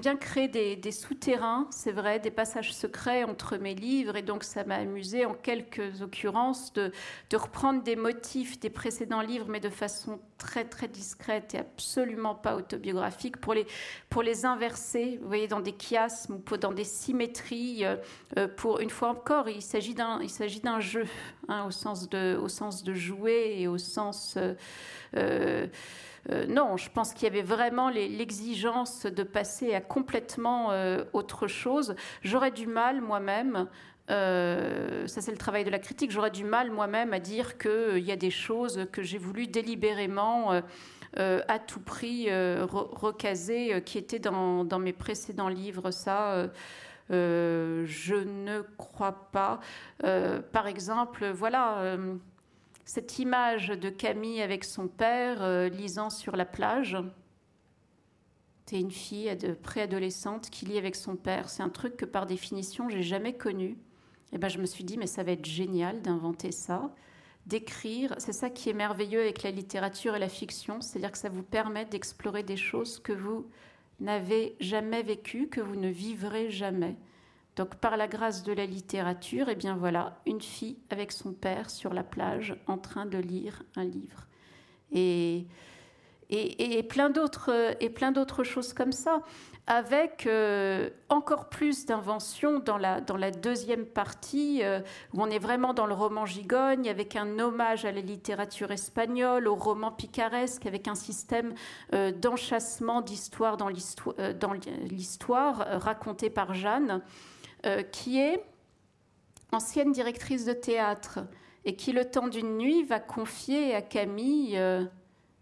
bien 0.00 0.16
créer 0.16 0.48
des, 0.48 0.76
des 0.76 0.92
souterrains, 0.92 1.66
c'est 1.70 1.92
vrai, 1.92 2.20
des 2.20 2.30
passages 2.30 2.72
secrets 2.72 3.24
entre 3.24 3.58
mes 3.58 3.74
livres 3.74 4.16
et 4.16 4.22
donc 4.22 4.42
ça 4.42 4.64
m'a 4.64 4.76
amusé 4.76 5.26
en 5.26 5.34
quelques 5.34 6.00
occurrences 6.00 6.72
de, 6.72 6.90
de, 7.28 7.36
reprendre 7.36 7.82
des 7.82 7.96
motifs 7.96 8.58
des 8.60 8.70
précédents 8.70 9.20
livres 9.20 9.46
mais 9.50 9.60
de 9.60 9.68
façon 9.68 10.18
très 10.38 10.64
très 10.64 10.88
discrète 10.88 11.54
et 11.54 11.58
absolument 11.58 12.34
pas 12.34 12.56
autobiographique 12.56 13.36
pour 13.36 13.52
les 13.52 13.66
pour 14.08 14.22
les 14.22 14.46
inverser, 14.46 15.18
vous 15.20 15.28
voyez, 15.28 15.48
dans 15.48 15.60
des 15.60 15.74
chiasmes 15.78 16.36
ou 16.36 16.56
dans 16.56 16.72
des 16.72 16.84
symétries. 16.84 17.84
pour 18.56 18.80
une 18.80 18.90
fois 18.90 19.10
encore, 19.10 19.50
il 19.50 19.62
s'agit 19.62 19.94
d'un 19.94 20.20
il 20.22 20.30
s'agit 20.30 20.60
d'un 20.60 20.80
jeu 20.80 21.04
hein, 21.48 21.66
au 21.66 21.70
sens 21.70 22.08
de 22.08 22.38
au 22.40 22.48
sens 22.48 22.84
de 22.84 22.94
jouer 22.94 23.56
et 23.58 23.68
au 23.68 23.76
sens 23.76 24.13
euh, 24.36 24.54
euh, 25.16 25.66
euh, 26.30 26.46
non, 26.46 26.76
je 26.76 26.90
pense 26.90 27.12
qu'il 27.12 27.24
y 27.24 27.30
avait 27.30 27.42
vraiment 27.42 27.90
l'exigence 27.90 29.04
de 29.04 29.22
passer 29.22 29.74
à 29.74 29.80
complètement 29.80 30.70
autre 31.12 31.46
chose. 31.46 31.94
J'aurais 32.22 32.50
du 32.50 32.66
mal 32.66 33.00
moi-même 33.00 33.68
ça 34.06 35.20
c'est 35.20 35.30
le 35.30 35.38
travail 35.38 35.64
de 35.64 35.70
la 35.70 35.78
critique. 35.78 36.10
J'aurais 36.10 36.30
du 36.30 36.44
mal 36.44 36.70
moi-même 36.70 37.12
à 37.12 37.20
dire 37.20 37.58
qu'il 37.58 38.04
y 38.04 38.12
a 38.12 38.16
des 38.16 38.30
choses 38.30 38.86
que 38.92 39.02
j'ai 39.02 39.18
voulu 39.18 39.46
délibérément, 39.46 40.62
à 41.16 41.58
tout 41.58 41.80
prix, 41.80 42.28
recaser, 42.30 43.82
qui 43.84 43.98
étaient 43.98 44.18
dans, 44.18 44.64
dans, 44.64 44.78
mes 44.78 44.92
précédents 44.94 45.48
livres. 45.48 45.90
Ça, 45.90 46.48
je 47.10 48.14
ne 48.14 48.62
crois 48.78 49.30
pas. 49.30 49.60
par 50.52 50.66
exemple, 50.66 51.30
voilà 51.30 51.96
cette 52.84 53.18
image 53.18 53.68
de 53.68 53.88
Camille 53.88 54.42
avec 54.42 54.64
son 54.64 54.88
père 54.88 55.42
euh, 55.42 55.68
lisant 55.68 56.10
sur 56.10 56.36
la 56.36 56.44
plage. 56.44 56.96
C'est 58.66 58.80
une 58.80 58.90
fille 58.90 59.34
préadolescente 59.62 60.50
qui 60.50 60.66
lit 60.66 60.78
avec 60.78 60.96
son 60.96 61.16
père. 61.16 61.48
C'est 61.48 61.62
un 61.62 61.68
truc 61.68 61.96
que 61.96 62.04
par 62.04 62.26
définition 62.26 62.88
j'ai 62.88 63.02
jamais 63.02 63.34
connu. 63.34 63.78
Et 64.32 64.38
ben 64.38 64.48
je 64.48 64.58
me 64.58 64.66
suis 64.66 64.84
dit 64.84 64.96
mais 64.96 65.06
ça 65.06 65.22
va 65.22 65.32
être 65.32 65.46
génial 65.46 66.02
d'inventer 66.02 66.50
ça, 66.50 66.90
d'écrire. 67.46 68.14
C'est 68.18 68.32
ça 68.32 68.50
qui 68.50 68.70
est 68.70 68.74
merveilleux 68.74 69.20
avec 69.20 69.42
la 69.42 69.50
littérature 69.50 70.16
et 70.16 70.18
la 70.18 70.28
fiction, 70.28 70.80
c'est-à-dire 70.80 71.12
que 71.12 71.18
ça 71.18 71.28
vous 71.28 71.42
permet 71.42 71.84
d'explorer 71.84 72.42
des 72.42 72.56
choses 72.56 72.98
que 72.98 73.12
vous 73.12 73.46
n'avez 74.00 74.56
jamais 74.60 75.02
vécues, 75.02 75.48
que 75.48 75.60
vous 75.60 75.76
ne 75.76 75.88
vivrez 75.88 76.50
jamais. 76.50 76.96
Donc 77.56 77.76
par 77.76 77.96
la 77.96 78.08
grâce 78.08 78.42
de 78.42 78.52
la 78.52 78.66
littérature, 78.66 79.48
eh 79.48 79.54
bien 79.54 79.76
voilà, 79.76 80.18
une 80.26 80.40
fille 80.40 80.78
avec 80.90 81.12
son 81.12 81.32
père 81.32 81.70
sur 81.70 81.94
la 81.94 82.02
plage 82.02 82.56
en 82.66 82.78
train 82.78 83.06
de 83.06 83.18
lire 83.18 83.62
un 83.76 83.84
livre. 83.84 84.26
Et, 84.92 85.46
et, 86.30 86.82
plein 86.82 87.10
d'autres 87.10 88.44
choses 88.44 88.72
comme 88.72 88.92
ça, 88.92 89.22
avec 89.66 90.26
euh, 90.26 90.90
encore 91.08 91.48
plus 91.48 91.86
d'inventions 91.86 92.58
dans 92.58 92.76
la, 92.76 93.00
dans 93.00 93.16
la 93.16 93.30
deuxième 93.30 93.86
partie, 93.86 94.62
euh, 94.62 94.80
où 95.12 95.22
on 95.22 95.30
est 95.30 95.38
vraiment 95.38 95.74
dans 95.74 95.86
le 95.86 95.94
roman 95.94 96.26
gigogne, 96.26 96.88
avec 96.88 97.16
un 97.16 97.38
hommage 97.38 97.84
à 97.84 97.92
la 97.92 98.00
littérature 98.00 98.70
espagnole, 98.70 99.48
au 99.48 99.54
roman 99.54 99.90
picaresque, 99.90 100.66
avec 100.66 100.88
un 100.88 100.94
système 100.94 101.54
euh, 101.92 102.12
d'enchassement 102.12 103.00
d'histoire 103.00 103.56
dans 103.56 103.68
l'histoire 103.68 105.66
racontée 105.80 106.30
par 106.30 106.54
Jeanne. 106.54 107.02
Euh, 107.66 107.82
qui 107.82 108.18
est 108.18 108.44
ancienne 109.50 109.90
directrice 109.90 110.44
de 110.44 110.52
théâtre 110.52 111.20
et 111.64 111.76
qui, 111.76 111.92
le 111.92 112.04
temps 112.04 112.28
d'une 112.28 112.58
nuit, 112.58 112.82
va 112.82 113.00
confier 113.00 113.74
à 113.74 113.80
Camille 113.80 114.58
euh, 114.58 114.84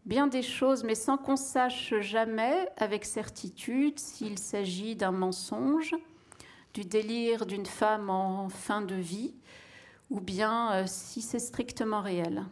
bien 0.05 0.29
des 0.29 0.43
choses, 0.43 0.85
mais 0.85 0.95
sans 0.95 1.18
qu'on 1.18 1.35
sache 1.35 1.95
jamais 1.99 2.68
avec 2.77 3.07
certitude 3.07 3.99
s'il 3.99 4.39
s'agit 4.39 4.95
d'un 4.95 5.11
mensonge, 5.11 5.97
du 6.75 6.85
délire 6.85 7.45
d'une 7.45 7.66
femme 7.66 8.09
en 8.09 8.49
fin 8.49 8.83
de 8.83 8.95
vie, 8.95 9.35
ou 10.09 10.20
bien 10.20 10.75
euh, 10.75 10.85
si 10.87 11.23
c'est 11.23 11.41
strictement 11.41 12.03
réel. 12.03 12.45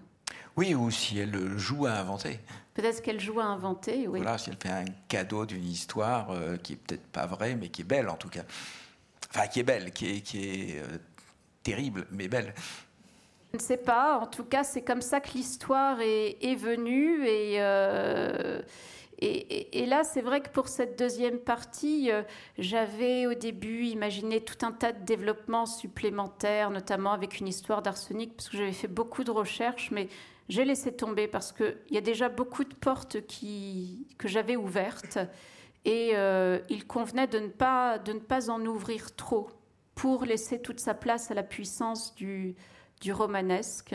Oui, 0.56 0.74
ou 0.74 0.90
si 0.90 1.16
elle 1.18 1.56
joue 1.58 1.86
à 1.86 1.92
inventer. 1.92 2.40
Peut-être 2.74 3.02
qu'elle 3.02 3.20
joue 3.20 3.38
à 3.38 3.44
inventer, 3.44 4.08
oui. 4.08 4.18
Voilà, 4.18 4.36
si 4.36 4.50
elle 4.50 4.56
fait 4.56 4.68
un 4.68 4.84
cadeau 5.06 5.46
d'une 5.46 5.64
histoire 5.64 6.34
qui 6.64 6.72
est 6.72 6.76
peut-être 6.76 7.06
pas 7.06 7.26
vraie, 7.26 7.54
mais 7.54 7.68
qui 7.68 7.82
est 7.82 7.84
belle 7.84 8.08
en 8.08 8.16
tout 8.16 8.28
cas 8.28 8.42
enfin 9.34 9.46
qui 9.46 9.60
est 9.60 9.64
belle, 9.64 9.92
qui 9.92 10.16
est, 10.16 10.20
qui 10.20 10.44
est 10.44 10.78
euh, 10.78 10.98
terrible, 11.62 12.06
mais 12.10 12.28
belle. 12.28 12.54
Je 13.52 13.58
ne 13.58 13.62
sais 13.62 13.76
pas, 13.76 14.18
en 14.18 14.26
tout 14.26 14.44
cas 14.44 14.62
c'est 14.62 14.82
comme 14.82 15.02
ça 15.02 15.20
que 15.20 15.32
l'histoire 15.34 16.00
est, 16.00 16.36
est, 16.40 16.54
venue 16.54 17.24
euh, 17.26 18.62
et, 19.18 19.26
et, 19.26 19.82
et, 19.82 19.86
là 19.86 20.04
c'est 20.04 20.22
vrai 20.22 20.40
que 20.40 20.50
pour 20.50 20.68
cette 20.68 20.96
deuxième 20.96 21.38
partie, 21.38 22.12
euh, 22.12 22.22
j'avais 22.58 23.26
au 23.26 23.34
début 23.34 23.86
imaginé 23.86 24.40
tout 24.40 24.64
un 24.64 24.70
tas 24.70 24.92
de 24.92 25.04
développements 25.04 25.66
supplémentaires, 25.66 26.70
notamment 26.70 27.12
avec 27.12 27.40
une 27.40 27.48
histoire 27.48 27.82
d'arsenic, 27.82 28.36
parce 28.36 28.48
que 28.48 28.56
j'avais 28.56 28.72
fait 28.72 28.88
beaucoup 28.88 29.24
de 29.24 29.32
recherches, 29.32 29.90
mais 29.90 30.08
j'ai 30.48 30.64
laissé 30.64 30.92
tomber 30.92 31.26
parce 31.26 31.52
qu'il 31.52 31.76
y 31.90 31.98
a 31.98 32.00
déjà 32.00 32.28
beaucoup 32.28 32.64
de 32.64 32.74
portes 32.74 33.26
qui, 33.26 34.06
que 34.16 34.28
j'avais 34.28 34.56
ouvertes. 34.56 35.18
Et 35.84 36.12
euh, 36.14 36.58
il 36.68 36.86
convenait 36.86 37.26
de 37.26 37.38
ne, 37.38 37.48
pas, 37.48 37.98
de 37.98 38.12
ne 38.12 38.18
pas 38.18 38.50
en 38.50 38.64
ouvrir 38.66 39.14
trop 39.16 39.48
pour 39.94 40.24
laisser 40.24 40.60
toute 40.60 40.80
sa 40.80 40.94
place 40.94 41.30
à 41.30 41.34
la 41.34 41.42
puissance 41.42 42.14
du, 42.14 42.54
du 43.00 43.12
romanesque. 43.12 43.94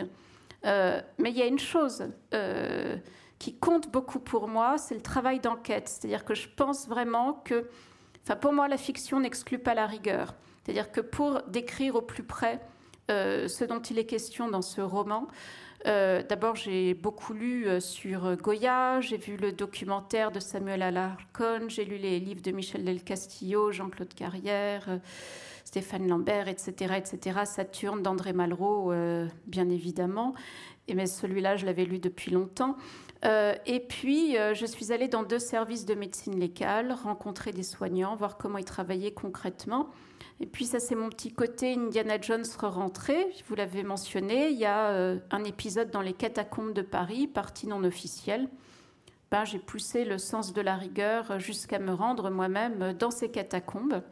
Euh, 0.64 1.00
mais 1.18 1.30
il 1.30 1.36
y 1.36 1.42
a 1.42 1.46
une 1.46 1.58
chose 1.58 2.08
euh, 2.34 2.96
qui 3.38 3.56
compte 3.56 3.90
beaucoup 3.90 4.18
pour 4.18 4.48
moi, 4.48 4.78
c'est 4.78 4.94
le 4.94 5.02
travail 5.02 5.38
d'enquête. 5.38 5.88
C'est-à-dire 5.88 6.24
que 6.24 6.34
je 6.34 6.48
pense 6.48 6.88
vraiment 6.88 7.34
que, 7.44 7.68
enfin 8.24 8.36
pour 8.36 8.52
moi, 8.52 8.66
la 8.66 8.78
fiction 8.78 9.20
n'exclut 9.20 9.58
pas 9.58 9.74
la 9.74 9.86
rigueur. 9.86 10.34
C'est-à-dire 10.64 10.90
que 10.90 11.00
pour 11.00 11.42
décrire 11.42 11.94
au 11.94 12.02
plus 12.02 12.24
près 12.24 12.60
ce 13.08 13.64
dont 13.64 13.80
il 13.80 14.00
est 14.00 14.06
question 14.06 14.48
dans 14.48 14.62
ce 14.62 14.80
roman, 14.80 15.28
euh, 15.84 16.22
d'abord, 16.22 16.56
j'ai 16.56 16.94
beaucoup 16.94 17.32
lu 17.34 17.66
euh, 17.66 17.80
sur 17.80 18.36
Goya, 18.36 19.00
j'ai 19.00 19.18
vu 19.18 19.36
le 19.36 19.52
documentaire 19.52 20.32
de 20.32 20.40
Samuel 20.40 20.82
Alarcon, 20.82 21.68
j'ai 21.68 21.84
lu 21.84 21.96
les 21.96 22.18
livres 22.18 22.40
de 22.40 22.50
Michel 22.50 22.84
Del 22.84 23.02
Castillo, 23.02 23.72
Jean-Claude 23.72 24.14
Carrière, 24.14 24.86
euh, 24.88 24.98
Stéphane 25.64 26.08
Lambert, 26.08 26.48
etc., 26.48 26.94
etc., 26.96 27.40
Saturne 27.44 28.02
d'André 28.02 28.32
Malraux, 28.32 28.92
bien 29.46 29.68
évidemment. 29.68 30.32
Et 30.86 30.94
mais 30.94 31.06
celui-là, 31.06 31.56
je 31.56 31.66
l'avais 31.66 31.84
lu 31.84 31.98
depuis 31.98 32.30
longtemps. 32.30 32.76
et 33.24 33.80
puis, 33.80 34.36
je 34.54 34.64
suis 34.64 34.92
allée 34.92 35.08
dans 35.08 35.24
deux 35.24 35.40
services 35.40 35.84
de 35.84 35.94
médecine 35.94 36.38
légale, 36.38 36.92
rencontrer 36.92 37.50
des 37.50 37.64
soignants, 37.64 38.14
voir 38.14 38.38
comment 38.38 38.58
ils 38.58 38.64
travaillaient 38.64 39.10
concrètement. 39.10 39.88
Et 40.40 40.46
puis 40.46 40.66
ça, 40.66 40.80
c'est 40.80 40.94
mon 40.94 41.08
petit 41.08 41.32
côté 41.32 41.74
Indiana 41.74 42.20
Jones 42.20 42.44
rentré. 42.60 43.26
Vous 43.48 43.54
l'avez 43.54 43.82
mentionné, 43.82 44.50
il 44.50 44.58
y 44.58 44.66
a 44.66 44.88
euh, 44.90 45.18
un 45.30 45.44
épisode 45.44 45.90
dans 45.90 46.02
les 46.02 46.12
catacombes 46.12 46.74
de 46.74 46.82
Paris, 46.82 47.26
partie 47.26 47.66
non 47.66 47.82
officielle. 47.84 48.48
Ben, 49.30 49.44
j'ai 49.44 49.58
poussé 49.58 50.04
le 50.04 50.18
sens 50.18 50.52
de 50.52 50.60
la 50.60 50.76
rigueur 50.76 51.40
jusqu'à 51.40 51.78
me 51.78 51.92
rendre 51.92 52.30
moi-même 52.30 52.92
dans 52.92 53.10
ces 53.10 53.30
catacombes. 53.30 54.02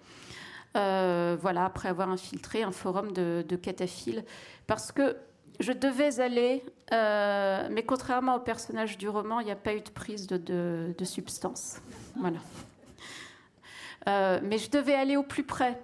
Euh, 0.77 1.37
voilà, 1.41 1.67
après 1.67 1.91
avoir 1.91 2.09
infiltré 2.09 2.63
un 2.63 2.73
forum 2.73 3.13
de, 3.13 3.57
cataphiles. 3.57 4.25
Parce 4.67 4.93
que 4.93 5.17
je 5.61 5.73
devais 5.73 6.21
aller, 6.21 6.65
euh, 6.93 7.69
mais 7.71 7.85
contrairement 7.85 8.37
au 8.37 8.41
personnage 8.41 8.97
du 8.97 9.09
roman, 9.11 9.41
il 9.41 9.45
n'y 9.45 9.53
a 9.53 9.57
pas 9.57 9.75
eu 9.75 9.83
de 9.83 9.91
prise 9.91 10.27
de 10.27 11.05
substance. 11.05 11.81
Voilà. 12.17 12.39
mais 14.43 14.59
je 14.59 14.71
devais 14.71 14.95
aller 14.95 15.17
au 15.17 15.23
plus 15.23 15.45
près 15.45 15.79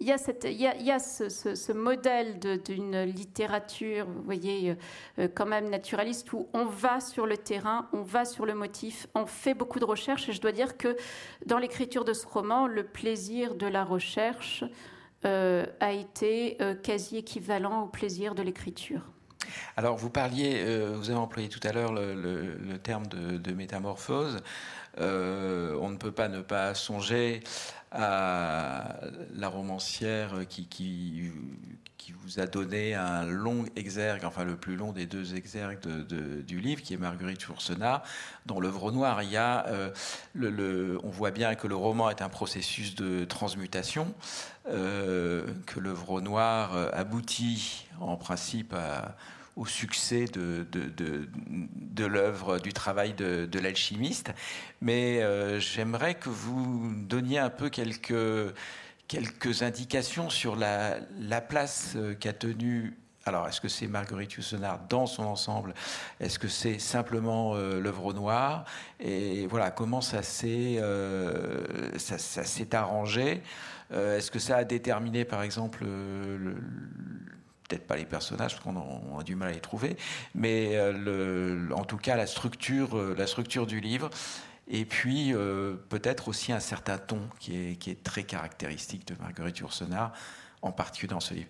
il 0.00 0.08
y 0.08 0.12
a, 0.12 0.98
ce, 0.98 1.72
modèle 1.72 2.38
d'une 2.38 3.02
littérature, 3.02 4.06
vous 4.06 4.22
voyez, 4.22 4.76
euh, 5.18 5.28
quand 5.32 5.46
même 5.46 5.70
naturaliste, 5.70 6.32
où 6.32 6.48
on 6.52 6.64
va 6.64 7.00
sur 7.00 7.26
le 7.26 7.36
terrain, 7.36 7.88
on 7.92 8.02
va 8.02 8.24
sur 8.24 8.44
le 8.44 8.54
motif, 8.54 9.06
on 9.14 9.26
fait 9.26 9.54
beaucoup 9.54 9.78
de 9.78 9.84
recherches. 9.84 10.28
Et 10.28 10.32
je 10.32 10.40
dois 10.40 10.52
dire 10.52 10.76
que 10.76 10.96
dans 11.46 11.58
l'écriture 11.58 12.04
de 12.04 12.12
ce 12.12 12.26
roman, 12.26 12.66
le 12.66 12.84
plaisir 12.84 13.54
de 13.54 13.66
la 13.66 13.84
recherche 13.84 14.64
euh, 15.24 15.64
a 15.80 15.92
été 15.92 16.56
euh, 16.60 16.74
quasi 16.74 17.16
équivalent 17.18 17.82
au 17.82 17.86
plaisir 17.86 18.34
de 18.34 18.42
l'écriture. 18.42 19.00
Alors, 19.76 19.96
vous 19.96 20.10
parliez, 20.10 20.56
euh, 20.58 20.94
vous 20.96 21.10
avez 21.10 21.18
employé 21.18 21.48
tout 21.48 21.60
à 21.62 21.72
l'heure 21.72 21.92
le, 21.92 22.76
terme 22.82 23.06
de, 23.06 23.52
métamorphose. 23.52 24.42
Euh, 25.00 25.76
on 25.80 25.90
ne 25.90 25.96
peut 25.96 26.12
pas 26.12 26.28
ne 26.28 26.40
pas 26.40 26.74
songer 26.74 27.42
à 27.94 28.96
la 29.34 29.48
romancière 29.48 30.46
qui, 30.48 30.66
qui, 30.66 31.30
qui, 31.96 32.12
vous 32.12 32.40
a 32.40 32.46
donné 32.46 32.94
un 32.94 33.24
long 33.24 33.64
exergue, 33.76 34.24
enfin 34.24 34.44
le 34.44 34.56
plus 34.56 34.76
long 34.76 34.92
des 34.92 35.06
deux 35.06 35.34
exergues 35.36 35.78
du 36.44 36.60
livre, 36.60 36.82
qui 36.82 36.94
est 36.94 36.96
Marguerite 36.96 37.42
Yourcenar, 37.42 38.02
dans 38.46 38.60
l'œuvre 38.60 38.90
noire. 38.90 39.22
Il 39.22 39.30
y 39.30 39.36
a, 39.36 39.66
euh, 39.68 39.90
le, 40.32 40.50
le, 40.50 40.98
on 41.04 41.10
voit 41.10 41.30
bien 41.30 41.54
que 41.54 41.66
le 41.66 41.76
roman 41.76 42.10
est 42.10 42.20
un 42.20 42.28
processus 42.28 42.94
de 42.94 43.24
transmutation, 43.24 44.12
euh, 44.68 45.46
que 45.66 45.78
l'œuvre 45.78 46.20
noire 46.20 46.90
aboutit 46.92 47.86
en 48.00 48.16
principe 48.16 48.74
à 48.74 49.16
au 49.56 49.66
succès 49.66 50.24
de, 50.24 50.66
de, 50.72 50.90
de, 50.96 52.04
l'œuvre, 52.04 52.58
du 52.58 52.72
travail 52.72 53.14
de, 53.14 53.58
l'alchimiste. 53.58 54.32
Mais 54.80 55.22
euh, 55.22 55.60
j'aimerais 55.60 56.14
que 56.14 56.28
vous 56.28 56.92
donniez 56.96 57.38
un 57.38 57.50
peu 57.50 57.68
quelques, 57.68 58.54
quelques 59.06 59.62
indications 59.62 60.30
sur 60.30 60.56
la, 60.56 60.96
la 61.20 61.40
place 61.40 61.92
euh, 61.96 62.14
qu'a 62.14 62.32
tenue 62.32 62.96
alors, 63.26 63.48
est-ce 63.48 63.58
que 63.58 63.68
c'est 63.68 63.86
Marguerite 63.86 64.34
Yourcenar 64.34 64.80
dans 64.86 65.06
son 65.06 65.22
ensemble? 65.22 65.72
Est-ce 66.20 66.38
que 66.38 66.46
c'est 66.48 66.78
simplement 66.78 67.54
euh, 67.54 67.80
l'œuvre 67.80 68.12
noire 68.12 68.66
Et 69.00 69.46
voilà, 69.46 69.70
comment 69.70 70.02
ça 70.02 70.22
s'est 70.22 70.76
euh, 70.78 71.96
ça, 71.98 72.18
ça 72.18 72.42
arrangé? 72.78 73.42
Est-ce 73.90 74.30
que 74.30 74.38
ça 74.38 74.56
a 74.56 74.64
déterminé, 74.64 75.24
par 75.24 75.42
exemple, 75.42 75.84
le, 75.84 76.56
peut-être 77.68 77.86
pas 77.86 77.96
les 77.96 78.04
personnages, 78.04 78.52
parce 78.52 78.64
qu'on 78.64 78.76
a, 79.16 79.20
a, 79.20 79.22
du 79.22 79.36
mal 79.36 79.48
à 79.48 79.52
les 79.52 79.60
trouver, 79.60 79.96
mais 80.34 80.76
euh, 80.76 80.92
le, 80.92 81.74
en 81.74 81.84
tout 81.84 81.96
cas 81.96 82.16
la 82.16 82.26
structure, 82.26 82.96
euh, 82.96 83.14
la 83.16 83.26
structure 83.26 83.66
du 83.66 83.80
livre, 83.80 84.10
et 84.68 84.84
puis 84.84 85.34
euh, 85.34 85.74
peut-être 85.88 86.28
aussi 86.28 86.52
un 86.52 86.60
certain 86.60 86.98
ton 86.98 87.20
qui 87.38 87.56
est, 87.56 87.76
qui 87.76 87.90
est, 87.90 88.02
très 88.02 88.24
caractéristique 88.24 89.06
de 89.06 89.14
Marguerite 89.20 89.58
Yourcenar, 89.58 90.12
en 90.62 90.72
particulier 90.72 91.10
dans 91.10 91.20
ce 91.20 91.34
livre. 91.34 91.48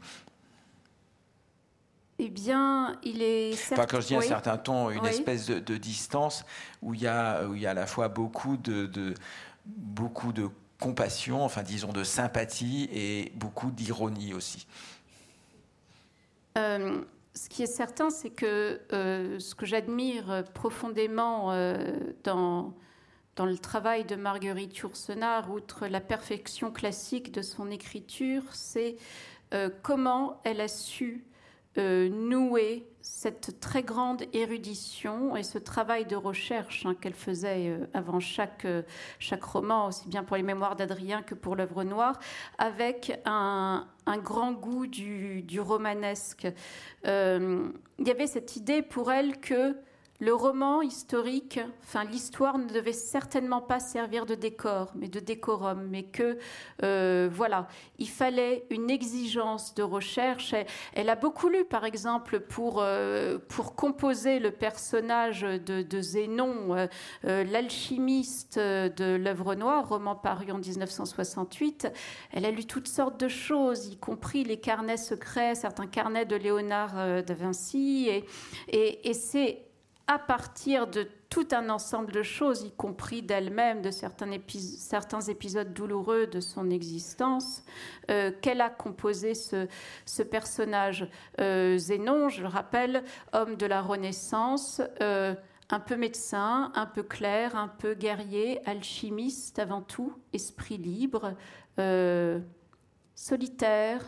Eh 2.20 2.28
bien, 2.28 2.96
il 3.02 3.22
est. 3.22 3.52
Certes... 3.54 3.72
Enfin, 3.72 3.86
quand 3.88 4.00
je 4.00 4.06
dis 4.06 4.16
oui. 4.16 4.24
un 4.24 4.28
certain 4.28 4.56
ton, 4.56 4.90
une 4.90 5.00
oui. 5.00 5.08
espèce 5.08 5.46
de, 5.46 5.58
de, 5.58 5.76
distance 5.76 6.44
où 6.80 6.94
il 6.94 7.02
y 7.02 7.08
a, 7.08 7.44
où 7.44 7.56
il 7.56 7.62
y 7.62 7.66
a 7.66 7.70
à 7.70 7.74
la 7.74 7.86
fois 7.86 8.08
beaucoup 8.08 8.56
de, 8.56 8.86
de 8.86 9.14
beaucoup 9.66 10.32
de 10.32 10.48
compassion, 10.78 11.44
enfin 11.44 11.62
disons 11.62 11.92
de 11.92 12.04
sympathie 12.04 12.88
et 12.92 13.32
beaucoup 13.36 13.70
d'ironie 13.70 14.34
aussi. 14.34 14.66
Euh, 16.56 17.02
ce 17.34 17.48
qui 17.48 17.64
est 17.64 17.66
certain, 17.66 18.10
c'est 18.10 18.30
que 18.30 18.80
euh, 18.92 19.40
ce 19.40 19.56
que 19.56 19.66
j'admire 19.66 20.44
profondément 20.54 21.50
euh, 21.50 21.96
dans, 22.22 22.74
dans 23.34 23.46
le 23.46 23.58
travail 23.58 24.04
de 24.04 24.14
Marguerite 24.14 24.76
Yourcenar, 24.76 25.50
outre 25.50 25.88
la 25.88 26.00
perfection 26.00 26.70
classique 26.70 27.32
de 27.32 27.42
son 27.42 27.70
écriture, 27.70 28.42
c'est 28.52 28.96
comment 29.82 30.40
elle 30.42 30.60
a 30.60 30.66
su 30.66 31.24
euh, 31.78 32.08
nouer 32.08 32.86
cette 33.00 33.58
très 33.58 33.82
grande 33.82 34.22
érudition 34.32 35.36
et 35.36 35.42
ce 35.42 35.58
travail 35.58 36.06
de 36.06 36.14
recherche 36.14 36.86
hein, 36.86 36.94
qu'elle 36.94 37.14
faisait 37.14 37.68
euh, 37.68 37.86
avant 37.92 38.20
chaque, 38.20 38.64
euh, 38.64 38.82
chaque 39.18 39.42
roman, 39.42 39.88
aussi 39.88 40.08
bien 40.08 40.22
pour 40.22 40.36
les 40.36 40.42
mémoires 40.42 40.76
d'Adrien 40.76 41.22
que 41.22 41.34
pour 41.34 41.56
l'œuvre 41.56 41.82
noire, 41.82 42.20
avec 42.58 43.20
un, 43.24 43.88
un 44.06 44.18
grand 44.18 44.52
goût 44.52 44.86
du, 44.86 45.42
du 45.42 45.60
romanesque. 45.60 46.46
Il 47.04 47.72
y 48.06 48.10
avait 48.10 48.26
cette 48.26 48.56
idée 48.56 48.82
pour 48.82 49.12
elle 49.12 49.40
que 49.40 49.76
le 50.24 50.34
roman 50.34 50.80
historique, 50.80 51.60
enfin 51.82 52.02
l'histoire 52.04 52.56
ne 52.56 52.66
devait 52.66 52.94
certainement 52.94 53.60
pas 53.60 53.78
servir 53.78 54.24
de 54.24 54.34
décor, 54.34 54.90
mais 54.94 55.08
de 55.08 55.20
décorum, 55.20 55.86
mais 55.90 56.04
que 56.04 56.38
euh, 56.82 57.28
voilà, 57.30 57.68
il 57.98 58.08
fallait 58.08 58.64
une 58.70 58.88
exigence 58.88 59.74
de 59.74 59.82
recherche. 59.82 60.54
Elle, 60.94 61.10
a 61.10 61.14
beaucoup 61.14 61.50
lu, 61.50 61.66
par 61.66 61.84
exemple, 61.84 62.40
pour 62.40 62.80
euh, 62.80 63.38
pour 63.48 63.74
composer 63.74 64.38
le 64.38 64.50
personnage 64.50 65.42
de, 65.42 66.00
Zénon, 66.00 66.74
euh, 66.74 67.44
l'alchimiste 67.44 68.58
de 68.58 69.16
l'œuvre 69.16 69.54
noire, 69.54 69.86
roman 69.90 70.14
paru 70.14 70.50
en 70.50 70.58
1968. 70.58 71.88
Elle 72.32 72.46
a 72.46 72.50
lu 72.50 72.64
toutes 72.64 72.88
sortes 72.88 73.20
de 73.20 73.28
choses, 73.28 73.88
y 73.88 73.98
compris 73.98 74.42
les 74.42 74.58
carnets 74.58 74.96
secrets, 74.96 75.54
certains 75.54 75.86
carnets 75.86 76.24
de 76.24 76.36
Léonard 76.36 76.94
de 76.94 77.34
Vinci, 77.34 78.08
et 78.68 79.12
c'est 79.12 79.64
à 80.06 80.18
partir 80.18 80.86
de 80.86 81.08
tout 81.30 81.48
un 81.52 81.70
ensemble 81.70 82.12
de 82.12 82.22
choses, 82.22 82.62
y 82.62 82.70
compris 82.70 83.22
d'elle-même, 83.22 83.82
de 83.82 83.90
certains, 83.90 84.30
épis 84.30 84.60
certains, 84.60 85.22
épisodes 85.22 85.72
douloureux 85.72 86.26
de 86.26 86.40
son 86.40 86.70
existence, 86.70 87.64
euh, 88.10 88.30
qu'elle 88.42 88.60
a 88.60 88.70
composé 88.70 89.34
ce, 89.34 90.22
personnage. 90.22 91.08
Euh, 91.40 91.78
Zénon, 91.78 92.28
je 92.28 92.42
le 92.42 92.48
rappelle, 92.48 93.02
homme 93.32 93.56
de 93.56 93.66
la 93.66 93.80
Renaissance, 93.80 94.82
euh, 95.00 95.34
un 95.70 95.80
peu 95.80 95.96
médecin, 95.96 96.70
un 96.74 96.86
peu 96.86 97.02
clair, 97.02 97.56
un 97.56 97.68
peu 97.68 97.94
guerrier, 97.94 98.60
alchimiste 98.68 99.58
avant 99.58 99.80
tout, 99.80 100.12
esprit 100.32 100.76
libre, 100.76 101.34
euh, 101.80 102.40
solitaire, 103.14 104.02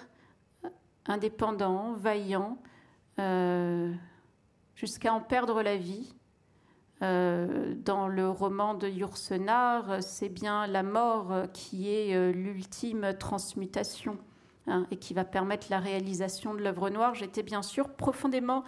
indépendant, 1.07 1.95
vaillant. 1.95 2.59
Jusqu'à 4.77 5.13
en 5.13 5.21
perdre 5.21 5.63
la 5.63 5.77
vie. 5.77 6.15
Euh, 7.03 7.75
dans 7.77 8.09
le 8.09 8.29
roman 8.31 8.75
de 8.75 8.89
Yourcenar, 8.89 10.03
c'est 10.03 10.31
bien 10.31 10.67
la 10.67 10.83
mort 10.83 11.43
qui 11.53 11.91
est 11.91 12.15
euh, 12.15 12.33
l'ultime 12.33 13.13
transmutation 13.19 14.17
hein, 14.67 14.87
et 14.91 14.97
qui 14.97 15.13
va 15.13 15.25
permettre 15.25 15.67
la 15.69 15.79
réalisation 15.79 16.55
de 16.55 16.63
l'œuvre 16.63 16.89
noire. 16.89 17.15
J'étais 17.15 17.43
bien 17.43 17.63
sûr 17.63 17.91
profondément 17.91 18.65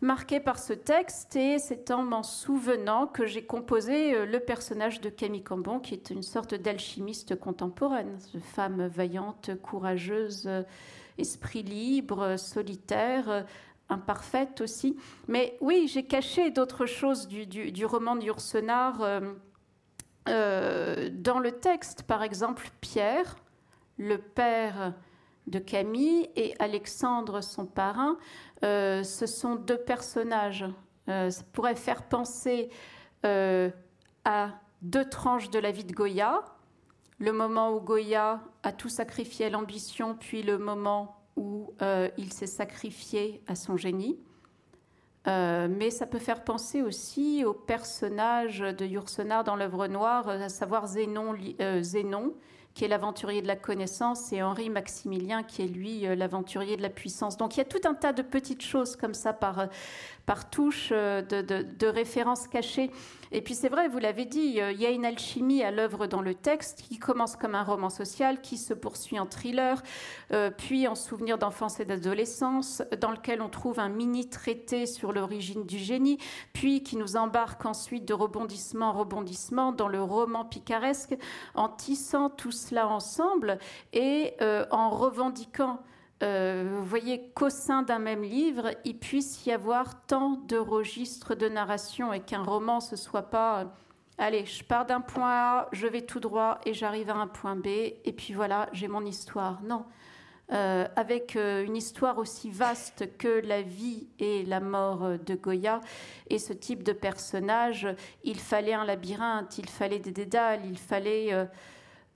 marquée 0.00 0.38
par 0.40 0.58
ce 0.58 0.72
texte 0.72 1.34
et 1.36 1.58
c'est 1.58 1.90
en 1.90 2.04
m'en 2.04 2.22
souvenant 2.22 3.06
que 3.08 3.26
j'ai 3.26 3.44
composé 3.44 4.14
euh, 4.14 4.26
le 4.26 4.38
personnage 4.40 5.00
de 5.00 5.10
Camille 5.10 5.42
Cambon, 5.42 5.80
qui 5.80 5.94
est 5.94 6.10
une 6.10 6.22
sorte 6.22 6.54
d'alchimiste 6.54 7.34
contemporaine, 7.34 8.18
femme 8.42 8.86
vaillante, 8.86 9.50
courageuse, 9.60 10.48
esprit 11.18 11.62
libre, 11.62 12.36
solitaire, 12.36 13.44
imparfaite 13.90 14.60
aussi. 14.60 14.96
Mais 15.28 15.56
oui, 15.60 15.88
j'ai 15.92 16.04
caché 16.04 16.50
d'autres 16.50 16.86
choses 16.86 17.28
du, 17.28 17.46
du, 17.46 17.84
roman 17.84 18.16
de 18.16 18.24
euh, 18.26 19.34
euh, 20.28 21.10
dans 21.12 21.38
le 21.38 21.52
texte. 21.52 22.04
Par 22.04 22.22
exemple, 22.22 22.70
Pierre, 22.80 23.36
le 23.98 24.18
père 24.18 24.94
de 25.46 25.58
Camille, 25.58 26.30
et 26.36 26.54
Alexandre, 26.58 27.42
son 27.42 27.66
parrain, 27.66 28.16
euh, 28.64 29.02
ce 29.02 29.26
sont 29.26 29.56
deux 29.56 29.78
personnages. 29.78 30.64
Ça 31.06 31.42
pourrait 31.52 31.74
faire 31.74 32.04
penser 32.04 32.70
à 33.24 34.50
deux 34.82 35.08
tranches 35.08 35.50
de 35.50 35.58
la 35.58 35.72
vie 35.72 35.82
de 35.82 35.92
Goya. 35.92 36.44
Le 37.18 37.32
moment 37.32 37.74
où 37.74 37.80
Goya 37.80 38.40
a 38.62 38.72
tout 38.72 38.88
sacrifié 38.88 39.46
à 39.46 39.50
l'ambition, 39.50 40.14
puis 40.14 40.44
le 40.44 40.56
moment 40.56 41.19
où 41.36 41.72
euh, 41.82 42.08
il 42.18 42.32
s'est 42.32 42.46
sacrifié 42.46 43.42
à 43.46 43.54
son 43.54 43.76
génie. 43.76 44.18
Euh, 45.26 45.68
mais 45.70 45.90
ça 45.90 46.06
peut 46.06 46.18
faire 46.18 46.44
penser 46.44 46.80
aussi 46.80 47.44
au 47.44 47.52
personnage 47.52 48.60
de 48.60 48.86
Yourcenar 48.86 49.44
dans 49.44 49.54
l'œuvre 49.54 49.86
noire, 49.86 50.28
à 50.28 50.48
savoir 50.48 50.86
Zénon, 50.86 51.34
euh, 51.60 51.82
Zénon 51.82 52.34
qui 52.74 52.84
est 52.84 52.88
l'aventurier 52.88 53.42
de 53.42 53.48
la 53.48 53.56
connaissance, 53.56 54.32
et 54.32 54.42
Henri 54.42 54.70
Maximilien, 54.70 55.42
qui 55.42 55.62
est 55.62 55.66
lui 55.66 56.06
euh, 56.06 56.14
l'aventurier 56.14 56.76
de 56.76 56.82
la 56.82 56.88
puissance. 56.88 57.36
Donc 57.36 57.56
il 57.56 57.58
y 57.58 57.62
a 57.62 57.64
tout 57.64 57.80
un 57.84 57.94
tas 57.94 58.12
de 58.12 58.22
petites 58.22 58.62
choses 58.62 58.96
comme 58.96 59.14
ça 59.14 59.32
par, 59.32 59.66
par 60.30 60.48
touche 60.48 60.90
de, 60.90 61.42
de, 61.42 61.66
de 61.76 61.86
références 61.88 62.46
cachées. 62.46 62.92
Et 63.32 63.42
puis 63.42 63.56
c'est 63.56 63.68
vrai, 63.68 63.88
vous 63.88 63.98
l'avez 63.98 64.26
dit, 64.26 64.60
euh, 64.60 64.70
il 64.70 64.80
y 64.80 64.86
a 64.86 64.90
une 64.90 65.04
alchimie 65.04 65.64
à 65.64 65.72
l'œuvre 65.72 66.06
dans 66.06 66.22
le 66.22 66.36
texte 66.36 66.82
qui 66.82 67.00
commence 67.00 67.34
comme 67.34 67.56
un 67.56 67.64
roman 67.64 67.90
social, 67.90 68.40
qui 68.40 68.56
se 68.56 68.72
poursuit 68.72 69.18
en 69.18 69.26
thriller, 69.26 69.82
euh, 70.32 70.52
puis 70.56 70.86
en 70.86 70.94
souvenir 70.94 71.36
d'enfance 71.36 71.80
et 71.80 71.84
d'adolescence, 71.84 72.80
dans 73.00 73.10
lequel 73.10 73.42
on 73.42 73.48
trouve 73.48 73.80
un 73.80 73.88
mini 73.88 74.28
traité 74.28 74.86
sur 74.86 75.10
l'origine 75.12 75.66
du 75.66 75.78
génie, 75.78 76.18
puis 76.52 76.84
qui 76.84 76.96
nous 76.96 77.16
embarque 77.16 77.66
ensuite 77.66 78.04
de 78.04 78.14
rebondissement 78.14 78.90
en 78.90 78.92
rebondissement 78.92 79.72
dans 79.72 79.88
le 79.88 80.00
roman 80.00 80.44
picaresque, 80.44 81.16
en 81.56 81.68
tissant 81.68 82.30
tout 82.30 82.52
cela 82.52 82.86
ensemble 82.86 83.58
et 83.92 84.34
en 84.70 84.90
revendiquant 84.90 85.80
vous 86.20 86.84
voyez 86.84 87.30
qu'au 87.34 87.50
sein 87.50 87.82
d'un 87.82 87.98
même 87.98 88.22
livre, 88.22 88.70
il 88.84 88.98
puisse 88.98 89.46
y 89.46 89.52
avoir 89.52 90.06
tant 90.06 90.40
de 90.46 90.56
registres 90.56 91.34
de 91.34 91.48
narration 91.48 92.12
et 92.12 92.20
qu'un 92.20 92.42
roman, 92.42 92.80
ce 92.80 92.96
soit 92.96 93.30
pas 93.30 93.72
allez, 94.20 94.44
je 94.44 94.62
pars 94.62 94.86
d'un 94.86 95.00
point 95.00 95.30
A, 95.30 95.68
je 95.72 95.86
vais 95.86 96.02
tout 96.02 96.20
droit 96.20 96.60
et 96.64 96.74
j'arrive 96.74 97.10
à 97.10 97.14
un 97.14 97.26
point 97.26 97.56
B, 97.56 97.66
et 97.66 98.14
puis 98.16 98.34
voilà, 98.34 98.68
j'ai 98.72 98.86
mon 98.86 99.04
histoire. 99.04 99.60
Non. 99.62 99.84
Euh, 100.52 100.86
avec 100.96 101.36
euh, 101.36 101.64
une 101.64 101.76
histoire 101.76 102.18
aussi 102.18 102.50
vaste 102.50 103.16
que 103.18 103.40
la 103.46 103.62
vie 103.62 104.08
et 104.18 104.44
la 104.44 104.58
mort 104.58 105.10
de 105.24 105.34
Goya 105.36 105.80
et 106.28 106.40
ce 106.40 106.52
type 106.52 106.82
de 106.82 106.92
personnage, 106.92 107.86
il 108.24 108.38
fallait 108.40 108.74
un 108.74 108.84
labyrinthe, 108.84 109.58
il 109.58 109.68
fallait 109.68 110.00
des 110.00 110.10
dédales, 110.10 110.62
il 110.64 110.76
fallait 110.76 111.32
euh, 111.32 111.44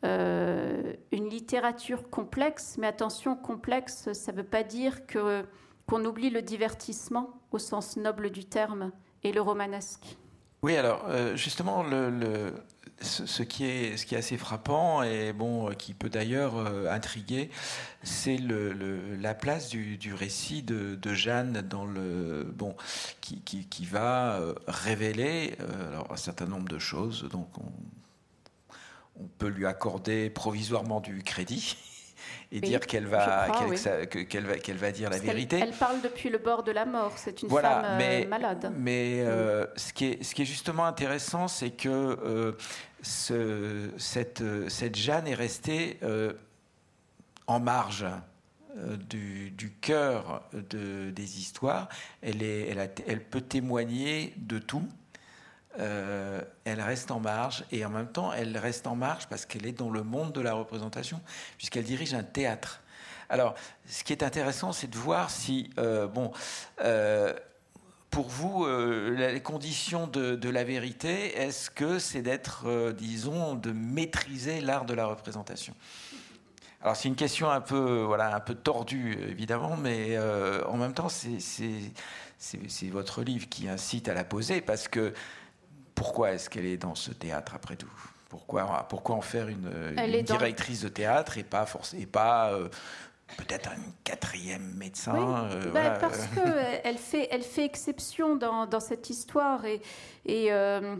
une 0.04 1.28
littérature 1.28 2.10
complexe. 2.10 2.76
Mais 2.78 2.86
attention, 2.86 3.36
complexe, 3.36 4.12
ça 4.12 4.32
ne 4.32 4.36
veut 4.36 4.44
pas 4.44 4.62
dire 4.62 5.06
qu'on 5.06 6.04
oublie 6.04 6.30
le 6.30 6.42
divertissement 6.42 7.40
au 7.50 7.58
sens 7.58 7.96
noble 7.96 8.30
du 8.30 8.44
terme 8.44 8.92
et 9.22 9.32
le 9.32 9.40
romanesque. 9.40 10.16
Oui, 10.64 10.76
alors 10.76 11.04
euh, 11.08 11.36
justement, 11.36 11.84
ce, 13.02 13.42
qui 13.42 13.64
est, 13.64 14.14
assez 14.14 14.38
frappant 14.38 15.02
et 15.02 15.34
bon, 15.34 15.68
qui 15.74 15.92
peut 15.92 16.08
d'ailleurs 16.08 16.56
euh, 16.56 16.90
intriguer, 16.90 17.50
c'est 18.02 18.38
la 18.38 19.34
place 19.34 19.68
du, 19.68 20.14
récit 20.14 20.62
de, 20.62 20.98
Jeanne 21.12 21.60
dans 21.60 21.84
le 21.84 22.46
qui, 23.20 23.84
va 23.84 24.36
euh, 24.36 24.54
révéler 24.66 25.54
un 26.08 26.16
certain 26.16 26.46
nombre 26.46 26.68
de 26.68 26.78
choses. 26.78 27.28
On 29.16 29.26
peut 29.38 29.48
lui 29.48 29.66
accorder 29.66 30.30
provisoirement 30.30 31.00
du 31.00 31.22
crédit 31.22 31.76
et 32.52 32.60
dire 32.60 32.80
qu'elle 32.80 33.06
va, 33.06 33.48
qu'elle, 34.28 34.76
va, 34.76 34.92
dire 34.92 35.10
la 35.10 35.18
vérité. 35.18 35.58
Elle, 35.58 35.72
parle 35.72 36.00
depuis 36.02 36.30
le 36.30 36.38
bord 36.38 36.62
de 36.62 36.72
la 36.72 36.84
mort. 36.84 37.12
C'est 37.16 37.42
une 37.42 37.50
femme 37.50 37.84
euh, 37.84 37.98
mais, 37.98 38.26
malade. 38.26 38.72
Mais 38.76 39.20
euh, 39.20 39.66
ce, 39.76 39.92
qui 39.92 40.06
est, 40.06 40.22
ce 40.22 40.34
qui 40.34 40.42
est 40.42 40.46
justement 40.46 40.84
intéressant, 40.84 41.48
c'est 41.48 41.70
que 41.70 41.88
euh, 41.88 42.52
ce, 43.02 43.90
cette, 43.98 44.42
cette 44.68 44.96
Jeanne 44.96 45.26
est 45.26 45.34
restée 45.34 45.98
en 47.46 47.60
marge. 47.60 48.06
Du, 49.08 49.52
du, 49.52 49.70
cœur 49.70 50.42
de, 50.52 51.10
des 51.10 51.38
histoires, 51.38 51.88
elle, 52.22 52.42
est, 52.42 52.70
elle, 52.70 52.80
a, 52.80 52.88
elle 53.06 53.22
peut 53.22 53.40
témoigner 53.40 54.34
de 54.36 54.58
tout, 54.58 54.82
euh, 55.80 56.40
elle 56.64 56.80
reste 56.80 57.10
en 57.10 57.18
marge 57.18 57.64
et 57.72 57.84
en 57.84 57.90
même 57.90 58.06
temps 58.06 58.32
elle 58.32 58.56
reste 58.56 58.86
en 58.86 58.94
marge 58.94 59.26
parce 59.28 59.44
qu'elle 59.44 59.66
est 59.66 59.72
dans 59.72 59.90
le 59.90 60.04
monde 60.04 60.32
de 60.32 60.40
la 60.40 60.54
représentation 60.54 61.20
puisqu'elle 61.56 61.84
dirige 61.84 62.14
un 62.14 62.22
théâtre. 62.22 62.80
Alors, 63.28 63.54
ce 63.86 64.04
qui 64.04 64.12
est 64.12 64.22
intéressant, 64.22 64.72
c'est 64.72 64.86
de 64.86 64.98
voir 64.98 65.30
si, 65.30 65.70
euh, 65.78 66.06
bon, 66.06 66.30
euh, 66.82 67.32
pour 68.10 68.28
vous, 68.28 68.64
les 68.66 69.40
conditions 69.40 70.06
de, 70.06 70.36
de 70.36 70.48
la 70.48 70.62
vérité, 70.62 71.36
est-ce 71.36 71.68
que 71.68 71.98
c'est 71.98 72.22
d'être, 72.22 72.92
disons, 72.92 73.56
de 73.56 73.72
maîtriser 73.72 74.60
l'art 74.60 74.84
de 74.84 74.94
la 74.94 75.06
représentation? 75.06 75.74
Alors 76.80 76.94
c'est 76.94 77.08
une 77.08 77.16
question 77.16 77.50
un 77.50 77.62
peu, 77.62 78.02
voilà, 78.02 78.36
un 78.36 78.40
peu 78.40 78.54
tordue 78.54 79.18
évidemment, 79.28 79.76
mais 79.76 80.16
en 80.18 80.76
même 80.76 80.92
temps 80.92 81.08
c'est 81.08 82.88
votre 82.90 83.22
livre 83.22 83.48
qui 83.48 83.68
incite 83.68 84.08
à 84.08 84.14
la 84.14 84.22
poser 84.22 84.60
parce 84.60 84.86
que 84.86 85.12
pourquoi 85.94 86.32
est-ce 86.32 86.50
qu'elle 86.50 86.66
est 86.66 86.76
dans 86.76 86.94
ce 86.94 87.12
théâtre 87.12 87.54
après 87.54 87.76
tout? 87.76 87.90
Pourquoi, 88.28 88.86
pourquoi 88.88 89.14
en 89.14 89.20
faire 89.20 89.48
une, 89.48 89.70
directrice 90.22 90.82
de 90.82 90.88
théâtre 90.88 91.38
et 91.38 91.44
pas, 91.44 91.66
et 91.96 92.06
pas 92.06 92.52
euh, 92.52 92.68
peut-être 93.36 93.70
un 93.70 93.80
quatrième 94.02 94.74
médecin 94.74 95.48
euh, 95.52 95.70
ben, 95.70 95.96
Parce 96.00 96.26
qu'elle 96.26 96.98
fait, 96.98 97.28
elle 97.30 97.42
fait 97.42 97.64
exception 97.64 98.34
dans, 98.34 98.66
dans 98.66 98.80
cette 98.80 99.08
histoire. 99.08 99.64
Et, 99.64 99.80
et 100.26 100.52
euh, 100.52 100.96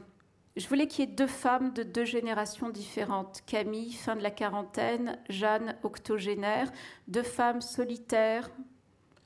je 0.56 0.68
voulais 0.68 0.86
qu'il 0.86 1.04
y 1.04 1.08
ait 1.08 1.12
deux 1.12 1.26
femmes 1.26 1.72
de 1.72 1.82
deux 1.82 2.04
générations 2.04 2.68
différentes. 2.70 3.42
Camille, 3.46 3.92
fin 3.92 4.14
de 4.14 4.22
la 4.22 4.30
quarantaine, 4.30 5.18
Jeanne, 5.28 5.76
octogénaire. 5.82 6.70
Deux 7.08 7.24
femmes 7.24 7.60
solitaires, 7.60 8.48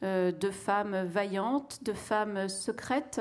deux 0.01 0.51
femmes 0.51 1.05
vaillantes, 1.05 1.81
deux 1.83 1.93
femmes 1.93 2.49
secrètes 2.49 3.21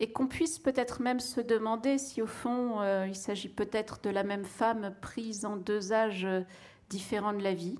et 0.00 0.10
qu'on 0.10 0.26
puisse 0.26 0.58
peut-être 0.58 1.02
même 1.02 1.20
se 1.20 1.42
demander 1.42 1.98
si 1.98 2.22
au 2.22 2.26
fond 2.26 2.80
euh, 2.80 3.06
il 3.06 3.14
s'agit 3.14 3.50
peut-être 3.50 4.00
de 4.02 4.08
la 4.08 4.24
même 4.24 4.46
femme 4.46 4.94
prise 5.02 5.44
en 5.44 5.56
deux 5.56 5.92
âges 5.92 6.24
euh, 6.24 6.40
différents 6.88 7.34
de 7.34 7.42
la 7.42 7.52
vie. 7.52 7.78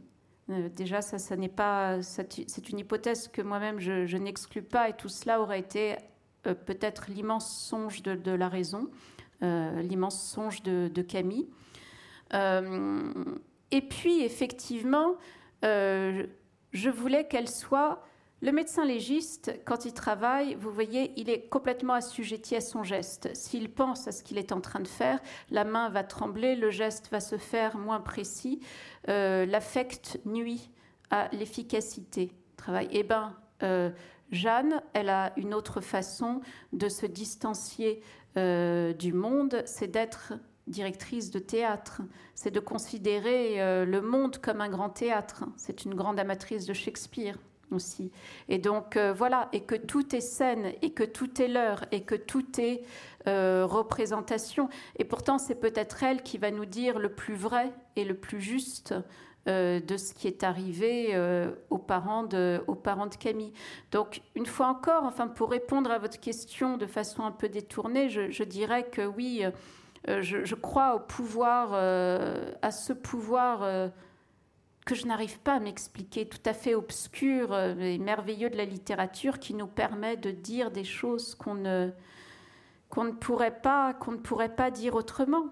Euh, 0.50 0.68
déjà, 0.68 1.00
ça, 1.00 1.18
ça 1.18 1.36
n'est 1.36 1.48
pas, 1.48 2.02
c'est 2.02 2.68
une 2.68 2.78
hypothèse 2.78 3.26
que 3.26 3.40
moi-même 3.40 3.80
je, 3.80 4.16
n'exclus 4.18 4.62
pas, 4.62 4.90
et 4.90 4.92
tout 4.92 5.08
cela 5.08 5.40
aurait 5.40 5.60
été 5.60 5.96
peut-être 6.42 7.10
l'immense 7.10 7.58
songe 7.58 8.02
de, 8.02 8.30
la 8.32 8.48
raison, 8.48 8.90
l'immense 9.42 10.22
songe 10.22 10.62
de, 10.62 10.90
de 10.92 11.02
Camille. 11.02 11.48
et 12.32 13.82
puis, 13.82 14.22
effectivement, 14.22 15.16
je 15.62 16.90
voulais 16.90 17.28
qu'elle 17.28 17.48
soit 17.48 18.02
le 18.42 18.52
médecin 18.52 18.86
légiste, 18.86 19.52
quand 19.66 19.84
il 19.84 19.92
travaille, 19.92 20.54
vous 20.54 20.70
voyez, 20.70 21.12
il 21.16 21.28
est 21.28 21.48
complètement 21.50 21.92
assujetti 21.92 22.56
à 22.56 22.62
son 22.62 22.82
geste. 22.82 23.28
S'il 23.36 23.70
pense 23.70 24.08
à 24.08 24.12
ce 24.12 24.22
qu'il 24.22 24.38
est 24.38 24.52
en 24.52 24.62
train 24.62 24.80
de 24.80 24.88
faire, 24.88 25.20
la 25.50 25.64
main 25.64 25.90
va 25.90 26.04
trembler, 26.04 26.56
le 26.56 26.70
geste 26.70 27.10
va 27.10 27.20
se 27.20 27.36
faire 27.36 27.76
moins 27.76 28.00
précis, 28.00 28.60
euh, 29.10 29.44
l'affect 29.44 30.20
nuit 30.24 30.70
à 31.10 31.28
l'efficacité 31.32 32.32
travail. 32.56 32.88
Eh 32.92 33.02
bien, 33.02 33.36
euh, 33.62 33.90
Jeanne, 34.30 34.82
elle 34.94 35.10
a 35.10 35.34
une 35.36 35.52
autre 35.52 35.82
façon 35.82 36.40
de 36.72 36.88
se 36.88 37.04
distancier 37.04 38.02
euh, 38.38 38.94
du 38.94 39.12
monde, 39.12 39.62
c'est 39.66 39.88
d'être 39.88 40.32
directrice 40.66 41.30
de 41.30 41.40
théâtre, 41.40 42.00
c'est 42.34 42.50
de 42.52 42.60
considérer 42.60 43.84
le 43.84 44.00
monde 44.00 44.38
comme 44.38 44.60
un 44.60 44.68
grand 44.68 44.90
théâtre. 44.90 45.44
C'est 45.56 45.84
une 45.84 45.94
grande 45.94 46.20
amatrice 46.20 46.64
de 46.64 46.72
Shakespeare 46.72 47.36
aussi. 47.72 48.10
Et 48.48 48.58
donc 48.58 48.96
euh, 48.96 49.12
voilà, 49.12 49.48
et 49.52 49.60
que 49.60 49.74
tout 49.74 50.14
est 50.14 50.20
scène, 50.20 50.72
et 50.82 50.90
que 50.92 51.04
tout 51.04 51.40
est 51.40 51.48
l'heure, 51.48 51.84
et 51.92 52.02
que 52.02 52.14
tout 52.14 52.60
est 52.60 52.82
euh, 53.26 53.66
représentation. 53.66 54.68
Et 54.98 55.04
pourtant, 55.04 55.38
c'est 55.38 55.54
peut-être 55.54 56.02
elle 56.02 56.22
qui 56.22 56.38
va 56.38 56.50
nous 56.50 56.66
dire 56.66 56.98
le 56.98 57.10
plus 57.10 57.34
vrai 57.34 57.72
et 57.96 58.04
le 58.04 58.14
plus 58.14 58.40
juste. 58.40 58.94
Euh, 59.48 59.80
de 59.80 59.96
ce 59.96 60.12
qui 60.12 60.26
est 60.26 60.44
arrivé 60.44 61.16
aux, 61.70 61.78
parents 61.78 62.24
de, 62.24 62.60
Camille. 63.18 63.54
Donc, 63.90 64.20
une 64.34 64.44
fois 64.44 64.66
encore, 64.66 65.04
enfin, 65.04 65.28
pour 65.28 65.50
répondre 65.50 65.90
à 65.90 65.98
votre 65.98 66.20
question 66.20 66.76
de 66.76 66.84
façon 66.84 67.24
un 67.24 67.32
peu 67.32 67.48
détournée, 67.48 68.10
je, 68.10 68.44
dirais 68.44 68.84
que 68.84 69.00
oui, 69.00 69.42
je, 70.06 70.54
crois 70.54 70.94
au 70.94 71.00
pouvoir, 71.00 71.72
à 71.72 72.70
ce 72.70 72.92
pouvoir 72.92 73.90
que 74.90 74.96
je 74.96 75.06
n'arrive 75.06 75.38
pas 75.38 75.54
à 75.54 75.60
m'expliquer, 75.60 76.26
tout 76.26 76.42
à 76.44 76.52
fait 76.52 76.74
obscur 76.74 77.56
et 77.56 77.96
merveilleux 77.98 78.50
de 78.50 78.56
la 78.56 78.64
littérature 78.64 79.38
qui 79.38 79.54
nous 79.54 79.68
permet 79.68 80.16
de 80.16 80.32
dire 80.32 80.72
des 80.72 80.82
choses 80.82 81.36
qu'on 81.36 81.54
ne, 81.54 81.90
qu'on 82.88 83.04
ne, 83.04 83.12
pourrait, 83.12 83.60
pas, 83.60 83.96
ne 84.08 84.16
pourrait 84.16 84.56
pas 84.56 84.72
dire 84.72 84.96
autrement. 84.96 85.44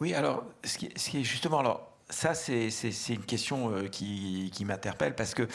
Oui, 0.00 0.12
alors, 0.12 0.44
ce 0.64 0.76
qui, 0.76 0.86
est 0.86 1.24
justement, 1.24 1.60
alors, 1.60 1.96
ça, 2.10 2.34
c'est, 2.34 2.68
une 3.08 3.24
question 3.24 3.70
euh, 3.70 3.88
qui, 3.88 4.50
qui, 4.52 4.66
m'interpelle 4.66 5.14
parce 5.14 5.32
que 5.32 5.48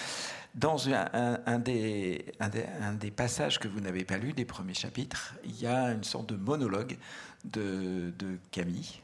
dans 0.56 0.90
un, 0.90 1.40
un, 1.46 1.60
des, 1.60 2.34
un, 2.40 2.50
des, 2.50 2.66
un, 2.82 2.94
des, 2.94 3.12
passages 3.12 3.60
que 3.60 3.68
vous 3.68 3.80
n'avez 3.80 4.06
pas 4.06 4.18
lu, 4.18 4.34
des 4.34 4.46
premiers 4.46 4.74
chapitres, 4.74 5.36
il 5.44 5.62
y 5.62 5.68
a 5.68 5.92
une 5.92 6.04
sorte 6.04 6.30
de 6.30 6.36
monologue 6.36 6.98
de, 7.46 8.12
de 8.18 8.40
Camille 8.50 9.02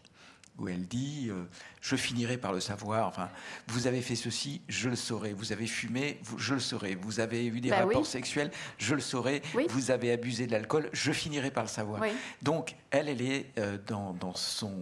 où 0.57 0.67
elle 0.67 0.87
dit 0.87 1.27
euh, 1.29 1.43
Je 1.81 1.95
finirai 1.95 2.37
par 2.37 2.53
le 2.53 2.59
savoir. 2.59 3.07
Enfin, 3.07 3.29
vous 3.67 3.87
avez 3.87 4.01
fait 4.01 4.15
ceci, 4.15 4.61
je 4.67 4.89
le 4.89 4.95
saurai. 4.95 5.33
Vous 5.33 5.51
avez 5.51 5.67
fumé, 5.67 6.19
je 6.37 6.53
le 6.53 6.59
saurai. 6.59 6.95
Vous 6.95 7.19
avez 7.19 7.45
eu 7.45 7.61
des 7.61 7.69
bah 7.69 7.79
rapports 7.79 8.05
sexuels, 8.05 8.51
je 8.77 8.95
le 8.95 9.01
saurai. 9.01 9.41
Vous 9.69 9.91
avez 9.91 10.11
abusé 10.11 10.47
de 10.47 10.51
l'alcool, 10.51 10.89
je 10.93 11.11
finirai 11.11 11.51
par 11.51 11.63
le 11.63 11.69
savoir. 11.69 12.01
Donc, 12.41 12.75
elle, 12.91 13.09
elle 13.09 13.21
est 13.21 13.45
euh, 13.57 13.77
dans, 13.87 14.13
dans, 14.13 14.35
son, 14.35 14.73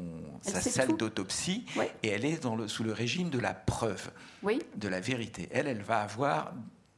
sa 0.41 0.61
salle 0.61 0.95
d'autopsie 0.97 1.65
et 2.03 2.09
elle 2.09 2.25
est 2.25 2.41
dans 2.41 2.55
le, 2.55 2.67
sous 2.67 2.83
le 2.83 2.93
régime 2.93 3.29
de 3.29 3.39
la 3.39 3.53
preuve, 3.53 4.11
de 4.43 4.87
la 4.87 4.99
vérité. 4.99 5.49
Elle, 5.51 5.67
elle 5.67 5.81
va 5.81 6.01
avoir 6.01 6.53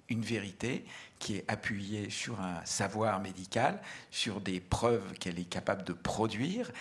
une 0.09 0.21
vérité 0.21 0.85
qui 1.19 1.35
est 1.35 1.45
appuyée 1.47 2.09
sur 2.09 2.39
un 2.39 2.63
savoir 2.63 3.19
médical, 3.19 3.81
sur 4.11 4.39
des 4.39 4.59
preuves 4.59 5.13
qu'elle 5.19 5.39
est 5.39 5.49
capable 5.49 5.83
de 5.83 5.93
produire. 5.93 6.71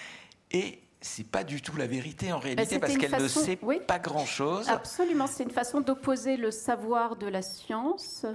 Et 0.53 0.81
c'est 1.07 1.27
pas 1.27 1.45
du 1.45 1.63
tout 1.63 1.77
la 1.77 1.87
vérité 1.87 2.33
en 2.33 2.39
réalité 2.39 2.79
parce 2.79 2.97
qu'elle 2.97 3.21
ne 3.21 3.29
sait 3.29 3.59
pas 3.87 3.99
grand-chose. 3.99 4.69
Absolument, 4.69 5.27
c'est 5.27 5.45
une 5.45 5.51
façon 5.51 5.81
d'opposer 5.81 6.37
le 6.37 6.51
savoir 6.51 7.17
de 7.17 7.27
la 7.27 7.43
science 7.43 8.27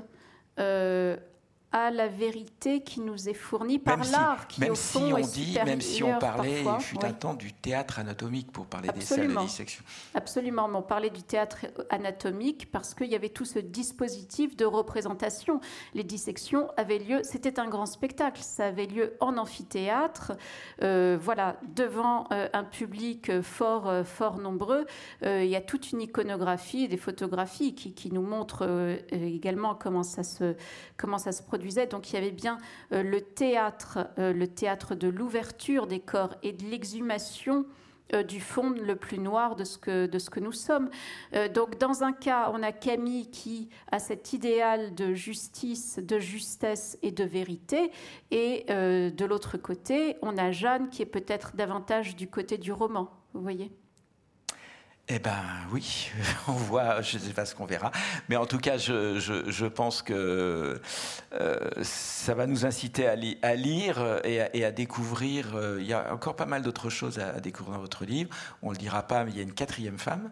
euh, 0.60 1.18
à 1.72 1.90
la 1.90 2.08
vérité 2.08 2.82
qui 2.82 3.00
nous 3.00 3.30
est 3.30 3.34
fournie 3.34 3.80
par 3.80 4.04
l'art, 4.12 4.48
qui 4.48 4.60
même 4.60 4.72
au 4.72 4.76
si 4.76 5.00
fond 5.00 5.14
on 5.14 5.18
est 5.18 5.34
dit, 5.34 5.58
même 5.66 5.80
si 5.80 6.04
on 6.04 6.20
parlait, 6.20 6.64
parfois, 6.64 6.80
fut 6.80 6.98
oui. 6.98 7.06
un 7.06 7.14
temps 7.14 7.34
du 7.34 7.54
théâtre 7.54 8.00
anatomique 8.00 8.52
pour 8.52 8.66
parler 8.66 8.90
Absolument. 8.90 9.28
des 9.28 9.34
salles 9.34 9.44
de 9.44 9.48
dissection. 9.48 9.84
Absolument, 10.14 10.68
mais 10.68 10.78
on 10.78 10.82
parlait 10.82 11.10
du 11.10 11.24
théâtre 11.24 11.68
anatomique 11.90 12.72
parce 12.72 12.94
qu'il 12.94 13.08
y 13.08 13.16
avait 13.16 13.30
tout 13.30 13.46
ce 13.46 13.60
dispositif 13.60 14.58
de 14.58 14.66
représentation. 14.66 15.62
Les 15.94 16.04
dissections 16.04 16.70
avaient 16.76 17.00
lieu, 17.00 17.22
c'était 17.24 17.60
un 17.60 17.70
grand 17.70 17.86
spectacle, 17.86 18.42
ça 18.42 18.66
avait 18.68 18.88
lieu 18.88 19.14
en 19.22 19.38
amphithéâtre, 19.38 20.34
euh, 20.82 21.18
voilà, 21.22 21.58
devant 21.76 22.28
euh, 22.32 22.50
un 22.54 22.66
public 22.66 23.42
fort, 23.42 23.88
euh, 23.88 24.04
fort 24.04 24.38
nombreux. 24.40 24.86
Il 25.24 25.46
y 25.46 25.56
a 25.56 25.62
toute 25.62 25.92
une 25.92 26.02
iconographie 26.02 26.88
des 26.88 26.98
photographies 26.98 27.76
qui, 27.76 27.94
qui 27.94 28.12
nous 28.12 28.22
montrent 28.22 28.98
également 29.12 29.76
comment 29.76 30.04
ça 30.04 30.24
se, 30.24 30.56
comment 30.98 31.18
ça 31.18 31.32
se 31.32 31.44
Donc 31.90 32.10
il 32.10 32.16
y 32.16 32.18
avait 32.18 32.32
bien 32.32 32.58
euh, 32.92 33.04
le 33.04 33.22
théâtre, 33.22 34.10
euh, 34.18 34.34
le 34.34 34.48
théâtre 34.48 34.96
de 34.96 35.08
l'ouverture 35.08 35.88
des 35.88 36.00
corps 36.00 36.36
et 36.44 36.54
de 36.54 36.64
l'exhumation 36.66 37.66
euh, 38.14 38.24
du 38.24 38.42
fond 38.42 38.72
le 38.72 38.96
plus 38.96 39.20
noir 39.20 39.56
de 39.56 39.64
ce 39.64 39.78
que, 39.78 40.06
de 40.08 40.20
ce 40.20 40.30
que 40.30 40.40
nous 40.40 40.52
sommes. 40.52 40.90
Donc 41.54 41.78
dans 41.78 42.04
un 42.04 42.12
cas, 42.12 42.52
on 42.54 42.64
a 42.64 42.72
Camille 42.72 43.30
qui 43.30 43.70
a 43.92 44.00
cet 44.00 44.34
idéal 44.34 44.96
de 44.96 45.14
justice, 45.14 46.00
de 46.00 46.20
justesse 46.20 46.98
et 47.04 47.12
de 47.12 47.24
vérité, 47.24 47.92
et 48.32 48.66
de 48.68 49.26
l'autre 49.26 49.58
côté, 49.58 50.18
on 50.22 50.38
a 50.38 50.52
Jeanne 50.52 50.90
qui 50.90 51.02
est 51.02 51.06
peut-être 51.06 51.56
davantage 51.56 52.16
du 52.16 52.28
côté 52.28 52.58
du 52.58 52.74
roman, 52.74 53.10
vous 53.34 53.42
voyez? 53.42 53.72
Eh 55.14 55.20
ben 55.20 55.36
oui, 55.74 56.10
on 56.48 56.54
voit, 56.54 57.02
je 57.02 57.18
ne 57.18 57.22
sais 57.24 57.34
pas 57.34 57.46
ce 57.46 57.54
qu'on 57.54 57.66
verra, 57.66 57.92
mais 58.30 58.38
en 58.38 58.46
tout 58.46 58.60
cas, 58.60 58.78
je, 58.78 59.20
je, 59.20 59.50
je 59.52 59.66
pense 59.66 60.02
que 60.02 60.80
euh, 61.34 61.70
ça 61.82 62.34
va 62.34 62.48
nous 62.48 62.66
inciter 62.66 63.08
à, 63.08 63.16
li 63.16 63.38
à 63.42 63.56
lire 63.56 64.22
et 64.24 64.40
à, 64.42 64.56
et 64.56 64.64
à 64.64 64.72
découvrir. 64.72 65.54
euh, 65.56 65.80
il 65.82 65.86
y 65.88 65.92
a 65.92 66.14
encore 66.14 66.38
pas 66.38 66.46
mal 66.46 66.62
d'autres 66.62 66.90
choses 66.90 67.20
à, 67.20 67.32
à 67.36 67.40
découvrir 67.42 67.76
dans 67.76 67.82
votre 67.82 68.06
livre. 68.06 68.30
On 68.62 68.70
ne 68.70 68.74
le 68.76 68.80
dira 68.80 69.04
pas, 69.04 69.26
mais 69.26 69.32
il 69.32 69.38
y 69.38 69.42
a 69.42 69.44
une 69.44 69.54
quatrième 69.54 69.98
femme, 69.98 70.32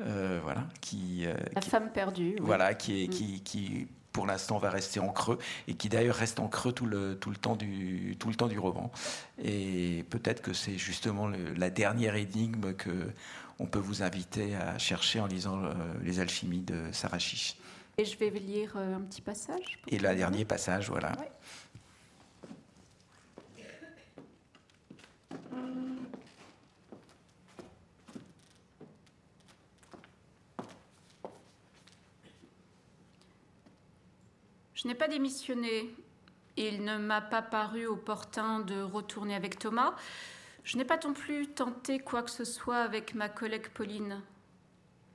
euh, 0.00 0.40
voilà, 0.42 0.64
qui, 0.80 1.24
La 1.54 1.60
qui- 1.60 1.70
femme 1.70 1.90
perdue. 1.92 2.32
oui. 2.40 2.42
voilà, 2.42 2.74
qui, 2.74 3.04
est, 3.04 3.06
Mm. 3.06 3.10
qui, 3.10 3.40
qui, 3.42 3.86
pour 4.10 4.26
l'instant 4.26 4.58
va 4.58 4.70
rester 4.70 4.98
en 4.98 5.10
creux 5.12 5.38
et 5.68 5.74
qui 5.74 5.88
d'ailleurs 5.88 6.16
reste 6.16 6.40
en 6.40 6.48
creux 6.48 6.72
tout 6.72 6.86
le, 6.86 7.14
tout 7.16 7.30
le, 7.30 7.36
temps, 7.36 7.54
du, 7.54 8.16
tout 8.18 8.30
le 8.30 8.34
temps 8.34 8.48
du 8.48 8.58
roman. 8.58 8.90
Et 9.44 10.04
peut-être 10.10 10.42
que 10.42 10.52
c'est 10.54 10.76
justement 10.76 11.28
le- 11.28 11.52
la 11.56 11.70
dernière 11.70 12.16
énigme 12.16 12.72
que 12.74 12.90
on 13.58 13.66
peut 13.66 13.78
vous 13.78 14.02
inviter 14.02 14.54
à 14.54 14.78
chercher 14.78 15.20
en 15.20 15.26
lisant 15.26 15.62
euh, 15.62 15.72
Les 16.02 16.20
alchimies 16.20 16.62
de 16.62 16.90
Sarah 16.92 17.18
Chiche. 17.18 17.56
Et 17.96 18.04
je 18.04 18.16
vais 18.16 18.30
lire 18.30 18.74
euh, 18.76 18.96
un 18.96 19.00
petit 19.00 19.20
passage. 19.20 19.78
pour 19.82 19.92
Et 19.92 19.98
le 19.98 20.14
dernier 20.14 20.44
passage, 20.44 20.88
voilà. 20.88 21.12
Ouais. 21.18 21.30
Je 34.74 34.86
n'ai 34.86 34.94
pas 34.94 35.08
démissionné. 35.08 35.92
Il 36.56 36.84
ne 36.84 36.98
m'a 36.98 37.20
pas 37.20 37.42
paru 37.42 37.86
opportun 37.86 38.60
de 38.60 38.80
retourner 38.80 39.34
avec 39.34 39.58
Thomas. 39.58 39.94
Je 40.68 40.76
n'ai 40.76 40.84
pas 40.84 40.98
non 41.02 41.14
plus 41.14 41.46
tenté 41.46 41.98
quoi 41.98 42.22
que 42.22 42.30
ce 42.30 42.44
soit 42.44 42.80
avec 42.80 43.14
ma 43.14 43.30
collègue 43.30 43.70
Pauline. 43.70 44.20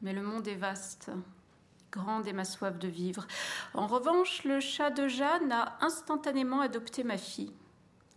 Mais 0.02 0.12
le 0.12 0.24
monde 0.24 0.48
est 0.48 0.56
vaste. 0.56 1.12
Grande 1.92 2.26
est 2.26 2.34
ma 2.34 2.44
soif 2.44 2.80
de 2.80 2.88
vivre. 2.88 3.28
En 3.76 3.86
revanche, 3.86 4.46
le 4.46 4.60
chat 4.60 4.90
de 4.90 5.08
Jeanne 5.08 5.52
a 5.52 5.78
instantanément 5.82 6.62
adopté 6.62 7.04
ma 7.04 7.20
fille. 7.20 7.54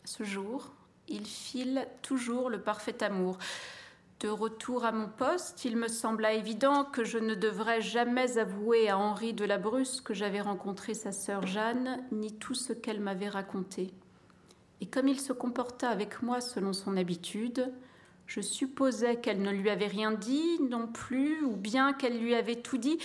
Ce 0.07 0.25
jour, 0.25 0.73
il 1.09 1.27
file 1.27 1.87
toujours 2.01 2.49
le 2.49 2.63
parfait 2.63 3.03
amour. 3.03 3.37
De 4.21 4.31
retour 4.31 4.87
à 4.87 4.93
mon 4.93 5.11
poste, 5.11 5.67
il 5.67 5.77
me 5.77 5.89
sembla 5.89 6.33
évident 6.33 6.87
que 6.87 7.05
je 7.05 7.19
ne 7.19 7.35
devrais 7.35 7.83
jamais 7.83 8.39
avouer 8.39 8.89
à 8.89 8.97
Henri 8.97 9.35
de 9.35 9.45
la 9.45 9.59
Bruce 9.59 10.01
que 10.01 10.15
j'avais 10.15 10.41
rencontré 10.41 10.95
sa 10.95 11.13
sœur 11.13 11.47
Jeanne, 11.47 12.03
ni 12.13 12.33
tout 12.39 12.55
ce 12.55 12.73
qu'elle 12.73 13.01
m'avait 13.01 13.29
raconté. 13.29 13.93
Et 14.81 14.87
comme 14.87 15.09
il 15.09 15.21
se 15.21 15.33
comporta 15.33 15.89
avec 15.89 16.23
moi 16.23 16.41
selon 16.41 16.73
son 16.73 16.97
habitude, 16.97 17.73
je 18.27 18.41
supposais 18.41 19.17
qu'elle 19.17 19.41
ne 19.41 19.51
lui 19.51 19.71
avait 19.71 19.87
rien 19.87 20.11
dit 20.11 20.61
non 20.69 20.87
plus, 20.87 21.45
ou 21.45 21.57
bien 21.57 21.93
qu'elle 21.93 22.19
lui 22.19 22.35
avait 22.35 22.57
tout 22.57 22.79
dit, 22.79 22.99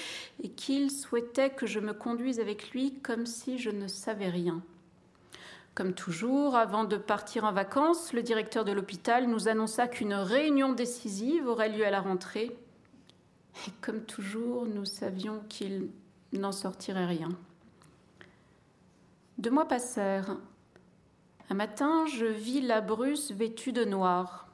et 0.44 0.50
qu'il 0.50 0.90
souhaitait 0.92 1.52
que 1.52 1.68
je 1.68 1.80
me 1.80 1.94
conduise 1.94 2.40
avec 2.40 2.72
lui 2.72 3.00
comme 3.02 3.26
si 3.26 3.58
je 3.58 3.70
ne 3.70 3.88
savais 3.88 4.30
rien. 4.30 4.62
Comme 5.74 5.94
toujours, 5.94 6.56
avant 6.56 6.84
de 6.84 6.98
partir 6.98 7.46
en 7.46 7.54
vacances, 7.54 8.12
le 8.12 8.24
directeur 8.24 8.66
de 8.66 8.74
l'hôpital 8.74 9.28
nous 9.28 9.48
annonça 9.48 9.88
qu'une 9.88 10.14
réunion 10.14 10.74
décisive 10.74 11.48
aurait 11.48 11.70
lieu 11.70 11.86
à 11.86 11.92
la 11.92 12.02
rentrée. 12.02 12.58
Et 13.68 13.72
comme 13.80 14.02
toujours, 14.02 14.66
nous 14.66 14.86
savions 14.86 15.42
qu'il 15.48 15.90
n'en 16.34 16.52
sortirait 16.52 17.06
rien. 17.06 17.30
Deux 19.38 19.52
mois 19.52 19.68
passèrent. 19.68 20.38
Un 21.52 21.56
matin, 21.56 22.06
je 22.06 22.26
vis 22.26 22.62
la 22.62 22.80
Bruce 22.80 23.34
vêtue 23.34 23.74
de 23.74 23.84
noir. 23.84 24.48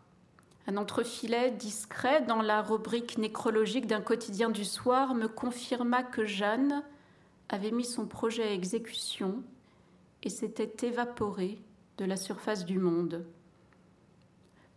Un 0.66 0.78
entrefilet 0.78 1.52
discret 1.52 2.24
dans 2.24 2.41
la 2.41 2.64
rubrique 2.64 3.20
nécrologique 3.20 3.86
d'un 3.86 4.02
quotidien 4.02 4.50
du 4.50 4.66
soir 4.66 5.14
me 5.14 5.28
confirma 5.28 6.02
que 6.02 6.26
Jeanne 6.26 6.84
avait 7.50 7.70
mis 7.70 7.86
son 7.86 8.08
projet 8.08 8.48
à 8.48 8.52
exécution 8.52 9.43
et 10.24 10.30
s'était 10.30 10.88
évaporée 10.88 11.62
de 12.00 12.06
la 12.06 12.18
surface 12.18 12.66
du 12.66 12.80
monde. 12.80 13.28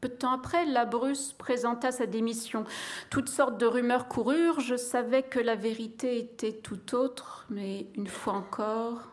Peu 0.03 0.11
de 0.11 0.15
temps 0.15 0.33
après, 0.33 0.67
la 0.67 0.85
Bruce 0.85 1.33
présenta 1.33 1.91
sa 1.91 2.05
démission. 2.05 2.65
Toutes 3.09 3.31
sortes 3.31 3.57
de 3.57 3.65
rumeurs 3.65 4.09
coururent. 4.09 4.61
Je 4.61 4.77
savais 4.77 5.23
que 5.23 5.41
la 5.41 5.55
vérité 5.55 6.19
était 6.19 6.53
tout 6.53 6.95
autre, 6.95 7.47
mais 7.49 7.87
une 7.95 8.09
fois 8.09 8.35
encore, 8.35 9.09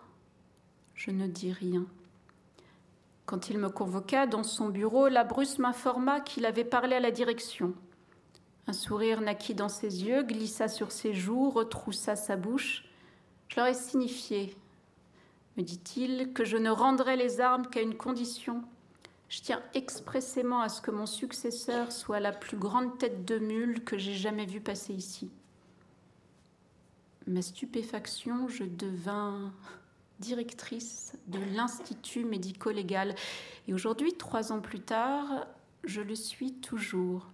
je 0.94 1.12
ne 1.12 1.26
dis 1.28 1.54
rien. 1.54 1.86
Quand 3.28 3.50
il 3.50 3.58
me 3.58 3.68
convoqua 3.68 4.26
dans 4.26 4.44
son 4.44 4.70
bureau, 4.70 5.10
la 5.10 5.26
Bruce 5.26 5.60
m'informa 5.60 6.22
qu'il 6.22 6.46
avait 6.46 6.64
parlé 6.64 6.96
à 6.96 7.02
la 7.02 7.12
direction. 7.12 7.74
Un 8.68 8.74
sourire 8.74 9.20
naquit 9.20 9.54
dans 9.54 9.68
ses 9.68 10.06
yeux, 10.06 10.24
glissa 10.24 10.70
sur 10.70 10.94
ses 10.94 11.14
joues, 11.14 11.50
retroussa 11.50 12.16
sa 12.16 12.38
bouche. 12.38 12.86
Je 13.50 13.58
leur 13.58 13.68
ai 13.68 13.74
signifié, 13.74 14.56
me 15.58 15.64
dit-il, 15.64 16.32
que 16.32 16.46
je 16.46 16.56
ne 16.56 16.70
rendrai 16.70 17.18
les 17.18 17.42
armes 17.42 17.68
qu'à 17.68 17.82
une 17.82 17.98
condition. 17.98 18.64
Je 19.28 19.42
tiens 19.42 19.62
expressément 19.74 20.62
à 20.62 20.70
ce 20.70 20.82
que 20.82 20.92
mon 20.92 21.06
successeur 21.06 21.92
soit 21.92 22.22
la 22.22 22.32
plus 22.32 22.58
grande 22.58 22.98
tête 22.98 23.26
de 23.26 23.40
mule 23.40 23.84
que 23.84 23.98
j'ai 23.98 24.16
jamais 24.16 24.46
vue 24.46 24.62
passer 24.62 24.94
ici. 24.94 25.30
Ma 27.26 27.42
stupéfaction, 27.42 28.48
je 28.48 28.64
devins 28.64 29.52
directrice 30.20 31.14
de 31.28 31.40
l'Institut 31.56 32.26
médico-légal. 32.26 33.16
Et 33.68 33.74
aujourd'hui, 33.74 34.14
trois 34.14 34.52
ans 34.52 34.62
plus 34.62 34.80
tard, 34.80 35.48
je 35.84 36.02
le 36.02 36.16
suis 36.16 36.54
toujours. 36.54 37.28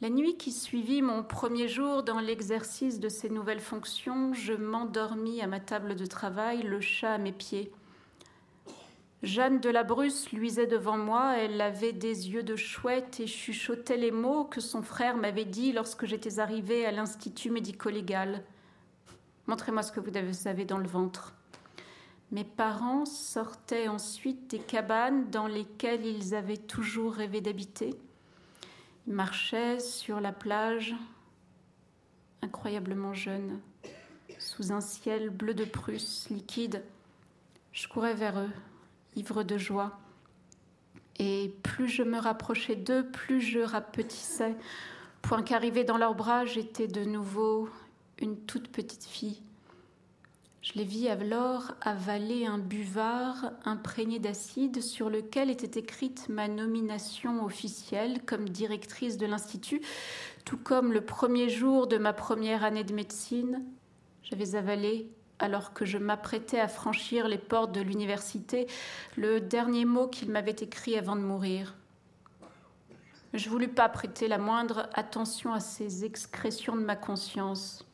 La 0.00 0.10
nuit 0.10 0.36
qui 0.36 0.50
suivit 0.50 1.00
mon 1.00 1.22
premier 1.22 1.68
jour 1.68 2.02
dans 2.02 2.18
l'exercice 2.18 2.98
de 2.98 3.08
ces 3.08 3.30
nouvelles 3.30 3.60
fonctions, 3.60 4.34
je 4.34 4.52
m'endormis 4.52 5.40
à 5.40 5.46
ma 5.46 5.60
table 5.60 5.94
de 5.94 6.06
travail, 6.06 6.62
le 6.62 6.80
chat 6.80 7.14
à 7.14 7.18
mes 7.18 7.30
pieds. 7.30 7.70
Jeanne 9.22 9.60
de 9.60 9.70
la 9.70 9.84
Bruce 9.84 10.32
luisait 10.32 10.66
devant 10.66 10.98
moi, 10.98 11.36
elle 11.38 11.60
avait 11.60 11.92
des 11.92 12.30
yeux 12.30 12.42
de 12.42 12.56
chouette 12.56 13.20
et 13.20 13.28
chuchotait 13.28 13.96
les 13.96 14.10
mots 14.10 14.42
que 14.42 14.60
son 14.60 14.82
frère 14.82 15.16
m'avait 15.16 15.44
dit 15.44 15.70
lorsque 15.70 16.06
j'étais 16.06 16.40
arrivée 16.40 16.84
à 16.84 16.90
l'Institut 16.90 17.50
médico-légal. 17.50 18.42
Montrez-moi 19.46 19.82
ce 19.82 19.92
que 19.92 20.00
vous 20.00 20.48
avez 20.48 20.64
dans 20.64 20.78
le 20.78 20.86
ventre. 20.86 21.34
Mes 22.30 22.44
parents 22.44 23.04
sortaient 23.04 23.88
ensuite 23.88 24.48
des 24.48 24.58
cabanes 24.58 25.28
dans 25.30 25.46
lesquelles 25.46 26.06
ils 26.06 26.34
avaient 26.34 26.56
toujours 26.56 27.12
rêvé 27.12 27.40
d'habiter. 27.40 27.94
Ils 29.06 29.12
marchaient 29.12 29.80
sur 29.80 30.20
la 30.20 30.32
plage, 30.32 30.94
incroyablement 32.40 33.12
jeunes, 33.12 33.60
sous 34.38 34.72
un 34.72 34.80
ciel 34.80 35.28
bleu 35.28 35.54
de 35.54 35.64
Prusse, 35.64 36.30
liquide. 36.30 36.82
Je 37.72 37.88
courais 37.88 38.14
vers 38.14 38.38
eux, 38.38 38.50
ivre 39.14 39.42
de 39.42 39.58
joie. 39.58 39.98
Et 41.18 41.54
plus 41.62 41.88
je 41.88 42.02
me 42.02 42.18
rapprochais 42.18 42.76
d'eux, 42.76 43.06
plus 43.06 43.40
je 43.40 43.60
rapetissais, 43.60 44.56
point 45.20 45.42
qu'arrivée 45.42 45.84
dans 45.84 45.98
leurs 45.98 46.14
bras, 46.14 46.44
j'étais 46.46 46.88
de 46.88 47.04
nouveau 47.04 47.68
une 48.22 48.36
toute 48.36 48.68
petite 48.68 49.04
fille. 49.04 49.42
Je 50.62 50.74
les 50.74 50.84
vis 50.84 51.08
alors 51.08 51.72
avaler 51.80 52.46
un 52.46 52.58
buvard 52.58 53.50
imprégné 53.64 54.20
d'acide 54.20 54.80
sur 54.80 55.10
lequel 55.10 55.50
était 55.50 55.80
écrite 55.80 56.28
ma 56.28 56.46
nomination 56.46 57.44
officielle 57.44 58.24
comme 58.24 58.48
directrice 58.48 59.18
de 59.18 59.26
l'Institut, 59.26 59.82
tout 60.44 60.58
comme 60.58 60.92
le 60.92 61.00
premier 61.00 61.48
jour 61.48 61.88
de 61.88 61.98
ma 61.98 62.12
première 62.12 62.62
année 62.62 62.84
de 62.84 62.94
médecine, 62.94 63.64
j'avais 64.22 64.54
avalé 64.54 65.10
alors 65.40 65.72
que 65.72 65.84
je 65.84 65.98
m'apprêtais 65.98 66.60
à 66.60 66.68
franchir 66.68 67.26
les 67.26 67.38
portes 67.38 67.72
de 67.72 67.80
l'université, 67.80 68.68
le 69.16 69.40
dernier 69.40 69.84
mot 69.84 70.06
qu'il 70.06 70.30
m'avait 70.30 70.52
écrit 70.52 70.96
avant 70.96 71.16
de 71.16 71.22
mourir. 71.22 71.74
Je 73.34 73.50
voulus 73.50 73.68
pas 73.68 73.88
prêter 73.88 74.28
la 74.28 74.38
moindre 74.38 74.88
attention 74.94 75.52
à 75.52 75.58
ces 75.58 76.04
excrétions 76.04 76.76
de 76.76 76.84
ma 76.84 76.94
conscience. 76.94 77.84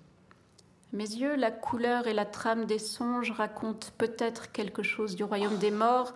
Mes 0.93 1.05
yeux, 1.05 1.36
la 1.36 1.51
couleur 1.51 2.07
et 2.07 2.14
la 2.14 2.24
trame 2.24 2.64
des 2.64 2.78
songes 2.78 3.30
racontent 3.30 3.89
peut-être 3.99 4.53
quelque 4.53 4.82
chose 4.82 5.16
du 5.16 5.24
royaume 5.24 5.59
des 5.59 5.70
morts, 5.70 6.14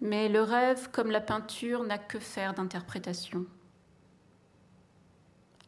mais 0.00 0.28
le 0.28 0.42
rêve, 0.42 0.90
comme 0.90 1.10
la 1.10 1.20
peinture, 1.20 1.84
n'a 1.84 1.98
que 1.98 2.18
faire 2.18 2.54
d'interprétation. 2.54 3.44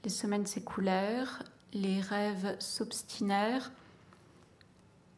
Les 0.04 0.10
semaines 0.10 0.46
s'écoulèrent, 0.46 1.42
les 1.74 2.00
rêves 2.00 2.56
s'obstinèrent. 2.58 3.70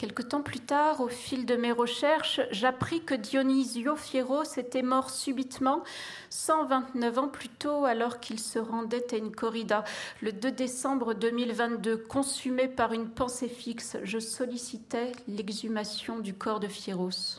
Quelque 0.02 0.22
temps 0.22 0.42
plus 0.42 0.58
tard, 0.58 1.00
au 1.00 1.06
fil 1.06 1.46
de 1.46 1.54
mes 1.54 1.70
recherches, 1.70 2.40
j'appris 2.50 3.04
que 3.04 3.14
Dionysio 3.14 3.94
Fieros 3.94 4.42
était 4.56 4.82
mort 4.82 5.10
subitement, 5.10 5.84
129 6.28 7.18
ans 7.18 7.28
plus 7.28 7.48
tôt, 7.48 7.84
alors 7.84 8.18
qu'il 8.18 8.40
se 8.40 8.58
rendait 8.58 9.14
à 9.14 9.16
une 9.16 9.30
corrida. 9.30 9.84
Le 10.20 10.32
2 10.32 10.50
décembre 10.50 11.14
2022, 11.14 11.98
consumé 11.98 12.66
par 12.66 12.92
une 12.92 13.10
pensée 13.10 13.46
fixe, 13.46 13.96
je 14.02 14.18
sollicitais 14.18 15.12
l'exhumation 15.28 16.18
du 16.18 16.34
corps 16.34 16.58
de 16.58 16.66
Fieros. 16.66 17.38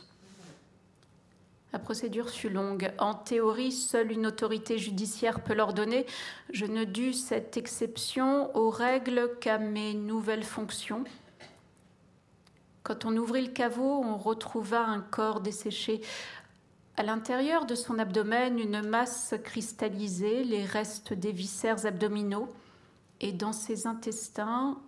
La 1.74 1.78
procédure 1.78 2.30
fut 2.30 2.48
longue. 2.48 2.92
En 2.98 3.12
théorie, 3.12 3.72
seule 3.72 4.10
une 4.10 4.26
autorité 4.26 4.78
judiciaire 4.78 5.44
peut 5.44 5.52
l'ordonner. 5.52 6.06
Je 6.50 6.64
ne 6.64 6.84
dus 6.84 7.12
cette 7.12 7.58
exception 7.58 8.56
aux 8.56 8.70
règles 8.70 9.32
qu'à 9.38 9.58
mes 9.58 9.92
nouvelles 9.92 10.44
fonctions. 10.44 11.04
Quand 12.84 13.06
on 13.06 13.16
ouvrit 13.16 13.46
le 13.46 13.52
caveau, 13.52 14.02
on 14.04 14.18
retrouva 14.18 14.84
un 14.84 15.00
corps 15.00 15.40
desséché. 15.40 16.02
À 16.98 17.02
l'intérieur 17.02 17.64
de 17.64 17.74
son 17.74 17.98
abdomen, 17.98 18.58
une 18.58 18.82
masse 18.82 19.34
cristallisée, 19.42 20.44
les 20.44 20.64
restes 20.64 21.14
des 21.14 21.32
viscères 21.32 21.86
abdominaux, 21.86 22.46
et 23.22 23.32
dans 23.32 23.54
ses 23.54 23.86
intestins, 23.86 24.78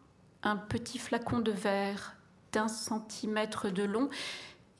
un 0.42 0.57
petit 0.57 0.99
flacon 0.99 1.38
de 1.38 1.53
verre 1.53 2.16
d'un 2.53 2.68
centimètre 2.68 3.70
de 3.70 3.82
long 3.82 4.11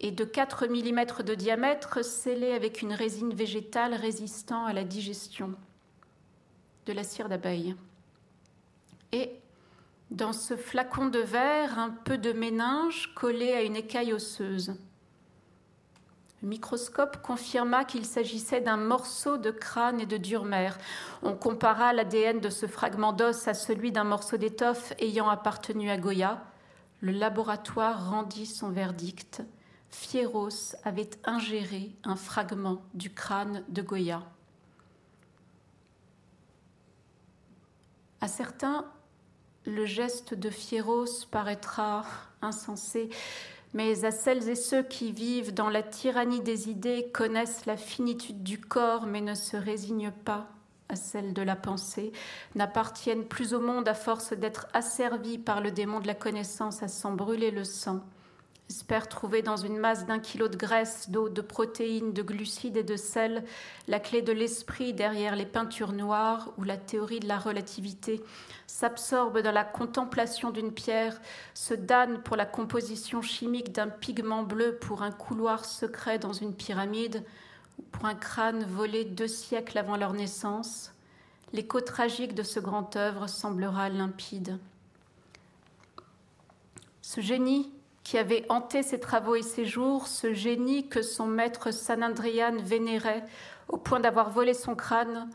et 0.00 0.10
de 0.10 0.24
4 0.24 0.66
mm 0.66 1.24
de 1.24 1.34
diamètre 1.34 2.04
scellé 2.04 2.52
avec 2.52 2.82
une 2.82 2.92
résine 2.92 3.32
végétale 3.32 3.94
résistant 3.94 4.66
à 4.66 4.74
la 4.74 4.84
digestion 4.84 5.54
de 6.84 6.92
la 6.92 7.02
cire 7.02 7.30
d'abeille. 7.30 7.74
Et 9.12 9.40
dans 10.11 10.32
ce 10.32 10.57
flacon 10.57 11.07
de 11.07 11.18
verre, 11.18 11.78
un 11.78 11.90
peu 11.90 12.18
de 12.18 12.32
méninge 12.32 13.12
collé 13.14 13.52
à 13.52 13.62
une 13.62 13.76
écaille 13.76 14.12
osseuse. 14.12 14.74
Le 16.42 16.48
microscope 16.48 17.22
confirma 17.22 17.84
qu'il 17.84 18.04
s'agissait 18.04 18.61
d'un 18.61 18.76
morceau 18.76 19.36
de 19.36 19.50
crâne 19.50 20.00
et 20.00 20.07
de 20.07 20.16
dure-mère. 20.16 20.78
On 21.22 21.34
compara 21.34 21.92
l'ADN 21.92 22.40
de 22.40 22.50
ce 22.50 22.66
fragment 22.66 23.12
d'os 23.12 23.48
à 23.48 23.54
celui 23.54 23.90
d'un 23.90 24.04
morceau 24.04 24.36
d'étoffe 24.36 24.92
ayant 24.98 25.28
appartenu 25.28 25.90
à 25.90 25.96
Goya. 25.96 26.44
Le 27.00 27.12
laboratoire 27.12 28.11
rendit 28.11 28.46
son 28.46 28.70
verdict. 28.70 29.42
Fieros 29.90 30.76
avait 30.84 31.11
ingéré 31.24 31.96
un 32.04 32.16
fragment 32.16 32.82
du 32.94 33.12
crâne 33.12 33.64
de 33.68 33.82
Goya. 33.82 34.22
À 38.20 38.28
certains, 38.28 38.84
le 39.66 39.84
geste 39.84 40.34
de 40.34 40.48
Fieros 40.50 41.26
paraîtra 41.30 42.04
insensé, 42.40 43.10
mais 43.74 44.04
à 44.04 44.10
celles 44.10 44.48
et 44.48 44.54
ceux 44.54 44.82
qui 44.82 45.12
vivent 45.12 45.52
dans 45.52 45.68
la 45.68 45.82
tyrannie 45.82 46.40
des 46.40 46.70
idées, 46.70 47.10
connaissent 47.12 47.66
la 47.66 47.76
finitude 47.76 48.42
du 48.42 48.60
corps, 48.60 49.06
mais 49.06 49.20
ne 49.20 49.34
se 49.34 49.56
résignent 49.56 50.12
pas 50.24 50.48
à 50.88 50.94
celle 50.94 51.32
de 51.32 51.42
la 51.42 51.56
pensée, 51.56 52.12
n'appartiennent 52.54 53.24
plus 53.24 53.54
au 53.54 53.60
monde 53.60 53.88
à 53.88 53.94
force 53.94 54.32
d'être 54.32 54.68
asservis 54.72 55.38
par 55.38 55.60
le 55.60 55.72
démon 55.72 55.98
de 55.98 56.06
la 56.06 56.14
connaissance 56.14 56.82
à 56.82 56.88
s'en 56.88 57.12
brûler 57.12 57.50
le 57.50 57.64
sang 57.64 58.00
J'espère 58.68 59.08
trouver 59.08 59.42
dans 59.42 59.56
une 59.56 59.78
masse 59.78 60.06
d'un 60.06 60.18
kilo 60.18 60.48
de 60.48 60.56
graisse, 60.56 61.08
d'eau, 61.08 61.28
de 61.28 61.40
protéines, 61.40 62.12
de 62.12 62.22
glucides 62.22 62.76
et 62.76 62.82
de 62.82 62.96
sel 62.96 63.44
la 63.86 64.00
clé 64.00 64.22
de 64.22 64.32
l'esprit 64.32 64.92
derrière 64.92 65.36
les 65.36 65.46
peintures 65.46 65.92
noires 65.92 66.52
où 66.58 66.64
la 66.64 66.76
théorie 66.76 67.20
de 67.20 67.28
la 67.28 67.38
relativité 67.38 68.24
s'absorbe 68.66 69.38
dans 69.38 69.52
la 69.52 69.62
contemplation 69.62 70.50
d'une 70.50 70.72
pierre, 70.72 71.20
se 71.54 71.74
damne 71.74 72.20
pour 72.22 72.34
la 72.34 72.44
composition 72.44 73.22
chimique 73.22 73.70
d'un 73.70 73.88
pigment 73.88 74.42
bleu 74.42 74.76
pour 74.80 75.02
un 75.02 75.12
couloir 75.12 75.64
secret 75.64 76.18
dans 76.18 76.32
une 76.32 76.54
pyramide 76.54 77.24
ou 77.78 77.82
pour 77.92 78.06
un 78.06 78.16
crâne 78.16 78.64
volé 78.64 79.04
deux 79.04 79.28
siècles 79.28 79.78
avant 79.78 79.96
leur 79.96 80.12
naissance. 80.12 80.92
L'écho 81.52 81.80
tragique 81.80 82.34
de 82.34 82.42
ce 82.42 82.58
grand 82.58 82.96
œuvre 82.96 83.28
semblera 83.28 83.88
limpide. 83.90 84.58
Ce 87.00 87.20
génie 87.20 87.72
qui 88.07 88.18
avait 88.18 88.46
hanté 88.50 88.84
ses 88.84 89.00
travaux 89.00 89.34
et 89.34 89.42
ses 89.42 89.66
jours, 89.66 90.07
ce 90.07 90.32
génie 90.32 90.88
que 90.88 91.02
son 91.02 91.26
maître 91.26 91.72
Sanandrian 91.72 92.54
vénérait 92.62 93.24
au 93.66 93.78
point 93.78 93.98
d'avoir 93.98 94.30
volé 94.30 94.54
son 94.54 94.76
crâne, 94.76 95.28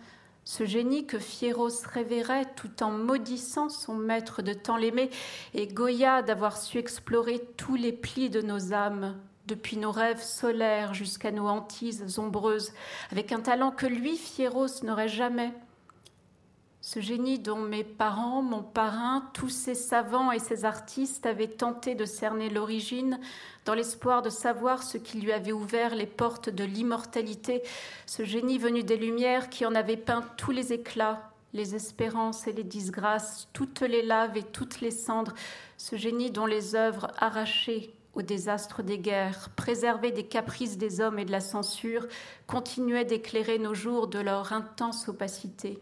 ce 0.46 0.64
génie 0.64 1.06
que 1.06 1.20
Fieros 1.20 1.84
révérait 1.92 2.46
tout 2.56 2.82
en 2.82 2.92
maudissant 2.92 3.68
son 3.68 3.96
maître 3.96 4.42
de 4.42 4.54
tant 4.54 4.78
l'aimer, 4.78 5.10
et 5.54 5.68
Goya 5.68 6.22
d'avoir 6.22 6.56
su 6.56 6.78
explorer 6.78 7.42
tous 7.58 7.76
les 7.76 7.92
plis 7.92 8.30
de 8.30 8.42
nos 8.42 8.72
âmes, 8.72 9.18
depuis 9.48 9.76
nos 9.76 9.92
rêves 9.92 10.24
solaires 10.24 10.94
jusqu'à 10.94 11.32
nos 11.32 11.50
hantises 11.50 12.20
ombreuses, 12.20 12.72
avec 13.12 13.34
un 13.34 13.42
talent 13.42 13.72
que 13.72 13.86
lui, 13.86 14.16
Fieros, 14.16 14.82
n'aurait 14.84 15.10
jamais 15.10 15.52
ce 16.82 17.00
génie 17.00 17.38
dont 17.38 17.62
mes 17.62 17.84
parents, 17.84 18.42
mon 18.42 18.64
parrain, 18.64 19.30
tous 19.34 19.50
ces 19.50 19.76
savants 19.76 20.32
et 20.32 20.40
ces 20.40 20.66
artistes 20.66 21.28
avaient 21.28 21.48
tenté 21.48 21.94
de 21.94 22.06
cerner 22.06 22.50
l'origine 22.50 23.20
dans 23.66 23.76
l'espoir 23.76 24.24
de 24.24 24.32
savoir 24.32 24.82
ce 24.82 24.98
qui 24.98 25.22
lui 25.22 25.32
avait 25.32 25.52
ouvert 25.52 25.94
les 25.94 26.08
portes 26.08 26.50
de 26.50 26.64
l'immortalité, 26.64 27.62
ce 28.08 28.26
génie 28.26 28.58
venu 28.58 28.82
des 28.82 28.98
Lumières 28.98 29.50
qui 29.50 29.64
en 29.68 29.76
avait 29.76 29.96
peint 29.96 30.26
tous 30.38 30.50
les 30.50 30.74
éclats, 30.74 31.30
les 31.54 31.76
espérances 31.76 32.48
et 32.48 32.54
les 32.54 32.64
disgrâces, 32.64 33.48
toutes 33.54 33.82
les 33.82 34.02
laves 34.02 34.36
et 34.36 34.44
toutes 34.44 34.82
les 34.82 34.92
cendres, 34.92 35.36
ce 35.78 35.96
génie 35.96 36.32
dont 36.32 36.48
les 36.48 36.74
œuvres 36.74 37.10
arrachées 37.20 37.94
au 38.16 38.24
désastre 38.24 38.82
des 38.82 38.98
guerres, 38.98 39.50
préservées 39.56 40.12
des 40.12 40.26
caprices 40.26 40.80
des 40.80 41.00
hommes 41.00 41.20
et 41.20 41.26
de 41.26 41.32
la 41.32 41.42
censure, 41.42 42.08
continuaient 42.48 43.06
d'éclairer 43.06 43.60
nos 43.60 43.76
jours 43.76 44.08
de 44.08 44.20
leur 44.20 44.52
intense 44.52 45.08
opacité 45.08 45.80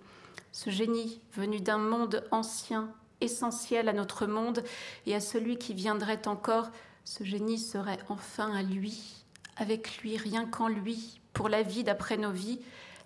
ce 0.51 0.69
génie 0.69 1.21
venu 1.33 1.59
d'un 1.59 1.77
monde 1.77 2.23
ancien, 2.31 2.91
essentiel 3.21 3.89
à 3.89 3.93
notre 3.93 4.25
monde 4.25 4.63
et 5.05 5.15
à 5.15 5.19
celui 5.19 5.57
qui 5.57 5.73
viendrait 5.73 6.27
encore, 6.27 6.69
ce 7.03 7.23
génie 7.23 7.59
serait 7.59 7.99
enfin 8.09 8.53
à 8.53 8.63
lui, 8.63 9.23
avec 9.57 9.99
lui, 9.99 10.17
rien 10.17 10.45
qu'en 10.45 10.67
lui, 10.67 11.21
pour 11.33 11.49
la 11.49 11.63
vie 11.63 11.83
d'après 11.83 12.17
nos 12.17 12.31
vies, 12.31 12.59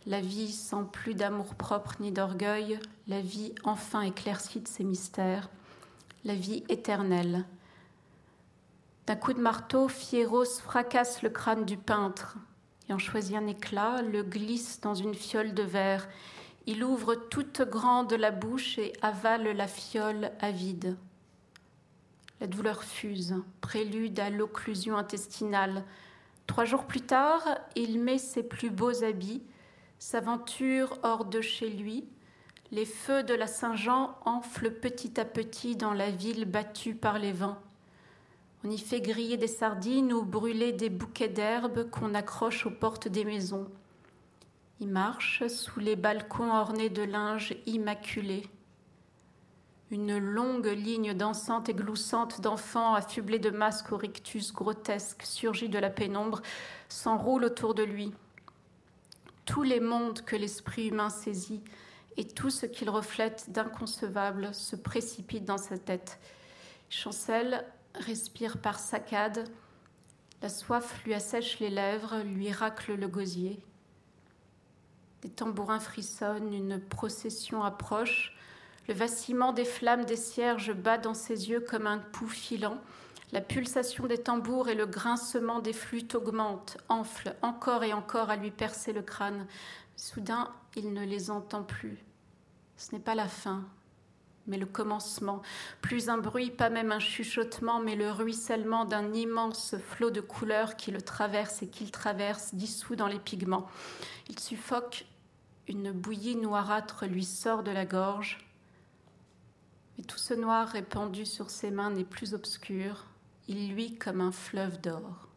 la 0.05 0.21
vie 0.21 0.51
sans 0.51 0.83
plus 0.83 1.15
d'amour-propre 1.15 1.95
ni 1.99 2.11
d'orgueil, 2.11 2.79
la 3.07 3.21
vie 3.21 3.53
enfin 3.63 4.01
éclaircie 4.01 4.59
de 4.59 4.67
ses 4.67 4.83
mystères, 4.83 5.49
la 6.25 6.35
vie 6.35 6.63
éternelle. 6.69 7.45
D'un 9.07 9.15
coup 9.15 9.33
de 9.33 9.41
marteau, 9.41 9.87
Fieros 9.87 10.45
fracasse 10.45 11.21
le 11.23 11.29
crâne 11.29 11.65
du 11.65 11.77
peintre 11.77 12.37
et 12.89 12.93
en 12.93 12.99
choisit 12.99 13.35
un 13.35 13.47
éclat, 13.47 14.01
le 14.01 14.23
glisse 14.23 14.79
dans 14.81 14.95
une 14.95 15.15
fiole 15.15 15.53
de 15.53 15.63
verre 15.63 16.07
il 16.65 16.83
ouvre 16.83 17.15
toute 17.15 17.61
grande 17.61 18.13
la 18.13 18.31
bouche 18.31 18.77
et 18.77 18.93
avale 19.01 19.49
la 19.49 19.67
fiole 19.67 20.31
avide. 20.39 20.97
La 22.39 22.47
douleur 22.47 22.83
fuse, 22.83 23.35
prélude 23.61 24.19
à 24.19 24.29
l'occlusion 24.29 24.97
intestinale. 24.97 25.83
Trois 26.47 26.65
jours 26.65 26.85
plus 26.85 27.01
tard, 27.01 27.43
il 27.75 27.99
met 27.99 28.17
ses 28.17 28.43
plus 28.43 28.69
beaux 28.69 29.03
habits, 29.03 29.43
s'aventure 29.99 30.99
hors 31.03 31.25
de 31.25 31.41
chez 31.41 31.69
lui. 31.69 32.05
Les 32.71 32.85
feux 32.85 33.23
de 33.23 33.33
la 33.33 33.47
Saint-Jean 33.47 34.17
enflent 34.25 34.71
petit 34.71 35.19
à 35.19 35.25
petit 35.25 35.75
dans 35.75 35.93
la 35.93 36.11
ville 36.11 36.45
battue 36.45 36.95
par 36.95 37.19
les 37.19 37.31
vents. 37.31 37.59
On 38.65 38.69
y 38.69 38.77
fait 38.77 39.01
griller 39.01 39.37
des 39.37 39.47
sardines 39.47 40.13
ou 40.13 40.23
brûler 40.23 40.71
des 40.71 40.89
bouquets 40.89 41.27
d'herbes 41.27 41.89
qu'on 41.89 42.13
accroche 42.13 42.65
aux 42.65 42.71
portes 42.71 43.09
des 43.09 43.25
maisons. 43.25 43.67
Il 44.79 44.89
marche 44.89 45.47
sous 45.47 45.79
les 45.79 45.95
balcons 45.95 46.51
ornés 46.51 46.89
de 46.89 47.03
linge 47.03 47.55
immaculé. 47.65 48.47
Une 49.91 50.17
longue 50.17 50.67
ligne 50.67 51.13
dansante 51.13 51.69
et 51.69 51.73
gloussante 51.73 52.41
d'enfants 52.41 52.95
affublés 52.95 53.37
de 53.37 53.51
masques 53.51 53.91
au 53.91 53.97
rictus 53.97 54.51
grotesque 54.51 55.21
surgit 55.21 55.69
de 55.69 55.77
la 55.77 55.91
pénombre, 55.91 56.41
s'enroule 56.89 57.45
autour 57.45 57.75
de 57.75 57.83
lui. 57.83 58.11
Tous 59.45 59.61
les 59.61 59.79
mondes 59.79 60.21
que 60.21 60.35
l'esprit 60.35 60.87
humain 60.87 61.09
saisit 61.09 61.61
et 62.17 62.27
tout 62.27 62.49
ce 62.49 62.65
qu'il 62.65 62.89
reflète 62.89 63.51
d'inconcevable 63.51 64.53
se 64.53 64.75
précipite 64.75 65.45
dans 65.45 65.57
sa 65.57 65.77
tête. 65.77 66.19
chancelle 66.89 67.65
respire 67.95 68.57
par 68.57 68.79
saccades. 68.79 69.47
La 70.41 70.49
soif 70.49 71.03
lui 71.05 71.13
assèche 71.13 71.59
les 71.59 71.69
lèvres, 71.69 72.21
lui 72.23 72.51
racle 72.51 72.95
le 72.95 73.07
gosier. 73.07 73.63
Des 75.23 75.29
tambourins 75.29 75.79
frissonnent, 75.79 76.53
une 76.53 76.81
procession 76.81 77.63
approche. 77.63 78.35
Le 78.89 78.93
vacillement 78.93 79.53
des 79.53 79.63
flammes 79.63 80.03
des 80.03 80.17
cierges 80.17 80.73
bat 80.73 80.97
dans 80.97 81.13
ses 81.13 81.49
yeux 81.49 81.61
comme 81.61 81.87
un 81.87 81.99
pouls 81.99 82.27
filant. 82.27 82.77
La 83.31 83.39
pulsation 83.39 84.05
des 84.05 84.17
tambours 84.17 84.67
et 84.67 84.75
le 84.75 84.85
grincement 84.85 85.59
des 85.59 85.71
flûtes 85.71 86.13
augmentent, 86.15 86.77
enflent 86.89 87.35
encore 87.41 87.85
et 87.85 87.93
encore 87.93 88.29
à 88.29 88.35
lui 88.35 88.51
percer 88.51 88.91
le 88.91 89.01
crâne. 89.01 89.47
Soudain, 89.95 90.49
il 90.75 90.91
ne 90.91 91.05
les 91.05 91.31
entend 91.31 91.63
plus. 91.63 92.03
Ce 92.75 92.91
n'est 92.91 93.01
pas 93.01 93.15
la 93.15 93.29
fin, 93.29 93.63
mais 94.45 94.57
le 94.57 94.65
commencement. 94.65 95.41
Plus 95.81 96.09
un 96.09 96.17
bruit, 96.17 96.51
pas 96.51 96.69
même 96.69 96.91
un 96.91 96.99
chuchotement, 96.99 97.79
mais 97.79 97.95
le 97.95 98.11
ruissellement 98.11 98.83
d'un 98.83 99.13
immense 99.13 99.75
flot 99.77 100.11
de 100.11 100.19
couleurs 100.19 100.75
qui 100.75 100.91
le 100.91 101.01
traverse 101.01 101.63
et 101.63 101.67
qu'il 101.67 101.91
traverse, 101.91 102.53
dissous 102.53 102.97
dans 102.97 103.07
les 103.07 103.19
pigments. 103.19 103.69
Il 104.27 104.37
suffoque, 104.37 105.05
une 105.67 105.91
bouillie 105.91 106.35
noirâtre 106.35 107.05
lui 107.05 107.23
sort 107.23 107.63
de 107.63 107.71
la 107.71 107.85
gorge. 107.85 108.37
Mais 109.97 110.03
tout 110.03 110.17
ce 110.17 110.33
noir 110.33 110.67
répandu 110.67 111.25
sur 111.25 111.49
ses 111.49 111.71
mains 111.71 111.91
n'est 111.91 112.03
plus 112.03 112.33
obscur, 112.33 113.05
il 113.47 113.69
luit 113.69 113.95
comme 113.95 114.21
un 114.21 114.31
fleuve 114.31 114.81
d'or. 114.81 115.27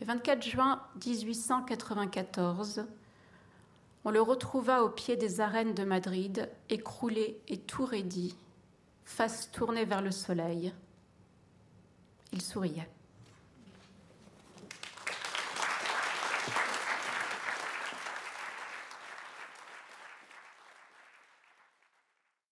Le 0.00 0.06
24 0.06 0.42
juin 0.42 0.82
1894, 1.04 2.86
on 4.04 4.10
le 4.10 4.20
retrouva 4.20 4.82
au 4.82 4.88
pied 4.88 5.16
des 5.16 5.40
arènes 5.40 5.74
de 5.74 5.84
Madrid, 5.84 6.50
écroulé 6.70 7.40
et 7.48 7.58
tout 7.58 7.84
raidi, 7.84 8.34
face 9.04 9.50
tournée 9.52 9.84
vers 9.84 10.02
le 10.02 10.10
soleil. 10.10 10.74
Il 12.32 12.42
souriait. 12.42 12.90